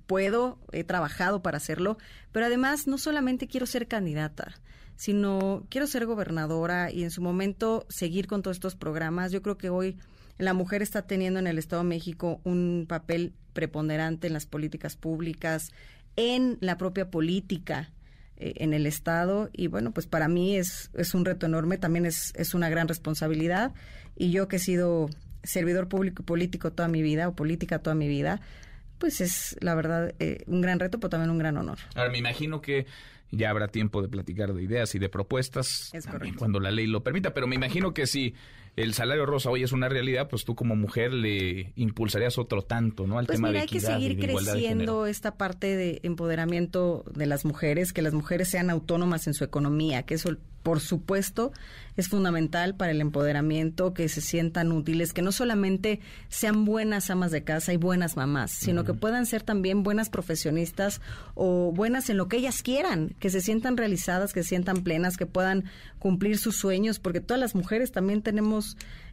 [0.08, 1.98] puedo, he trabajado para hacerlo,
[2.32, 4.60] pero además no solamente quiero ser candidata,
[4.96, 9.32] sino quiero ser gobernadora y en su momento seguir con todos estos programas.
[9.32, 9.98] Yo creo que hoy
[10.38, 14.96] la mujer está teniendo en el Estado de México un papel preponderante en las políticas
[14.96, 15.72] públicas,
[16.16, 17.92] en la propia política
[18.38, 22.06] eh, en el Estado y bueno, pues para mí es, es un reto enorme, también
[22.06, 23.74] es, es una gran responsabilidad
[24.16, 25.10] y yo que he sido
[25.44, 28.42] servidor público y político toda mi vida o política toda mi vida,
[29.00, 31.80] pues es la verdad eh, un gran reto, pero también un gran honor.
[31.96, 32.86] Ahora, me imagino que
[33.32, 35.92] ya habrá tiempo de platicar de ideas y de propuestas
[36.38, 38.36] cuando la ley lo permita, pero me imagino que si
[38.76, 43.08] el salario rosa hoy es una realidad, pues tú como mujer le impulsarías otro tanto,
[43.08, 43.20] ¿no?
[43.20, 47.26] Al pues tema mira, de equidad hay que seguir creciendo esta parte de empoderamiento de
[47.26, 50.30] las mujeres, que las mujeres sean autónomas en su economía, que eso
[50.64, 51.52] por supuesto,
[51.96, 57.32] es fundamental para el empoderamiento, que se sientan útiles, que no solamente sean buenas amas
[57.32, 61.02] de casa y buenas mamás, sino que puedan ser también buenas profesionistas
[61.34, 65.18] o buenas en lo que ellas quieran, que se sientan realizadas, que se sientan plenas,
[65.18, 65.66] que puedan
[65.98, 68.59] cumplir sus sueños, porque todas las mujeres también tenemos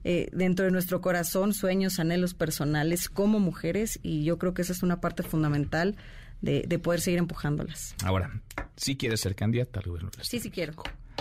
[0.04, 4.72] eh, dentro de nuestro corazón sueños, anhelos personales como mujeres y yo creo que esa
[4.72, 5.96] es una parte fundamental
[6.40, 7.94] de, de poder seguir empujándolas.
[8.04, 8.40] Ahora,
[8.76, 10.10] si quieres ser candidata al gobierno.
[10.20, 10.74] Sí, sí quiero.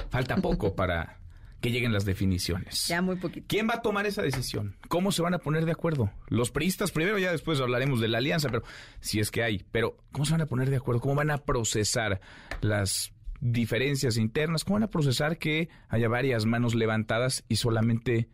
[0.10, 1.18] Falta poco para
[1.66, 2.88] que lleguen las definiciones.
[2.88, 3.48] Ya muy poquito.
[3.50, 4.76] ¿Quién va a tomar esa decisión?
[4.88, 6.12] ¿Cómo se van a poner de acuerdo?
[6.28, 8.64] Los priistas primero, ya después hablaremos de la alianza, pero
[9.00, 9.66] si es que hay.
[9.72, 11.02] Pero ¿cómo se van a poner de acuerdo?
[11.02, 12.22] ¿Cómo van a procesar
[12.62, 14.64] las diferencias internas?
[14.64, 18.30] ¿Cómo van a procesar que haya varias manos levantadas y solamente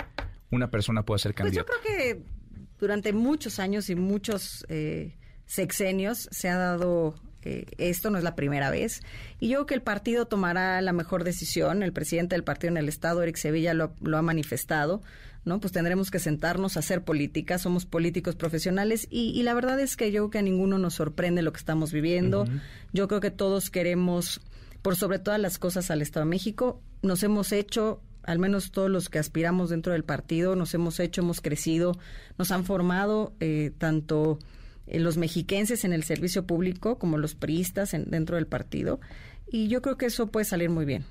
[0.49, 1.67] una persona pueda ser candidata?
[1.67, 2.25] Pues yo creo que
[2.79, 5.15] durante muchos años y muchos eh,
[5.45, 9.01] sexenios se ha dado eh, esto no es la primera vez.
[9.39, 11.83] Y yo creo que el partido tomará la mejor decisión.
[11.83, 15.01] El presidente del partido en el Estado, Eric Sevilla, lo, ha manifestado.
[15.43, 15.59] ¿no?
[15.59, 17.57] Pues tendremos que sentarnos a hacer política.
[17.57, 21.41] Somos políticos profesionales y, la verdad es que yo creo que a ninguno nos sorprende
[21.41, 22.45] lo que estamos viviendo.
[22.93, 24.41] Yo creo que todos queremos,
[24.81, 26.81] por sobre todas las cosas, al Estado de México.
[27.01, 31.21] Nos hemos hecho al menos todos los que aspiramos dentro del partido, nos hemos hecho,
[31.21, 31.97] hemos crecido,
[32.37, 34.39] nos han formado eh, tanto
[34.87, 38.99] eh, los mexiquenses en el servicio público como los priistas dentro del partido.
[39.49, 41.05] Y yo creo que eso puede salir muy bien.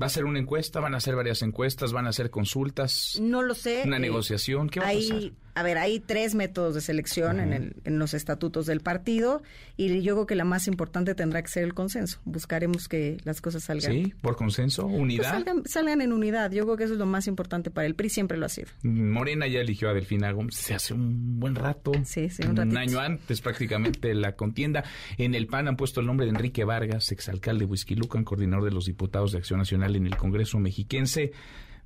[0.00, 0.80] ¿Va a ser una encuesta?
[0.80, 1.92] ¿Van a hacer varias encuestas?
[1.92, 3.18] ¿Van a hacer consultas?
[3.20, 3.82] No lo sé.
[3.84, 4.68] ¿Una eh, negociación?
[4.68, 5.32] ¿Qué va a pasar?
[5.54, 9.42] A ver, hay tres métodos de selección en, el, en, los estatutos del partido
[9.76, 12.20] y yo creo que la más importante tendrá que ser el consenso.
[12.24, 13.92] Buscaremos que las cosas salgan.
[13.92, 15.44] Sí, por consenso, pues unidad.
[15.66, 16.50] salgan, en unidad.
[16.50, 18.68] Yo creo que eso es lo más importante para el PRI, siempre lo ha sido.
[18.82, 21.92] Morena ya eligió a Delfina Gómez se hace un buen rato.
[22.04, 24.84] Sí, sí, un, un año antes prácticamente la contienda.
[25.18, 28.70] En el PAN han puesto el nombre de Enrique Vargas, exalcalde de Lucan, coordinador de
[28.70, 31.32] los diputados de Acción Nacional en el Congreso mexiquense.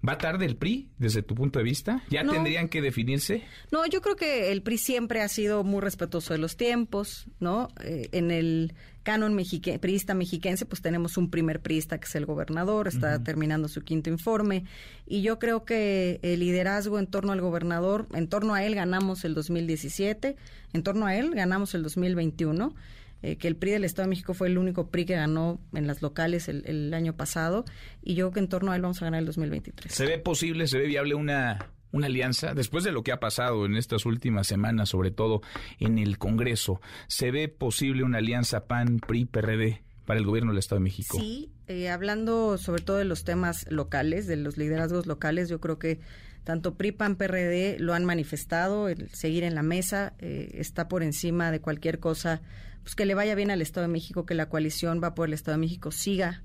[0.06, 2.02] ¿Va tarde el PRI desde tu punto de vista?
[2.08, 3.42] ¿Ya tendrían que definirse?
[3.72, 7.68] No, yo creo que el PRI siempre ha sido muy respetuoso de los tiempos, ¿no?
[7.82, 12.26] Eh, en el canon mexique, priista mexiquense, pues tenemos un primer priista que es el
[12.26, 14.64] gobernador, está terminando su quinto informe,
[15.06, 19.24] y yo creo que el liderazgo en torno al gobernador, en torno a él ganamos
[19.24, 20.36] el 2017,
[20.74, 22.74] en torno a él ganamos el 2021,
[23.22, 25.86] eh, que el PRI del Estado de México fue el único PRI que ganó en
[25.86, 27.64] las locales el, año pasado
[28.02, 29.92] y yo creo que en torno a él vamos a ganar el 2023.
[29.92, 32.54] ¿Se ve posible, se ve viable una, una alianza?
[32.54, 35.42] Después de lo que ha pasado en estas últimas semanas, sobre todo
[35.80, 39.82] en el Congreso, ¿se ve posible una alianza PAN-PRI-PRD?
[40.08, 41.18] para el gobierno del Estado de México.
[41.20, 45.78] Sí, eh, hablando sobre todo de los temas locales, de los liderazgos locales, yo creo
[45.78, 46.00] que
[46.44, 51.02] tanto PRI, PAN, PRD lo han manifestado, el seguir en la mesa eh, está por
[51.02, 52.40] encima de cualquier cosa
[52.82, 55.34] pues que le vaya bien al Estado de México, que la coalición va por el
[55.34, 56.42] Estado de México siga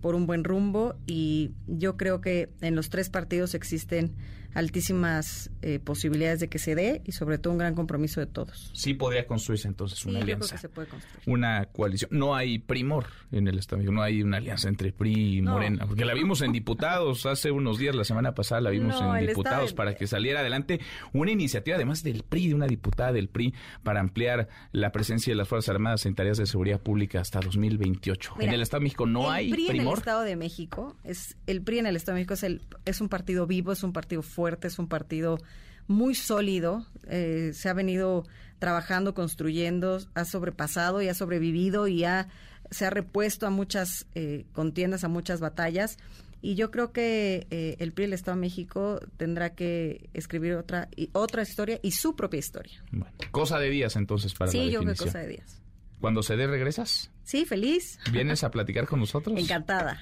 [0.00, 0.96] por un buen rumbo.
[1.06, 4.14] Y yo creo que en los tres partidos existen
[4.54, 8.70] altísimas eh, posibilidades de que se dé y sobre todo un gran compromiso de todos.
[8.72, 10.56] Sí podría construirse entonces una alianza.
[10.56, 11.22] se puede construir.
[11.26, 12.10] Una coalición.
[12.12, 16.04] No hay primor en el Estado, no hay una alianza entre PRI y Morena, porque
[16.04, 19.94] la vimos en diputados hace unos días, la semana pasada la vimos en diputados para
[19.96, 20.80] que saliera adelante
[21.12, 25.36] una iniciativa además del PRI, de una diputada del PRI para ampliar la presencia de
[25.36, 28.34] las Fuerzas Armadas en tareas de seguridad pública hasta 2028.
[28.38, 29.84] en el Estado de México no hay PRI primor.
[29.84, 32.62] en el Estado de México es el PRI en el Estado de México es el
[32.84, 35.38] es un partido vivo, es un partido fuerte es un partido
[35.86, 38.26] muy sólido, eh, se ha venido
[38.58, 42.28] trabajando, construyendo, ha sobrepasado y ha sobrevivido y ha,
[42.70, 45.98] se ha repuesto a muchas eh, contiendas, a muchas batallas.
[46.40, 50.88] Y yo creo que eh, el PRI del Estado de México tendrá que escribir otra,
[50.94, 52.84] y, otra historia y su propia historia.
[53.30, 55.60] cosa de días entonces para sí, la Sí, yo creo que cosa de días.
[56.00, 57.10] Cuando se dé, regresas.
[57.22, 57.98] Sí, feliz.
[58.12, 59.38] ¿Vienes a platicar con nosotros?
[59.40, 59.98] Encantada.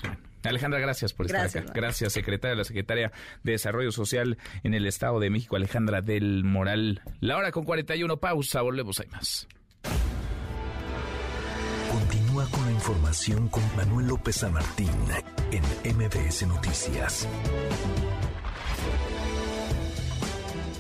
[0.51, 1.65] Alejandra, gracias por estar acá.
[1.75, 3.13] Gracias, secretaria de la Secretaría
[3.43, 7.03] de Desarrollo Social en el Estado de México, Alejandra del Moral.
[7.21, 9.47] La hora con 41, pausa, volvemos, hay más.
[11.91, 14.91] Continúa con la información con Manuel López San Martín
[15.51, 17.29] en MBS Noticias.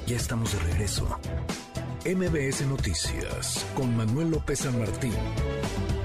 [0.07, 1.19] Ya estamos de regreso.
[2.05, 5.15] MBS Noticias con Manuel López San Martín.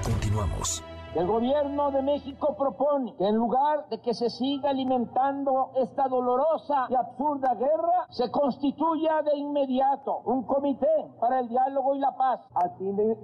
[0.02, 0.82] Continuamos.
[1.14, 6.86] El gobierno de México propone que en lugar de que se siga alimentando esta dolorosa
[6.90, 12.40] y absurda guerra, se constituya de inmediato un comité para el diálogo y la paz
[12.54, 12.74] al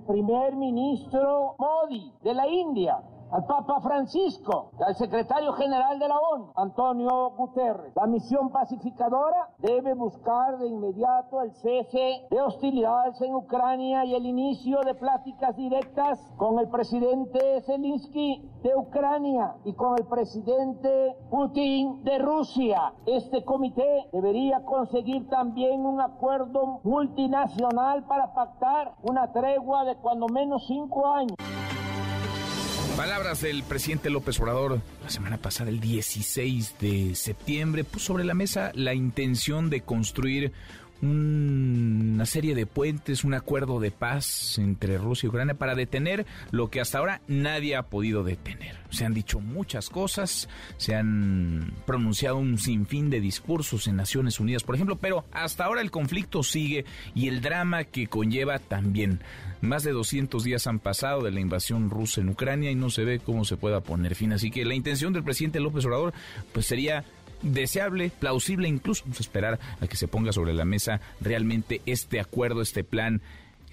[0.07, 3.03] primer ministro Modi de la India
[3.35, 7.93] al Papa Francisco, al secretario general de la ONU, Antonio Guterres.
[7.97, 14.25] La misión pacificadora debe buscar de inmediato el cese de hostilidades en Ucrania y el
[14.25, 22.05] inicio de pláticas directas con el presidente Zelensky de Ucrania y con el presidente Putin
[22.05, 22.93] de Rusia.
[23.05, 30.65] Este comité debería conseguir también un acuerdo multinacional para pactar una tregua de cuando menos
[30.69, 31.35] cinco años.
[32.97, 38.35] Palabras del presidente López Obrador la semana pasada, el 16 de septiembre, puso sobre la
[38.35, 40.53] mesa la intención de construir
[41.05, 46.71] una serie de puentes, un acuerdo de paz entre Rusia y Ucrania para detener lo
[46.71, 48.77] que hasta ahora nadie ha podido detener.
[48.91, 54.63] Se han dicho muchas cosas, se han pronunciado un sinfín de discursos en Naciones Unidas,
[54.63, 59.21] por ejemplo, pero hasta ahora el conflicto sigue y el drama que conlleva también.
[59.61, 63.05] Más de 200 días han pasado de la invasión rusa en Ucrania y no se
[63.05, 64.33] ve cómo se pueda poner fin.
[64.33, 66.13] Así que la intención del presidente López Obrador
[66.53, 67.05] pues sería
[67.45, 72.85] deseable, plausible, incluso esperar a que se ponga sobre la mesa realmente este acuerdo, este
[72.85, 73.23] plan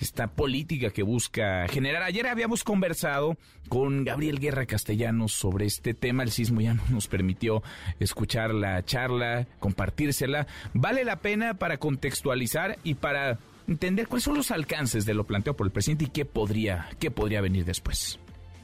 [0.02, 2.04] esta política que busca generar.
[2.04, 3.38] Ayer habíamos conversado
[3.70, 6.24] con Gabriel Guerra Castellanos sobre este tema.
[6.24, 7.62] El sismo ya no nos permitió
[8.00, 10.48] escuchar la charla, compartírsela.
[10.74, 13.38] Vale la pena para contextualizar y para
[13.68, 17.12] entender cuáles son los alcances de lo planteado por el presidente y qué podría, qué
[17.12, 18.20] podría venir después.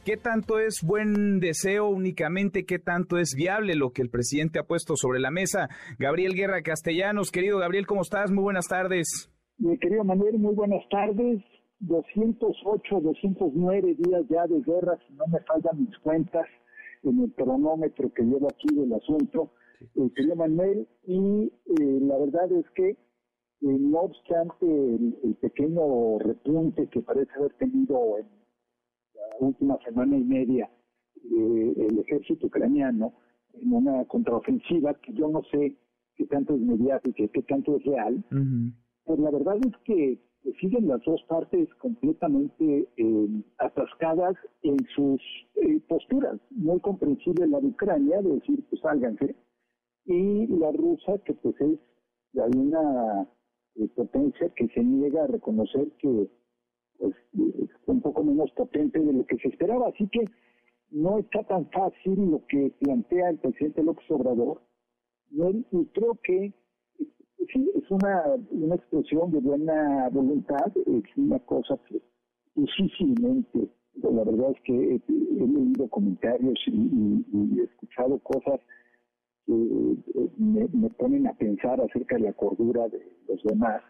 [0.07, 2.65] ¿Qué tanto es buen deseo únicamente?
[2.65, 5.67] ¿Qué tanto es viable lo que el presidente ha puesto sobre la mesa?
[5.99, 8.31] Gabriel Guerra Castellanos, querido Gabriel, ¿cómo estás?
[8.31, 9.29] Muy buenas tardes.
[9.57, 11.43] Mi querido Manuel, muy buenas tardes.
[11.81, 16.45] 208, 209 días ya de guerra, si no me fallan mis cuentas
[17.03, 19.51] en el cronómetro que llevo aquí del asunto,
[19.81, 21.51] eh, querido Manuel, y
[21.81, 22.97] eh, la verdad es que eh,
[23.59, 28.36] no obstante el, el, pequeño repunte que parece haber tenido en
[29.39, 30.69] última semana y media
[31.23, 33.14] eh, el ejército ucraniano
[33.53, 35.76] en una contraofensiva que yo no sé
[36.15, 38.23] qué tanto es mediática, qué tanto es real,
[39.06, 40.19] pues la verdad es que
[40.60, 43.27] siguen las dos partes completamente eh,
[43.60, 45.22] atascadas en sus
[45.56, 46.39] eh, posturas.
[46.52, 49.35] Muy comprensible la de Ucrania, de decir, pues sálganse,
[50.06, 51.80] y la rusa, que pues es
[52.34, 53.27] una
[53.95, 56.30] potencia que se niega a reconocer que
[56.98, 57.15] pues,
[57.86, 59.90] un poco menos potente de lo que se esperaba.
[59.90, 60.26] Así que
[60.91, 64.61] no está tan fácil lo que plantea el presidente López Obrador.
[65.32, 66.53] y creo que
[67.53, 72.02] sí, es una, una expresión de buena voluntad, es una cosa que
[72.56, 78.60] difícilmente, la verdad es que he, leído comentarios y, he escuchado cosas
[79.45, 83.82] que eh, me, me, ponen a pensar acerca de la cordura de los demás.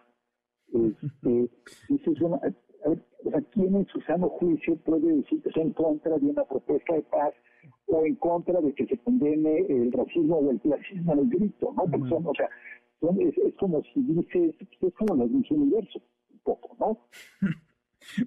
[0.74, 1.50] Este,
[2.12, 2.40] es una,
[2.86, 6.44] o sea, ¿quién en su sano juicio puede decir que está en contra de una
[6.45, 7.34] propuesta de paz
[7.88, 11.74] o en contra de que se condene el racismo o el clasismo en el grito,
[11.76, 11.84] ¿no?
[11.90, 12.49] Porque son, o sea,
[13.02, 16.02] es, como si dices, es como la luz universo,
[16.32, 16.99] un poco, ¿no?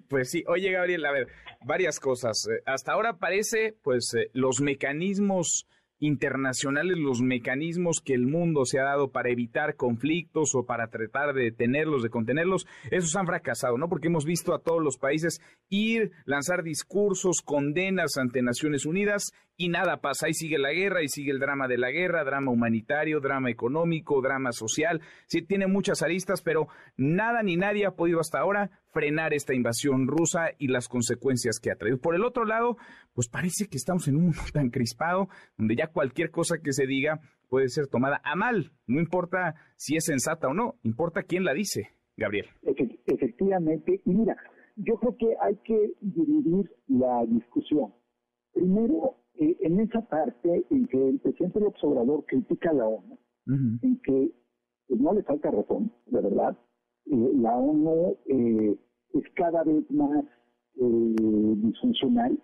[0.08, 1.28] Pues sí, oye Gabriel, a ver,
[1.64, 2.46] varias cosas.
[2.48, 5.66] Eh, hasta ahora parece, pues, eh, los mecanismos
[6.00, 11.34] internacionales, los mecanismos que el mundo se ha dado para evitar conflictos o para tratar
[11.34, 13.88] de detenerlos, de contenerlos, esos han fracasado, ¿no?
[13.88, 19.68] Porque hemos visto a todos los países ir, lanzar discursos, condenas ante Naciones Unidas y
[19.68, 20.26] nada pasa.
[20.26, 24.22] Ahí sigue la guerra, y sigue el drama de la guerra, drama humanitario, drama económico,
[24.22, 25.02] drama social.
[25.26, 30.06] Sí, tiene muchas aristas, pero nada ni nadie ha podido hasta ahora frenar esta invasión
[30.06, 31.98] rusa y las consecuencias que ha traído.
[31.98, 32.78] Por el otro lado,
[33.12, 35.28] pues parece que estamos en un mundo tan crispado,
[35.58, 37.20] donde ya cualquier cosa que se diga
[37.50, 38.72] puede ser tomada a mal.
[38.86, 42.46] No importa si es sensata o no, importa quién la dice, Gabriel.
[43.06, 44.38] Efectivamente, y mira,
[44.76, 47.92] yo creo que hay que dividir la discusión.
[48.54, 53.18] Primero, eh, en esa parte en que el presidente López Obrador critica a la ONU,
[53.46, 54.32] en que
[54.86, 56.58] pues, no le falta razón, de verdad,
[57.06, 58.76] eh, la ONU eh,
[59.14, 60.24] es cada vez más
[60.76, 62.38] disfuncional,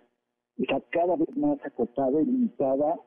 [0.57, 2.99] está cada vez más acotada y limitada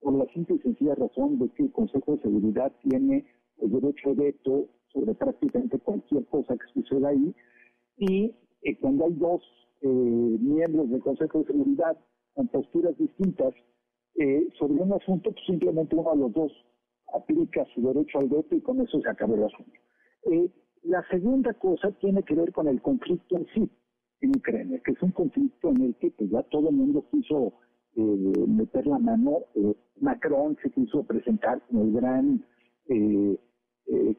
[0.00, 3.24] por la simple y sencilla razón de que el Consejo de Seguridad tiene
[3.58, 7.34] el derecho de veto sobre prácticamente cualquier cosa que suceda ahí.
[7.96, 8.34] Y
[8.80, 9.42] cuando hay dos
[9.82, 11.96] miembros del Consejo de Seguridad
[12.38, 13.52] con posturas distintas
[14.14, 16.52] eh, sobre un asunto, pues simplemente uno de los dos
[17.12, 19.72] aplica su derecho al veto y con eso se acaba el asunto.
[20.30, 20.48] Eh,
[20.84, 23.68] la segunda cosa tiene que ver con el conflicto en sí
[24.20, 27.54] en Ucrania, que es un conflicto en el que pues, ya todo el mundo quiso
[27.96, 29.38] eh, meter la mano.
[30.00, 32.44] Macron se quiso presentar como el gran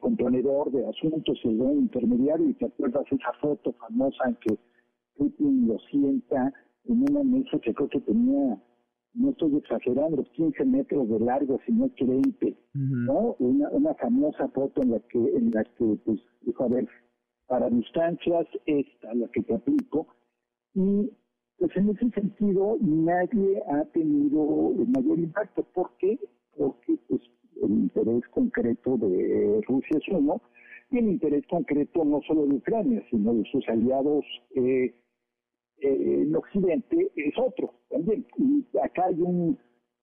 [0.01, 4.57] componedor de asuntos, el gran intermediario, y te acuerdas esa foto famosa en que
[5.15, 6.53] Putin lo sienta
[6.85, 8.61] en una mesa que creo que tenía,
[9.13, 13.35] no estoy exagerando, 15 metros de largo, si no es 20, ¿no?
[13.39, 16.87] Una, una famosa foto en la que, en la que pues, dijo, a ver,
[17.47, 20.07] para distancias esta, la que te aplico,
[20.75, 21.11] y
[21.57, 25.63] pues en ese sentido nadie ha tenido el mayor impacto.
[25.73, 26.17] ¿Por qué?
[26.55, 27.21] Porque pues
[27.61, 30.41] el interés concreto de Rusia es uno,
[30.91, 34.23] y el interés concreto no solo de Ucrania, sino de sus aliados
[34.55, 34.93] eh,
[35.81, 38.25] eh, en Occidente es otro también.
[38.37, 39.57] Y acá hay un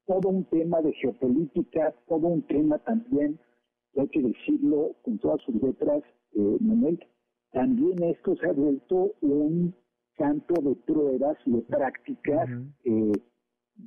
[0.07, 3.39] todo un tema de geopolítica, todo un tema también,
[3.97, 6.03] hay que decirlo con todas sus letras,
[6.35, 6.99] eh, Manuel,
[7.53, 9.75] también esto se ha vuelto un
[10.17, 12.49] campo de pruebas y de prácticas
[12.85, 13.13] eh,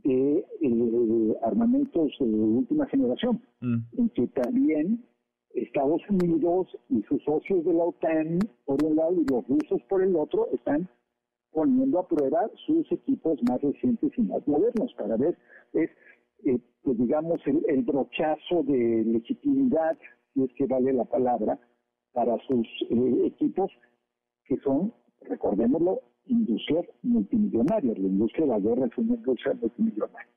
[0.03, 3.77] de eh, armamentos de última generación, mm.
[3.97, 5.05] en que también
[5.53, 10.03] Estados Unidos y sus socios de la OTAN, por un lado, y los rusos por
[10.03, 10.87] el otro, están
[11.51, 15.37] poniendo a prueba sus equipos más recientes y más modernos para ver,
[15.73, 15.89] es,
[16.45, 19.97] eh, pues, digamos, el, el, brochazo de legitimidad,
[20.33, 21.59] si es que vale la palabra,
[22.13, 22.67] para sus
[23.25, 23.71] equipos
[24.45, 27.97] que son, recordémoslo, industrias multimillonarias.
[27.97, 30.29] La industria de la guerra es una industria multimillonaria.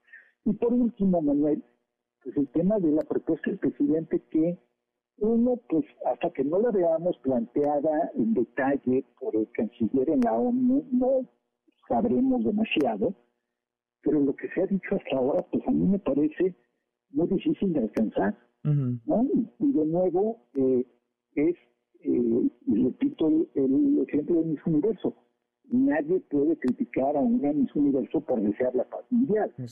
[0.44, 1.62] Y por último, Manuel,
[2.22, 4.58] pues el tema de la propuesta del presidente que
[5.22, 10.32] uno, pues hasta que no la veamos planteada en detalle por el canciller en la
[10.34, 11.28] ONU, no
[11.88, 13.14] sabremos demasiado,
[14.02, 16.54] pero lo que se ha dicho hasta ahora, pues a mí me parece
[17.10, 19.26] muy difícil de alcanzar, ¿no?
[19.58, 20.86] Y, de nuevo, eh,
[21.34, 21.56] es,
[22.00, 25.14] eh, y repito el, el ejemplo de mis universo,
[25.72, 29.52] nadie puede criticar a un Miss Universo por desear la paz mundial.
[29.58, 29.68] El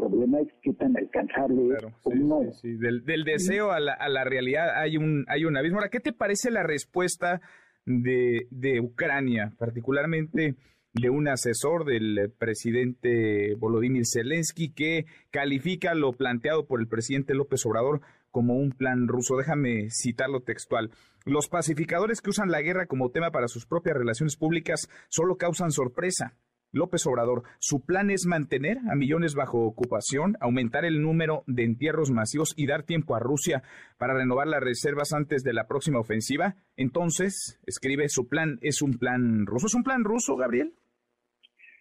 [0.00, 2.40] problema es qué tan alcanzable es no.
[2.62, 5.78] Del, deseo a la, a la, realidad hay un, hay un abismo.
[5.78, 7.40] Ahora, ¿qué te parece la respuesta
[7.84, 10.56] de, de Ucrania, particularmente
[10.92, 17.64] de un asesor del presidente Volodymyr Zelensky que califica lo planteado por el presidente López
[17.66, 18.00] Obrador
[18.30, 19.36] como un plan ruso.
[19.36, 20.90] Déjame citarlo textual.
[21.24, 25.70] Los pacificadores que usan la guerra como tema para sus propias relaciones públicas solo causan
[25.70, 26.36] sorpresa.
[26.72, 32.10] López Obrador, su plan es mantener a millones bajo ocupación, aumentar el número de entierros
[32.10, 33.62] masivos y dar tiempo a Rusia
[33.98, 36.56] para renovar las reservas antes de la próxima ofensiva.
[36.76, 39.66] Entonces, escribe, su plan es un plan ruso.
[39.66, 40.74] ¿Es un plan ruso, Gabriel?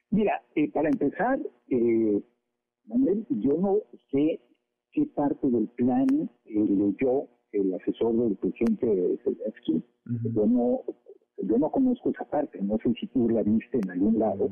[0.09, 1.39] Mira, eh, para empezar,
[1.69, 2.21] eh,
[3.29, 3.79] yo no
[4.11, 4.39] sé
[4.91, 6.07] qué parte del plan
[6.45, 9.83] eh, leyó el asesor del presidente Zelensky.
[10.33, 10.81] yo, no,
[11.37, 14.49] yo no conozco esa parte, no sé si tú la viste en algún lado,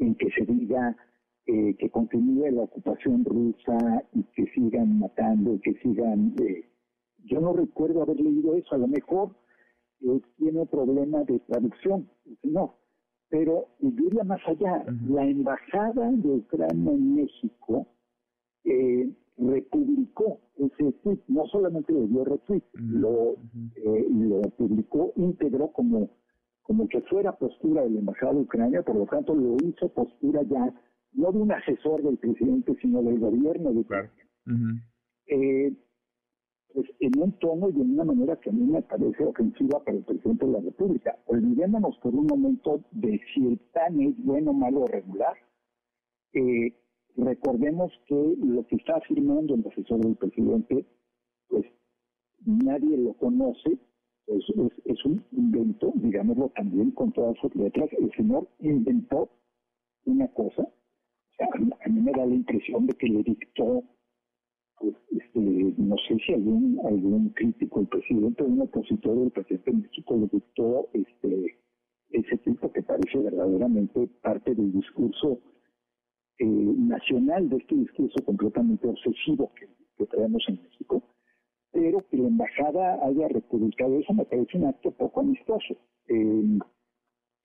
[0.00, 0.96] en que se diga
[1.46, 6.34] eh, que continúe la ocupación rusa y que sigan matando, y que sigan...
[6.42, 6.64] Eh,
[7.24, 9.36] yo no recuerdo haber leído eso, a lo mejor
[10.00, 12.08] eh, tiene problema de traducción,
[12.42, 12.76] no,
[13.28, 14.84] pero iría más allá.
[15.08, 17.86] La embajada de Ucrania en México
[18.64, 23.34] eh, republicó ese tweet, no solamente le dio retweet, lo,
[23.76, 26.10] eh, lo publicó íntegro como,
[26.62, 30.74] como que fuera postura del embajado de Ucrania, por lo tanto lo hizo postura ya,
[31.12, 34.26] no de un asesor del presidente, sino del gobierno de Ucrania.
[35.26, 35.72] Eh,
[36.74, 39.96] pues en un tono y en una manera que a mí me parece ofensiva para
[39.96, 41.16] el presidente de la República.
[41.26, 45.34] Olvidémonos por un momento de si el plan es bueno, malo o regular.
[46.34, 46.74] Eh,
[47.16, 50.86] Recordemos que lo que está afirmando el asesor del presidente,
[51.48, 51.64] pues
[52.44, 53.78] nadie lo conoce,
[54.26, 54.44] es,
[54.84, 57.88] es, un invento, digámoslo también con todas sus letras.
[57.98, 59.30] El señor inventó
[60.04, 60.68] una cosa,
[61.40, 63.82] a mí me da la impresión de que le dictó,
[64.78, 69.76] pues, este, no sé si algún, algún crítico, el presidente, un opositor del presidente de
[69.78, 71.58] México le dictó este,
[72.10, 75.40] ese tipo que parece verdaderamente parte del discurso
[76.38, 81.02] eh, nacional de este discurso completamente obsesivo que, que traemos en México,
[81.72, 85.76] pero que la embajada haya republicado eso me parece un acto poco amistoso
[86.08, 86.58] eh,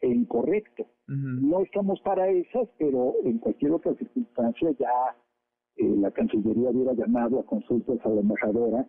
[0.01, 0.85] e incorrecto.
[1.07, 5.15] No estamos para esas, pero en cualquier otra circunstancia ya
[5.75, 8.87] eh, la Cancillería hubiera llamado a consultas a la embajadora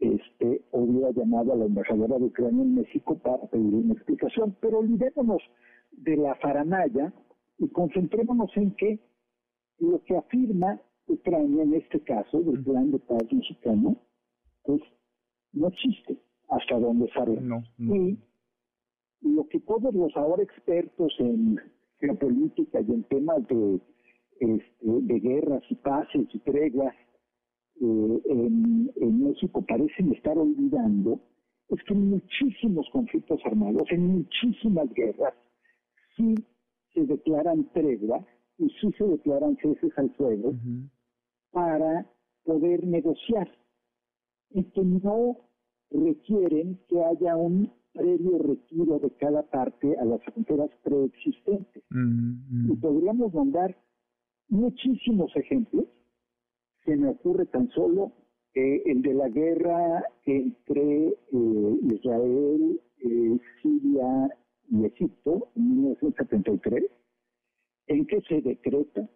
[0.00, 4.56] este, hubiera llamado a la embajadora de Ucrania en México para pedir una explicación.
[4.60, 5.42] Pero olvidémonos
[5.92, 7.12] de la faramaya
[7.58, 8.98] y concentrémonos en que
[9.80, 13.96] lo que afirma Ucrania en este caso, del plan de paz mexicano,
[14.62, 14.80] pues
[15.52, 17.64] no existe hasta donde sabemos.
[17.78, 18.18] Y
[19.22, 21.60] lo que todos los ahora expertos en
[21.98, 23.80] geopolítica y en temas de,
[24.40, 26.94] este, de guerras y paces y treguas
[27.80, 31.20] eh, en, en México parecen estar olvidando
[31.68, 35.34] es que en muchísimos conflictos armados, en muchísimas guerras,
[36.16, 36.34] sí
[36.92, 38.24] se declaran tregua
[38.60, 40.52] y sí se declaran ceses al fuego
[41.50, 42.06] para
[42.44, 43.50] poder negociar
[44.50, 45.38] y que no
[45.90, 51.82] requieren que haya un previo retiro de cada parte a las fronteras preexistentes.
[51.90, 53.76] Y podríamos mandar
[54.48, 55.86] muchísimos ejemplos.
[56.84, 58.12] Se me ocurre tan solo
[58.54, 64.28] eh, el de la guerra entre eh, Israel, eh, Siria
[64.70, 66.84] y Egipto en 1973,
[67.90, 69.08] en que se decreta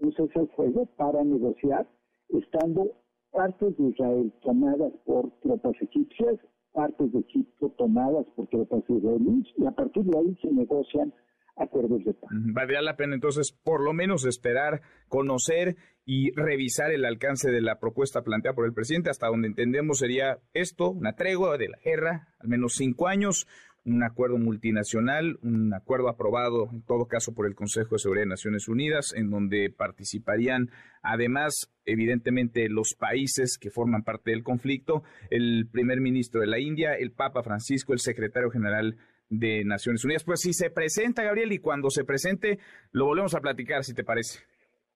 [0.00, 1.86] un cese al fuego para negociar,
[2.30, 2.90] estando
[3.30, 6.40] partes de Israel tomadas por tropas egipcias,
[6.72, 11.12] partes de Egipto tomadas por tropas israelíes, y a partir de ahí se negocian
[11.56, 12.30] acuerdos de paz.
[12.32, 15.76] Valdría la pena entonces por lo menos esperar, conocer
[16.06, 20.38] y revisar el alcance de la propuesta planteada por el presidente, hasta donde entendemos sería
[20.54, 23.46] esto, una tregua de la guerra, al menos cinco años,
[23.84, 28.30] un acuerdo multinacional, un acuerdo aprobado en todo caso por el Consejo de Seguridad de
[28.30, 30.70] Naciones Unidas, en donde participarían
[31.02, 36.94] además, evidentemente, los países que forman parte del conflicto, el primer ministro de la India,
[36.94, 38.96] el Papa Francisco, el secretario general
[39.28, 40.24] de Naciones Unidas.
[40.24, 42.58] Pues si se presenta, Gabriel, y cuando se presente,
[42.92, 44.40] lo volvemos a platicar, si te parece.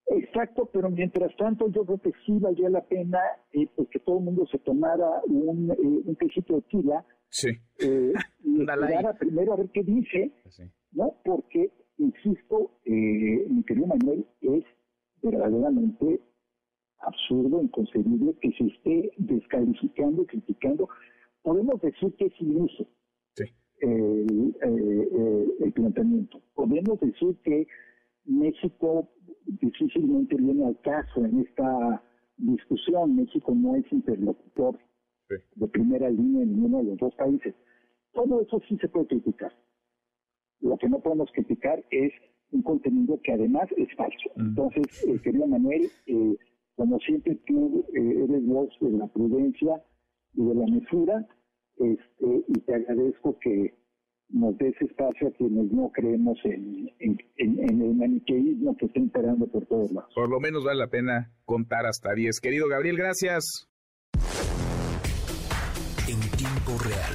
[0.09, 3.19] Exacto, pero mientras tanto yo creo que sí valía la pena
[3.53, 6.17] eh, pues, que todo el mundo se tomara un, eh,
[6.49, 7.49] de tila Sí.
[7.81, 8.13] Eh,
[9.19, 10.33] primero a ver qué dice,
[10.93, 11.15] ¿no?
[11.25, 14.65] Porque, insisto, eh, mi querido Manuel, es
[15.23, 16.21] verdaderamente
[17.01, 20.89] absurdo, inconcebible que se esté descalificando, criticando.
[21.43, 22.87] Podemos decir que es iluso
[23.81, 26.41] el, eh, el planteamiento.
[26.55, 27.67] Podemos decir que
[28.25, 29.11] México
[29.47, 32.03] difícilmente viene al caso en esta
[32.39, 33.17] discusión.
[33.17, 34.79] México no es interlocutor
[35.29, 37.55] de primera línea en ninguno de los dos países.
[38.13, 39.53] Todo eso sí se puede criticar.
[40.61, 42.13] Lo que no podemos criticar es
[42.53, 44.31] un contenido que además es falso.
[44.37, 46.37] Entonces, eh, querido Manuel, eh,
[46.77, 49.83] como siempre tú eh, eres voz de la prudencia
[50.35, 51.27] y de la mesura,
[51.79, 53.75] este, y te agradezco que
[54.29, 59.47] nos des espacio a quienes no creemos en, en, en, el maniqueísmo que está imperando
[59.47, 60.13] por todos lados.
[60.15, 62.41] Por lo menos vale la pena contar hasta 10.
[62.41, 63.69] Querido Gabriel, gracias
[66.79, 67.13] real.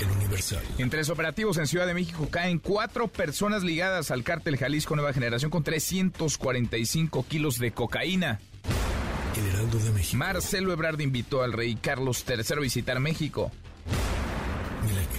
[0.00, 0.62] El Universal.
[0.78, 5.12] En tres operativos en Ciudad de México caen cuatro personas ligadas al cártel Jalisco Nueva
[5.12, 8.40] Generación con 345 kilos de cocaína.
[9.36, 10.16] El Heraldo de México.
[10.16, 13.52] Marcelo Ebrard invitó al rey Carlos III a visitar México.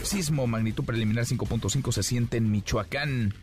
[0.04, 3.34] Sismo magnitud preliminar 5.5 se siente en Michoacán.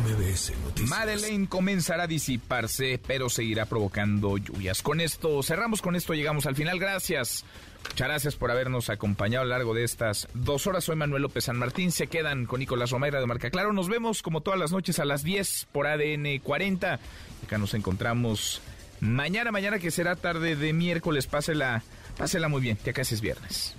[0.00, 0.88] MBS Noticias.
[0.88, 4.82] Madeleine comenzará a disiparse, pero seguirá provocando lluvias.
[4.82, 6.78] Con esto, cerramos con esto, llegamos al final.
[6.78, 7.44] Gracias.
[7.88, 10.84] Muchas gracias por habernos acompañado a lo largo de estas dos horas.
[10.84, 11.92] Soy Manuel López San Martín.
[11.92, 13.72] Se quedan con Nicolás Romeira de Marca Claro.
[13.72, 16.98] Nos vemos como todas las noches a las 10 por ADN 40.
[17.44, 18.62] Acá nos encontramos
[19.00, 21.26] mañana, mañana que será tarde de miércoles.
[21.26, 21.82] Pásela,
[22.16, 23.74] pásela muy bien, que acá es viernes.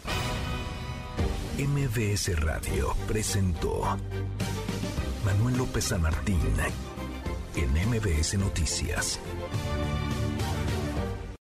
[1.57, 3.97] MBS Radio presentó
[5.25, 6.39] Manuel López San Martín
[7.55, 9.19] en MBS Noticias.